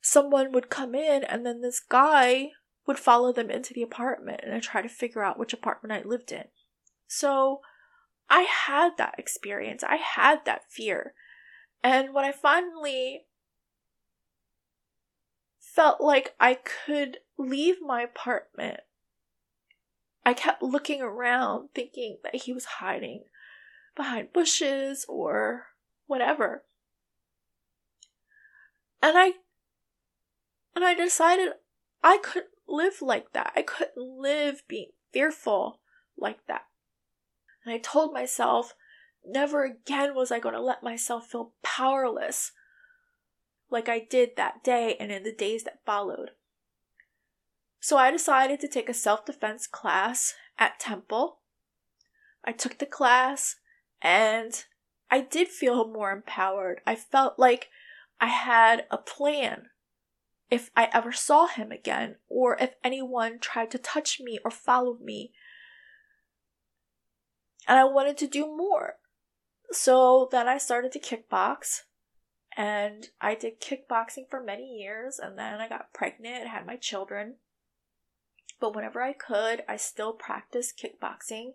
someone 0.00 0.52
would 0.52 0.68
come 0.68 0.94
in 0.94 1.24
and 1.24 1.46
then 1.46 1.60
this 1.60 1.80
guy 1.80 2.50
would 2.86 2.98
follow 2.98 3.32
them 3.32 3.50
into 3.50 3.72
the 3.72 3.82
apartment 3.82 4.40
and 4.42 4.54
I 4.54 4.60
try 4.60 4.82
to 4.82 4.88
figure 4.88 5.22
out 5.22 5.38
which 5.38 5.52
apartment 5.52 5.92
I 5.92 6.06
lived 6.06 6.32
in. 6.32 6.44
So 7.06 7.60
I 8.28 8.42
had 8.42 8.96
that 8.98 9.14
experience. 9.18 9.84
I 9.84 9.96
had 9.96 10.44
that 10.44 10.70
fear. 10.70 11.14
And 11.82 12.14
when 12.14 12.24
I 12.24 12.32
finally 12.32 13.26
felt 15.58 16.00
like 16.00 16.34
I 16.40 16.54
could 16.54 17.18
leave 17.38 17.76
my 17.80 18.02
apartment, 18.02 18.80
I 20.24 20.34
kept 20.34 20.62
looking 20.62 21.02
around 21.02 21.70
thinking 21.74 22.18
that 22.22 22.42
he 22.42 22.52
was 22.52 22.64
hiding 22.64 23.24
behind 23.96 24.32
bushes 24.32 25.04
or 25.08 25.66
whatever. 26.06 26.64
And 29.02 29.18
I 29.18 29.32
and 30.74 30.84
I 30.84 30.94
decided 30.94 31.52
I 32.02 32.18
couldn't 32.18 32.51
live 32.68 33.02
like 33.02 33.32
that. 33.32 33.52
I 33.56 33.62
couldn't 33.62 33.96
live 33.96 34.62
being 34.68 34.90
fearful 35.12 35.80
like 36.16 36.46
that. 36.46 36.62
And 37.64 37.74
I 37.74 37.78
told 37.78 38.12
myself 38.12 38.74
never 39.24 39.64
again 39.64 40.14
was 40.14 40.32
I 40.32 40.40
going 40.40 40.54
to 40.54 40.60
let 40.60 40.82
myself 40.82 41.28
feel 41.28 41.52
powerless 41.62 42.52
like 43.70 43.88
I 43.88 44.00
did 44.00 44.30
that 44.36 44.62
day 44.62 44.96
and 44.98 45.10
in 45.10 45.22
the 45.22 45.32
days 45.32 45.64
that 45.64 45.84
followed. 45.86 46.32
So 47.80 47.96
I 47.96 48.10
decided 48.10 48.60
to 48.60 48.68
take 48.68 48.88
a 48.88 48.94
self 48.94 49.24
defense 49.24 49.66
class 49.66 50.34
at 50.58 50.78
Temple. 50.78 51.38
I 52.44 52.52
took 52.52 52.78
the 52.78 52.86
class 52.86 53.56
and 54.00 54.64
I 55.10 55.20
did 55.20 55.48
feel 55.48 55.88
more 55.88 56.12
empowered. 56.12 56.80
I 56.86 56.94
felt 56.94 57.38
like 57.38 57.68
I 58.20 58.26
had 58.26 58.86
a 58.90 58.98
plan 58.98 59.66
if 60.52 60.70
I 60.76 60.90
ever 60.92 61.12
saw 61.12 61.46
him 61.46 61.72
again, 61.72 62.16
or 62.28 62.58
if 62.60 62.74
anyone 62.84 63.38
tried 63.38 63.70
to 63.70 63.78
touch 63.78 64.20
me 64.20 64.38
or 64.44 64.50
follow 64.50 64.98
me. 65.02 65.32
And 67.66 67.78
I 67.78 67.84
wanted 67.84 68.18
to 68.18 68.26
do 68.26 68.46
more. 68.46 68.96
So 69.70 70.28
then 70.30 70.48
I 70.48 70.58
started 70.58 70.92
to 70.92 71.00
kickbox, 71.00 71.84
and 72.54 73.08
I 73.18 73.34
did 73.34 73.62
kickboxing 73.62 74.28
for 74.28 74.42
many 74.42 74.78
years, 74.78 75.18
and 75.18 75.38
then 75.38 75.58
I 75.58 75.70
got 75.70 75.94
pregnant, 75.94 76.48
had 76.48 76.66
my 76.66 76.76
children. 76.76 77.36
But 78.60 78.76
whenever 78.76 79.00
I 79.00 79.14
could, 79.14 79.62
I 79.66 79.78
still 79.78 80.12
practiced 80.12 80.78
kickboxing 80.78 81.52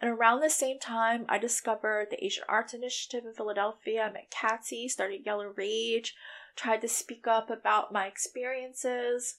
and 0.00 0.10
around 0.10 0.40
the 0.40 0.50
same 0.50 0.78
time, 0.78 1.24
I 1.28 1.38
discovered 1.38 2.08
the 2.10 2.22
Asian 2.22 2.44
Arts 2.48 2.74
Initiative 2.74 3.24
in 3.24 3.32
Philadelphia. 3.32 4.02
I 4.02 4.12
met 4.12 4.30
Catzie, 4.30 4.88
started 4.88 5.24
Yellow 5.24 5.52
Rage, 5.56 6.14
tried 6.56 6.80
to 6.82 6.88
speak 6.88 7.26
up 7.26 7.50
about 7.50 7.92
my 7.92 8.06
experiences, 8.06 9.36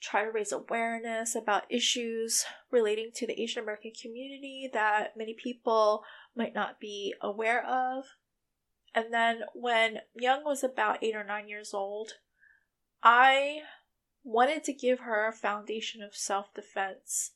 try 0.00 0.24
to 0.24 0.30
raise 0.30 0.52
awareness 0.52 1.34
about 1.34 1.70
issues 1.70 2.44
relating 2.70 3.10
to 3.14 3.26
the 3.26 3.40
Asian 3.40 3.62
American 3.62 3.92
community 4.00 4.68
that 4.72 5.16
many 5.16 5.34
people 5.34 6.04
might 6.34 6.54
not 6.54 6.80
be 6.80 7.14
aware 7.20 7.64
of. 7.66 8.04
And 8.94 9.12
then 9.12 9.42
when 9.54 10.00
Young 10.14 10.44
was 10.44 10.64
about 10.64 11.02
eight 11.02 11.14
or 11.14 11.24
nine 11.24 11.48
years 11.48 11.72
old, 11.72 12.14
I 13.02 13.60
wanted 14.24 14.64
to 14.64 14.72
give 14.72 15.00
her 15.00 15.26
a 15.26 15.32
foundation 15.32 16.02
of 16.02 16.14
self 16.14 16.52
defense 16.54 17.32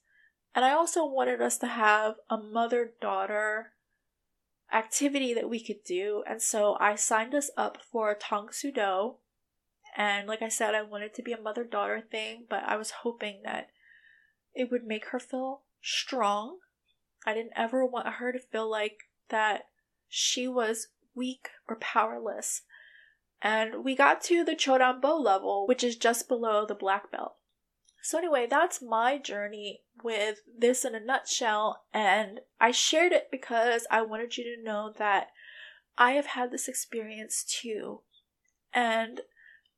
and 0.54 0.64
I 0.64 0.70
also 0.70 1.04
wanted 1.04 1.42
us 1.42 1.58
to 1.58 1.66
have 1.66 2.16
a 2.30 2.36
mother 2.36 2.92
daughter 3.00 3.72
activity 4.72 5.34
that 5.34 5.48
we 5.48 5.64
could 5.64 5.84
do. 5.84 6.22
And 6.28 6.42
so 6.42 6.76
I 6.80 6.94
signed 6.96 7.34
us 7.34 7.50
up 7.56 7.78
for 7.90 8.10
a 8.10 8.18
Tang 8.18 8.48
Soo 8.50 8.72
Do. 8.72 9.16
And 9.96 10.26
like 10.26 10.42
I 10.42 10.48
said, 10.48 10.74
I 10.74 10.82
wanted 10.82 11.14
to 11.14 11.22
be 11.22 11.32
a 11.32 11.40
mother 11.40 11.64
daughter 11.64 12.00
thing, 12.00 12.46
but 12.48 12.64
I 12.66 12.76
was 12.76 12.90
hoping 13.02 13.42
that 13.44 13.68
it 14.54 14.70
would 14.70 14.84
make 14.84 15.06
her 15.06 15.20
feel 15.20 15.62
strong. 15.82 16.58
I 17.26 17.34
didn't 17.34 17.52
ever 17.56 17.86
want 17.86 18.06
her 18.06 18.32
to 18.32 18.38
feel 18.38 18.68
like 18.68 18.98
that 19.28 19.66
she 20.08 20.48
was 20.48 20.88
weak 21.14 21.48
or 21.68 21.76
powerless. 21.76 22.62
And 23.40 23.84
we 23.84 23.94
got 23.94 24.22
to 24.24 24.42
the 24.44 24.56
Chodanbo 24.56 25.20
level, 25.20 25.66
which 25.66 25.84
is 25.84 25.96
just 25.96 26.28
below 26.28 26.64
the 26.66 26.74
black 26.74 27.10
belt. 27.10 27.36
So, 28.04 28.18
anyway, 28.18 28.46
that's 28.46 28.82
my 28.82 29.16
journey 29.16 29.80
with 30.02 30.40
this 30.58 30.84
in 30.84 30.94
a 30.94 31.00
nutshell, 31.00 31.84
and 31.94 32.40
I 32.60 32.70
shared 32.70 33.12
it 33.12 33.30
because 33.30 33.86
I 33.90 34.02
wanted 34.02 34.36
you 34.36 34.44
to 34.44 34.62
know 34.62 34.92
that 34.98 35.28
I 35.96 36.12
have 36.12 36.26
had 36.26 36.50
this 36.50 36.68
experience 36.68 37.42
too, 37.42 38.02
and 38.74 39.22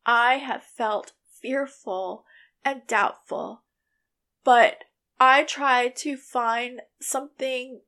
I 0.05 0.39
have 0.39 0.65
felt 0.65 1.13
fearful 1.41 2.25
and 2.65 2.85
doubtful. 2.89 3.63
But 4.43 4.83
I 5.21 5.45
tried 5.45 5.95
to 5.99 6.17
find 6.17 6.83
something, 7.01 7.83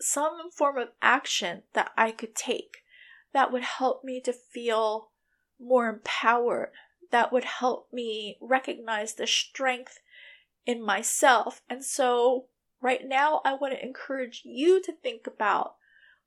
some 0.00 0.50
form 0.50 0.78
of 0.78 0.88
action 1.00 1.62
that 1.74 1.92
I 1.96 2.10
could 2.10 2.34
take 2.34 2.78
that 3.32 3.52
would 3.52 3.62
help 3.62 4.02
me 4.02 4.20
to 4.22 4.32
feel 4.32 5.10
more 5.60 5.88
empowered, 5.88 6.72
that 7.10 7.32
would 7.32 7.44
help 7.44 7.92
me 7.92 8.36
recognize 8.40 9.14
the 9.14 9.26
strength 9.26 10.00
in 10.64 10.82
myself. 10.82 11.62
And 11.68 11.84
so, 11.84 12.46
right 12.80 13.06
now, 13.06 13.40
I 13.44 13.54
want 13.54 13.74
to 13.74 13.84
encourage 13.84 14.42
you 14.44 14.82
to 14.82 14.92
think 14.92 15.26
about 15.26 15.76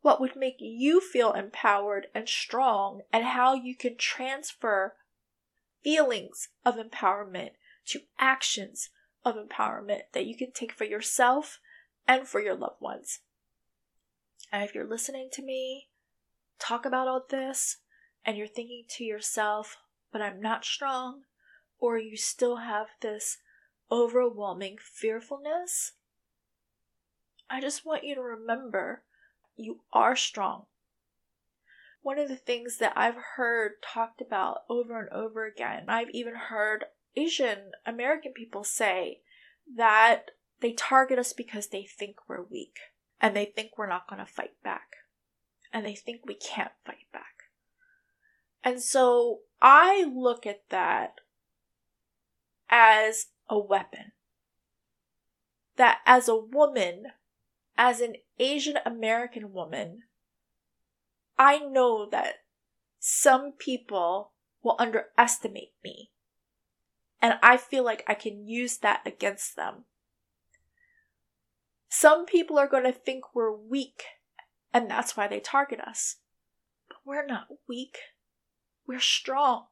what 0.02 0.22
would 0.22 0.36
make 0.36 0.58
you 0.60 1.02
feel 1.02 1.34
empowered 1.34 2.08
and 2.16 2.28
strong, 2.28 3.02
and 3.12 3.26
how 3.26 3.54
you 3.54 3.76
can 3.76 3.98
transfer 3.98 4.96
feelings 5.84 6.50
of 6.66 6.76
empowerment 6.76 7.52
to 7.86 8.02
actions 8.18 8.90
of 9.26 9.36
empowerment 9.36 10.02
that 10.14 10.26
you 10.26 10.38
can 10.38 10.52
take 10.52 10.72
for 10.72 10.86
yourself 10.86 11.60
and 12.08 12.28
for 12.28 12.40
your 12.40 12.56
loved 12.56 12.82
ones. 12.82 13.20
And 14.52 14.64
if 14.64 14.74
you're 14.74 14.88
listening 14.88 15.30
to 15.34 15.44
me 15.44 15.90
talk 16.60 16.86
about 16.86 17.08
all 17.08 17.26
this 17.30 17.78
and 18.26 18.38
you're 18.38 18.48
thinking 18.48 18.84
to 18.90 19.04
yourself, 19.04 19.78
but 20.12 20.22
I'm 20.22 20.42
not 20.42 20.66
strong, 20.66 21.22
or 21.80 21.98
you 21.98 22.18
still 22.18 22.58
have 22.58 22.88
this 23.02 23.38
overwhelming 23.92 24.78
fearfulness, 24.82 25.94
I 27.50 27.62
just 27.62 27.86
want 27.86 28.04
you 28.04 28.16
to 28.16 28.22
remember 28.22 29.04
you 29.56 29.82
are 29.92 30.16
strong. 30.16 30.66
One 32.02 32.20
of 32.20 32.30
the 32.30 32.36
things 32.36 32.78
that 32.78 32.94
I've 32.96 33.18
heard 33.36 33.82
talked 33.82 34.22
about 34.22 34.60
over 34.70 35.00
and 35.00 35.10
over 35.10 35.46
again, 35.46 35.86
I've 35.88 36.10
even 36.12 36.36
heard 36.36 36.86
Asian 37.16 37.72
American 37.86 38.32
people 38.34 38.64
say 38.64 39.22
that 39.76 40.32
they 40.62 40.74
target 40.74 41.20
us 41.20 41.34
because 41.34 41.68
they 41.68 41.84
think 41.84 42.18
we're 42.28 42.44
weak 42.44 42.78
and 43.20 43.36
they 43.36 43.46
think 43.46 43.72
we're 43.78 43.90
not 43.90 44.08
going 44.08 44.20
to 44.20 44.32
fight 44.32 44.62
back 44.64 44.96
and 45.74 45.86
they 45.86 45.96
think 45.96 46.22
we 46.26 46.36
can't 46.36 46.72
fight 46.86 47.12
back. 47.12 47.44
And 48.64 48.82
so 48.82 49.40
I 49.62 50.04
look 50.04 50.46
at 50.46 50.70
that 50.70 51.16
as 52.70 53.28
a 53.50 53.60
weapon. 53.60 54.12
That 55.76 56.00
as 56.06 56.28
a 56.28 56.36
woman, 56.36 57.08
as 57.78 58.02
an 58.02 58.16
Asian 58.38 58.78
American 58.86 59.54
woman, 59.54 60.04
I 61.38 61.60
know 61.60 62.08
that 62.10 62.36
some 63.00 63.54
people 63.58 64.34
will 64.62 64.76
underestimate 64.78 65.74
me. 65.84 66.12
And 67.22 67.36
I 67.42 67.58
feel 67.58 67.84
like 67.84 68.04
I 68.08 68.14
can 68.14 68.48
use 68.48 68.78
that 68.78 69.02
against 69.06 69.56
them. 69.56 69.86
Some 71.90 72.26
people 72.26 72.60
are 72.60 72.68
going 72.68 72.84
to 72.84 72.92
think 72.92 73.34
we're 73.34 73.56
weak, 73.56 74.04
and 74.74 74.90
that's 74.90 75.18
why 75.18 75.28
they 75.28 75.40
target 75.40 75.80
us. 75.80 76.18
But 76.88 76.98
we're 77.06 77.26
not 77.26 77.48
weak, 77.68 77.98
we're 78.90 79.00
strong. 79.00 79.66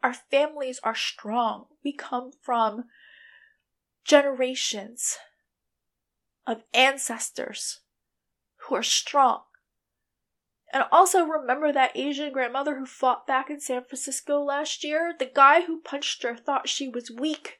Our 0.00 0.14
families 0.14 0.78
are 0.84 0.94
strong. 0.94 1.66
We 1.84 1.92
come 1.92 2.30
from 2.40 2.84
generations 4.04 5.16
of 6.46 6.62
ancestors 6.72 7.80
who 8.58 8.76
are 8.76 8.82
strong. 8.84 9.42
And 10.72 10.84
also 10.92 11.24
remember 11.24 11.72
that 11.72 11.96
Asian 11.96 12.32
grandmother 12.32 12.78
who 12.78 12.86
fought 12.86 13.26
back 13.26 13.50
in 13.50 13.58
San 13.58 13.82
Francisco 13.82 14.40
last 14.40 14.84
year? 14.84 15.12
The 15.18 15.26
guy 15.26 15.62
who 15.62 15.80
punched 15.80 16.22
her 16.22 16.36
thought 16.36 16.68
she 16.68 16.88
was 16.88 17.10
weak, 17.10 17.58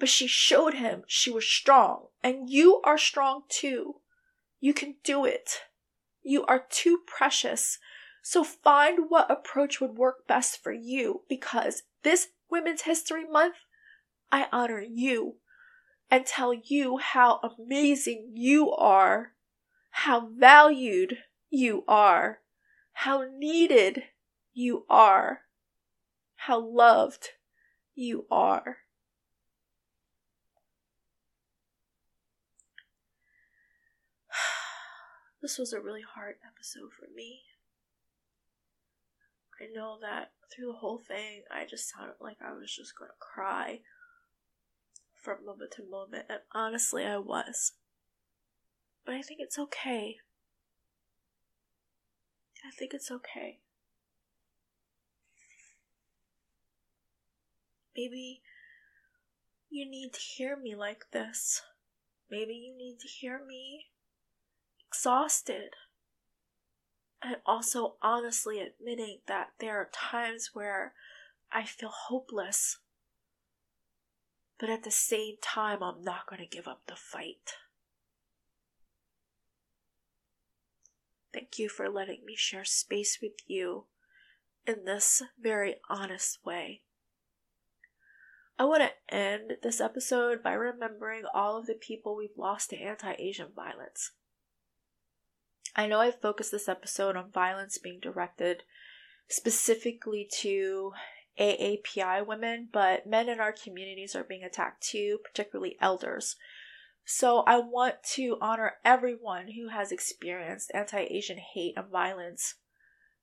but 0.00 0.08
she 0.08 0.26
showed 0.26 0.74
him 0.74 1.04
she 1.06 1.30
was 1.30 1.46
strong. 1.46 2.08
And 2.24 2.50
you 2.50 2.80
are 2.82 2.98
strong 2.98 3.42
too. 3.48 4.00
You 4.58 4.74
can 4.74 4.96
do 5.04 5.24
it. 5.24 5.62
You 6.24 6.44
are 6.46 6.64
too 6.68 7.02
precious. 7.06 7.78
So 8.28 8.42
find 8.42 9.08
what 9.08 9.30
approach 9.30 9.80
would 9.80 9.96
work 9.96 10.26
best 10.26 10.60
for 10.60 10.72
you 10.72 11.22
because 11.28 11.84
this 12.02 12.30
Women's 12.50 12.82
History 12.82 13.24
Month, 13.24 13.54
I 14.32 14.48
honor 14.50 14.80
you 14.80 15.36
and 16.10 16.26
tell 16.26 16.52
you 16.52 16.98
how 16.98 17.38
amazing 17.38 18.32
you 18.34 18.72
are, 18.72 19.34
how 19.90 20.26
valued 20.26 21.18
you 21.50 21.84
are, 21.86 22.40
how 22.94 23.28
needed 23.32 24.02
you 24.52 24.86
are, 24.90 25.42
how 26.34 26.58
loved 26.58 27.28
you 27.94 28.26
are. 28.28 28.78
This 35.40 35.58
was 35.58 35.72
a 35.72 35.80
really 35.80 36.02
hard 36.02 36.38
episode 36.44 36.92
for 36.92 37.06
me. 37.14 37.42
I 39.60 39.66
know 39.72 39.98
that 40.00 40.32
through 40.50 40.66
the 40.72 40.78
whole 40.78 40.98
thing, 40.98 41.42
I 41.50 41.64
just 41.64 41.90
sounded 41.90 42.16
like 42.20 42.38
I 42.42 42.52
was 42.52 42.74
just 42.74 42.96
gonna 42.98 43.12
cry 43.18 43.80
from 45.14 45.44
moment 45.44 45.72
to 45.72 45.82
moment, 45.84 46.26
and 46.28 46.40
honestly, 46.52 47.04
I 47.04 47.16
was. 47.16 47.72
But 49.04 49.14
I 49.14 49.22
think 49.22 49.40
it's 49.40 49.58
okay. 49.58 50.18
I 52.64 52.70
think 52.70 52.92
it's 52.92 53.10
okay. 53.10 53.60
Maybe 57.96 58.42
you 59.70 59.88
need 59.88 60.12
to 60.12 60.20
hear 60.20 60.56
me 60.56 60.74
like 60.74 61.10
this. 61.12 61.62
Maybe 62.30 62.54
you 62.54 62.76
need 62.76 62.98
to 63.00 63.08
hear 63.08 63.40
me 63.44 63.86
exhausted. 64.88 65.70
And 67.26 67.38
also 67.44 67.96
honestly 68.00 68.60
admitting 68.60 69.18
that 69.26 69.48
there 69.58 69.76
are 69.78 69.90
times 69.92 70.50
where 70.52 70.92
I 71.50 71.64
feel 71.64 71.88
hopeless. 71.88 72.78
But 74.60 74.70
at 74.70 74.84
the 74.84 74.92
same 74.92 75.34
time, 75.42 75.82
I'm 75.82 76.04
not 76.04 76.28
going 76.28 76.40
to 76.40 76.46
give 76.46 76.68
up 76.68 76.82
the 76.86 76.94
fight. 76.94 77.54
Thank 81.34 81.58
you 81.58 81.68
for 81.68 81.88
letting 81.88 82.24
me 82.24 82.36
share 82.36 82.64
space 82.64 83.18
with 83.20 83.32
you 83.48 83.86
in 84.64 84.84
this 84.84 85.20
very 85.36 85.78
honest 85.90 86.38
way. 86.46 86.82
I 88.56 88.66
want 88.66 88.84
to 88.84 89.14
end 89.14 89.54
this 89.64 89.80
episode 89.80 90.44
by 90.44 90.52
remembering 90.52 91.24
all 91.34 91.58
of 91.58 91.66
the 91.66 91.74
people 91.74 92.14
we've 92.14 92.38
lost 92.38 92.70
to 92.70 92.80
anti 92.80 93.14
Asian 93.18 93.48
violence. 93.52 94.12
I 95.76 95.86
know 95.86 96.00
I've 96.00 96.20
focused 96.20 96.52
this 96.52 96.70
episode 96.70 97.16
on 97.16 97.30
violence 97.30 97.76
being 97.76 98.00
directed 98.00 98.62
specifically 99.28 100.26
to 100.40 100.92
AAPI 101.38 102.26
women, 102.26 102.70
but 102.72 103.06
men 103.06 103.28
in 103.28 103.40
our 103.40 103.52
communities 103.52 104.16
are 104.16 104.24
being 104.24 104.42
attacked 104.42 104.82
too, 104.82 105.18
particularly 105.22 105.76
elders. 105.78 106.36
So 107.04 107.40
I 107.46 107.58
want 107.58 108.02
to 108.14 108.38
honor 108.40 108.76
everyone 108.84 109.48
who 109.52 109.68
has 109.68 109.92
experienced 109.92 110.70
anti 110.72 111.00
Asian 111.00 111.38
hate 111.38 111.74
and 111.76 111.90
violence. 111.90 112.54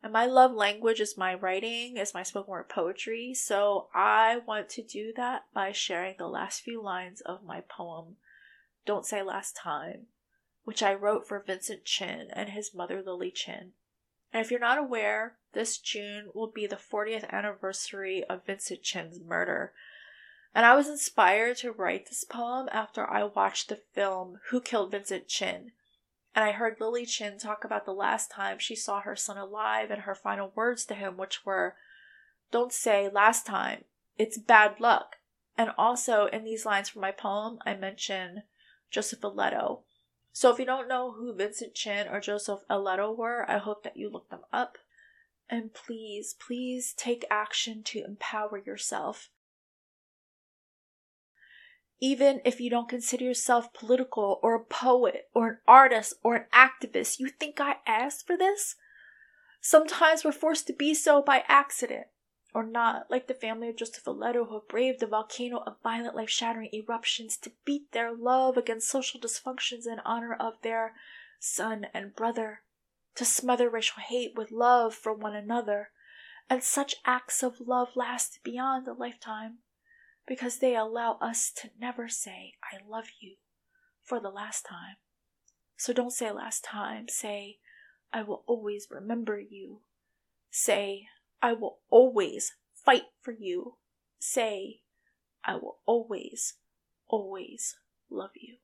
And 0.03 0.13
my 0.13 0.25
love 0.25 0.51
language 0.51 0.99
is 0.99 1.17
my 1.17 1.33
writing, 1.33 1.97
is 1.97 2.13
my 2.13 2.23
spoken 2.23 2.51
word 2.51 2.69
poetry. 2.69 3.33
So 3.33 3.87
I 3.95 4.41
want 4.45 4.69
to 4.69 4.83
do 4.83 5.11
that 5.15 5.45
by 5.53 5.71
sharing 5.71 6.15
the 6.17 6.27
last 6.27 6.61
few 6.61 6.83
lines 6.83 7.21
of 7.21 7.43
my 7.43 7.61
poem, 7.61 8.17
Don't 8.85 9.05
Say 9.05 9.23
Last 9.23 9.55
Time, 9.55 10.07
which 10.63 10.81
I 10.81 10.93
wrote 10.93 11.27
for 11.27 11.39
Vincent 11.39 11.85
Chin 11.85 12.27
and 12.31 12.49
his 12.49 12.73
mother 12.73 13.01
Lily 13.01 13.31
Chin. 13.31 13.73
And 14.31 14.43
if 14.43 14.49
you're 14.49 14.59
not 14.59 14.79
aware, 14.79 15.35
this 15.53 15.77
June 15.77 16.29
will 16.33 16.47
be 16.47 16.65
the 16.65 16.75
40th 16.75 17.29
anniversary 17.29 18.23
of 18.23 18.45
Vincent 18.45 18.81
Chin's 18.81 19.19
murder. 19.19 19.73
And 20.55 20.65
I 20.65 20.75
was 20.75 20.87
inspired 20.87 21.57
to 21.57 21.71
write 21.71 22.07
this 22.07 22.23
poem 22.23 22.69
after 22.71 23.09
I 23.09 23.23
watched 23.23 23.69
the 23.69 23.79
film 23.93 24.39
Who 24.49 24.61
Killed 24.61 24.91
Vincent 24.91 25.27
Chin. 25.27 25.71
And 26.35 26.43
I 26.43 26.51
heard 26.51 26.77
Lily 26.79 27.05
Chin 27.05 27.37
talk 27.37 27.63
about 27.63 27.85
the 27.85 27.93
last 27.93 28.31
time 28.31 28.57
she 28.57 28.75
saw 28.75 29.01
her 29.01 29.15
son 29.15 29.37
alive 29.37 29.91
and 29.91 30.03
her 30.03 30.15
final 30.15 30.51
words 30.55 30.85
to 30.85 30.95
him, 30.95 31.17
which 31.17 31.45
were, 31.45 31.75
Don't 32.51 32.73
say 32.73 33.09
last 33.09 33.45
time, 33.45 33.83
it's 34.17 34.37
bad 34.37 34.79
luck. 34.79 35.17
And 35.57 35.71
also 35.77 36.25
in 36.27 36.43
these 36.43 36.65
lines 36.65 36.89
from 36.89 37.01
my 37.01 37.11
poem, 37.11 37.59
I 37.65 37.75
mention 37.75 38.43
Joseph 38.89 39.21
Ileto. 39.21 39.81
So 40.33 40.51
if 40.51 40.59
you 40.59 40.65
don't 40.65 40.89
know 40.89 41.13
who 41.13 41.33
Vincent 41.33 41.73
Chin 41.73 42.07
or 42.07 42.19
Joseph 42.19 42.61
Ileto 42.69 43.15
were, 43.15 43.49
I 43.49 43.59
hope 43.59 43.83
that 43.83 43.95
you 43.95 44.09
look 44.09 44.29
them 44.29 44.41
up. 44.51 44.77
And 45.49 45.73
please, 45.73 46.35
please 46.37 46.93
take 46.97 47.25
action 47.29 47.83
to 47.83 48.03
empower 48.03 48.57
yourself 48.57 49.29
even 52.03 52.41
if 52.43 52.59
you 52.59 52.69
don't 52.69 52.89
consider 52.89 53.23
yourself 53.23 53.71
political 53.71 54.37
or 54.43 54.55
a 54.55 54.65
poet 54.65 55.29
or 55.33 55.47
an 55.47 55.57
artist 55.65 56.15
or 56.21 56.35
an 56.35 56.45
activist, 56.53 57.17
you 57.17 57.29
think 57.29 57.61
I 57.61 57.75
asked 57.87 58.27
for 58.27 58.35
this? 58.35 58.75
Sometimes 59.61 60.25
we're 60.25 60.33
forced 60.33 60.67
to 60.67 60.73
be 60.73 60.93
so 60.93 61.21
by 61.21 61.45
accident. 61.47 62.07
Or 62.53 62.63
not 62.63 63.09
like 63.09 63.27
the 63.27 63.33
family 63.33 63.69
of 63.69 63.77
Joseph 63.77 64.03
Ileto 64.03 64.47
who 64.47 64.53
have 64.53 64.67
braved 64.67 64.99
the 64.99 65.07
volcano 65.07 65.63
of 65.65 65.81
violent 65.81 66.15
life 66.15 66.29
shattering 66.29 66.69
eruptions 66.71 67.35
to 67.37 67.51
beat 67.65 67.91
their 67.91 68.13
love 68.13 68.57
against 68.57 68.89
social 68.89 69.19
dysfunctions 69.19 69.87
in 69.87 69.99
honor 70.05 70.33
of 70.33 70.61
their 70.61 70.93
son 71.39 71.87
and 71.93 72.15
brother, 72.15 72.61
to 73.15 73.25
smother 73.25 73.69
racial 73.69 74.01
hate 74.01 74.35
with 74.35 74.51
love 74.51 74.93
for 74.93 75.13
one 75.13 75.35
another. 75.35 75.89
And 76.49 76.63
such 76.63 76.95
acts 77.05 77.41
of 77.41 77.59
love 77.59 77.95
last 77.95 78.39
beyond 78.43 78.87
a 78.87 78.93
lifetime 78.93 79.59
because 80.27 80.59
they 80.59 80.75
allow 80.75 81.17
us 81.19 81.51
to 81.57 81.69
never 81.79 82.07
say, 82.07 82.53
I 82.63 82.77
love 82.87 83.07
you 83.19 83.35
for 84.03 84.19
the 84.19 84.29
last 84.29 84.65
time. 84.65 84.97
So 85.77 85.91
don't 85.91 86.11
say 86.11 86.31
last 86.31 86.63
time, 86.63 87.07
say, 87.07 87.57
I 88.11 88.23
will 88.23 88.43
always 88.45 88.87
remember 88.91 89.39
you. 89.39 89.81
Say, 90.51 91.07
I 91.43 91.51
will 91.51 91.79
always 91.89 92.53
fight 92.73 93.03
for 93.21 93.33
you. 93.33 93.75
Say, 94.17 94.79
I 95.43 95.55
will 95.55 95.79
always, 95.85 96.53
always 97.09 97.75
love 98.09 98.31
you. 98.35 98.55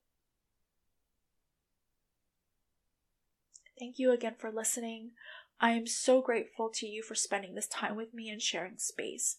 Thank 3.77 3.99
you 3.99 4.13
again 4.13 4.35
for 4.39 4.49
listening. 4.49 5.11
I 5.59 5.71
am 5.71 5.87
so 5.87 6.21
grateful 6.21 6.69
to 6.75 6.87
you 6.87 7.03
for 7.03 7.15
spending 7.15 7.55
this 7.55 7.67
time 7.67 7.97
with 7.97 8.13
me 8.13 8.29
and 8.29 8.41
sharing 8.41 8.77
space. 8.77 9.37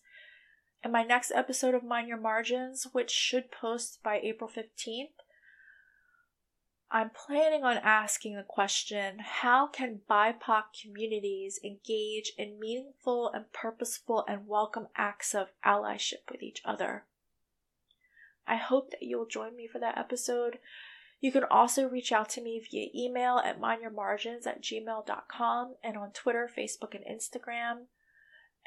In 0.84 0.92
my 0.92 1.02
next 1.02 1.32
episode 1.34 1.74
of 1.74 1.82
Mind 1.82 2.08
Your 2.08 2.20
Margins, 2.20 2.88
which 2.92 3.10
should 3.10 3.50
post 3.50 4.00
by 4.02 4.18
April 4.22 4.50
15th, 4.50 5.12
I'm 6.92 7.10
planning 7.10 7.62
on 7.62 7.76
asking 7.76 8.34
the 8.34 8.42
question 8.42 9.18
how 9.20 9.68
can 9.68 10.00
BIPOC 10.10 10.62
communities 10.82 11.60
engage 11.62 12.32
in 12.36 12.58
meaningful 12.58 13.30
and 13.32 13.52
purposeful 13.52 14.24
and 14.26 14.48
welcome 14.48 14.88
acts 14.96 15.32
of 15.32 15.52
allyship 15.64 16.28
with 16.32 16.42
each 16.42 16.60
other? 16.64 17.04
I 18.44 18.56
hope 18.56 18.90
that 18.90 19.02
you'll 19.02 19.26
join 19.26 19.54
me 19.54 19.68
for 19.68 19.78
that 19.78 19.96
episode. 19.96 20.58
You 21.20 21.30
can 21.30 21.44
also 21.44 21.88
reach 21.88 22.10
out 22.10 22.28
to 22.30 22.40
me 22.40 22.60
via 22.68 22.88
email 22.92 23.38
at 23.38 23.60
mindyourmargins 23.60 24.44
at 24.46 24.60
gmail.com 24.60 25.74
and 25.84 25.96
on 25.96 26.10
Twitter, 26.10 26.50
Facebook, 26.58 26.96
and 26.96 27.04
Instagram. 27.04 27.84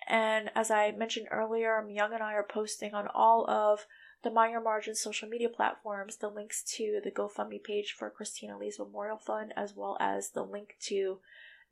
And 0.07 0.49
as 0.55 0.71
I 0.71 0.91
mentioned 0.91 1.27
earlier, 1.29 1.85
Myung 1.85 2.13
and 2.13 2.23
I 2.23 2.35
are 2.35 2.47
posting 2.49 2.93
on 2.93 3.07
all 3.13 3.49
of 3.49 3.85
the 4.23 4.31
Mind 4.31 4.51
Your 4.51 4.61
Margin 4.61 4.95
social 4.95 5.27
media 5.27 5.49
platforms, 5.49 6.17
the 6.17 6.29
links 6.29 6.63
to 6.77 7.01
the 7.03 7.11
GoFundMe 7.11 7.61
page 7.61 7.93
for 7.97 8.09
Christina 8.09 8.57
Lee's 8.57 8.79
Memorial 8.79 9.17
Fund, 9.17 9.53
as 9.57 9.75
well 9.75 9.97
as 9.99 10.29
the 10.29 10.43
link 10.43 10.75
to 10.83 11.19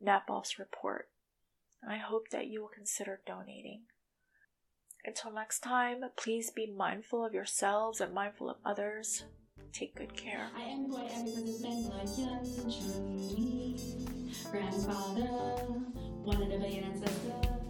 NAPAWF's 0.06 0.60
report. 0.60 1.10
I 1.88 1.98
hope 1.98 2.30
that 2.30 2.48
you 2.48 2.62
will 2.62 2.70
consider 2.70 3.22
donating. 3.26 3.84
Until 5.06 5.32
next 5.32 5.62
time, 5.62 6.04
please 6.16 6.52
be 6.52 6.68
mindful 6.68 7.26
of 7.26 7.34
yourselves 7.34 8.02
and 8.02 8.14
mindful 8.14 8.50
of 8.50 8.58
others. 8.64 9.24
Take 9.74 9.96
good 9.96 10.16
care. 10.16 10.50
I 10.56 10.64
am 10.64 10.92
it's 10.92 11.62
been 11.62 11.90
like 11.90 12.10
grandfather, 14.52 15.24
one 16.24 16.52
ancestors. 16.52 17.61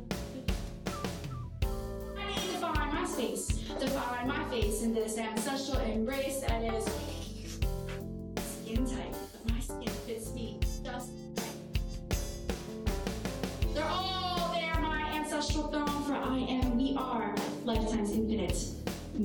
Face, 3.15 3.47
define 3.79 4.27
my 4.27 4.43
face 4.49 4.83
in 4.83 4.93
this 4.93 5.17
ancestral 5.17 5.79
embrace 5.81 6.39
that 6.41 6.63
is 6.63 6.85
skin 8.39 8.85
tight. 8.85 9.15
My 9.49 9.59
skin 9.59 9.87
fits 10.05 10.33
me 10.33 10.59
just 10.83 11.11
right. 11.37 12.15
They're 13.73 13.83
all 13.85 14.51
there, 14.53 14.79
my 14.81 15.01
ancestral 15.13 15.67
throne, 15.67 16.03
for 16.03 16.13
I 16.13 16.37
am, 16.37 16.77
we 16.77 16.95
are 16.97 17.35
lifetimes 17.65 18.11
infinite, 18.11 18.57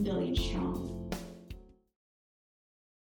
billion 0.03 0.34
strong. 0.37 0.76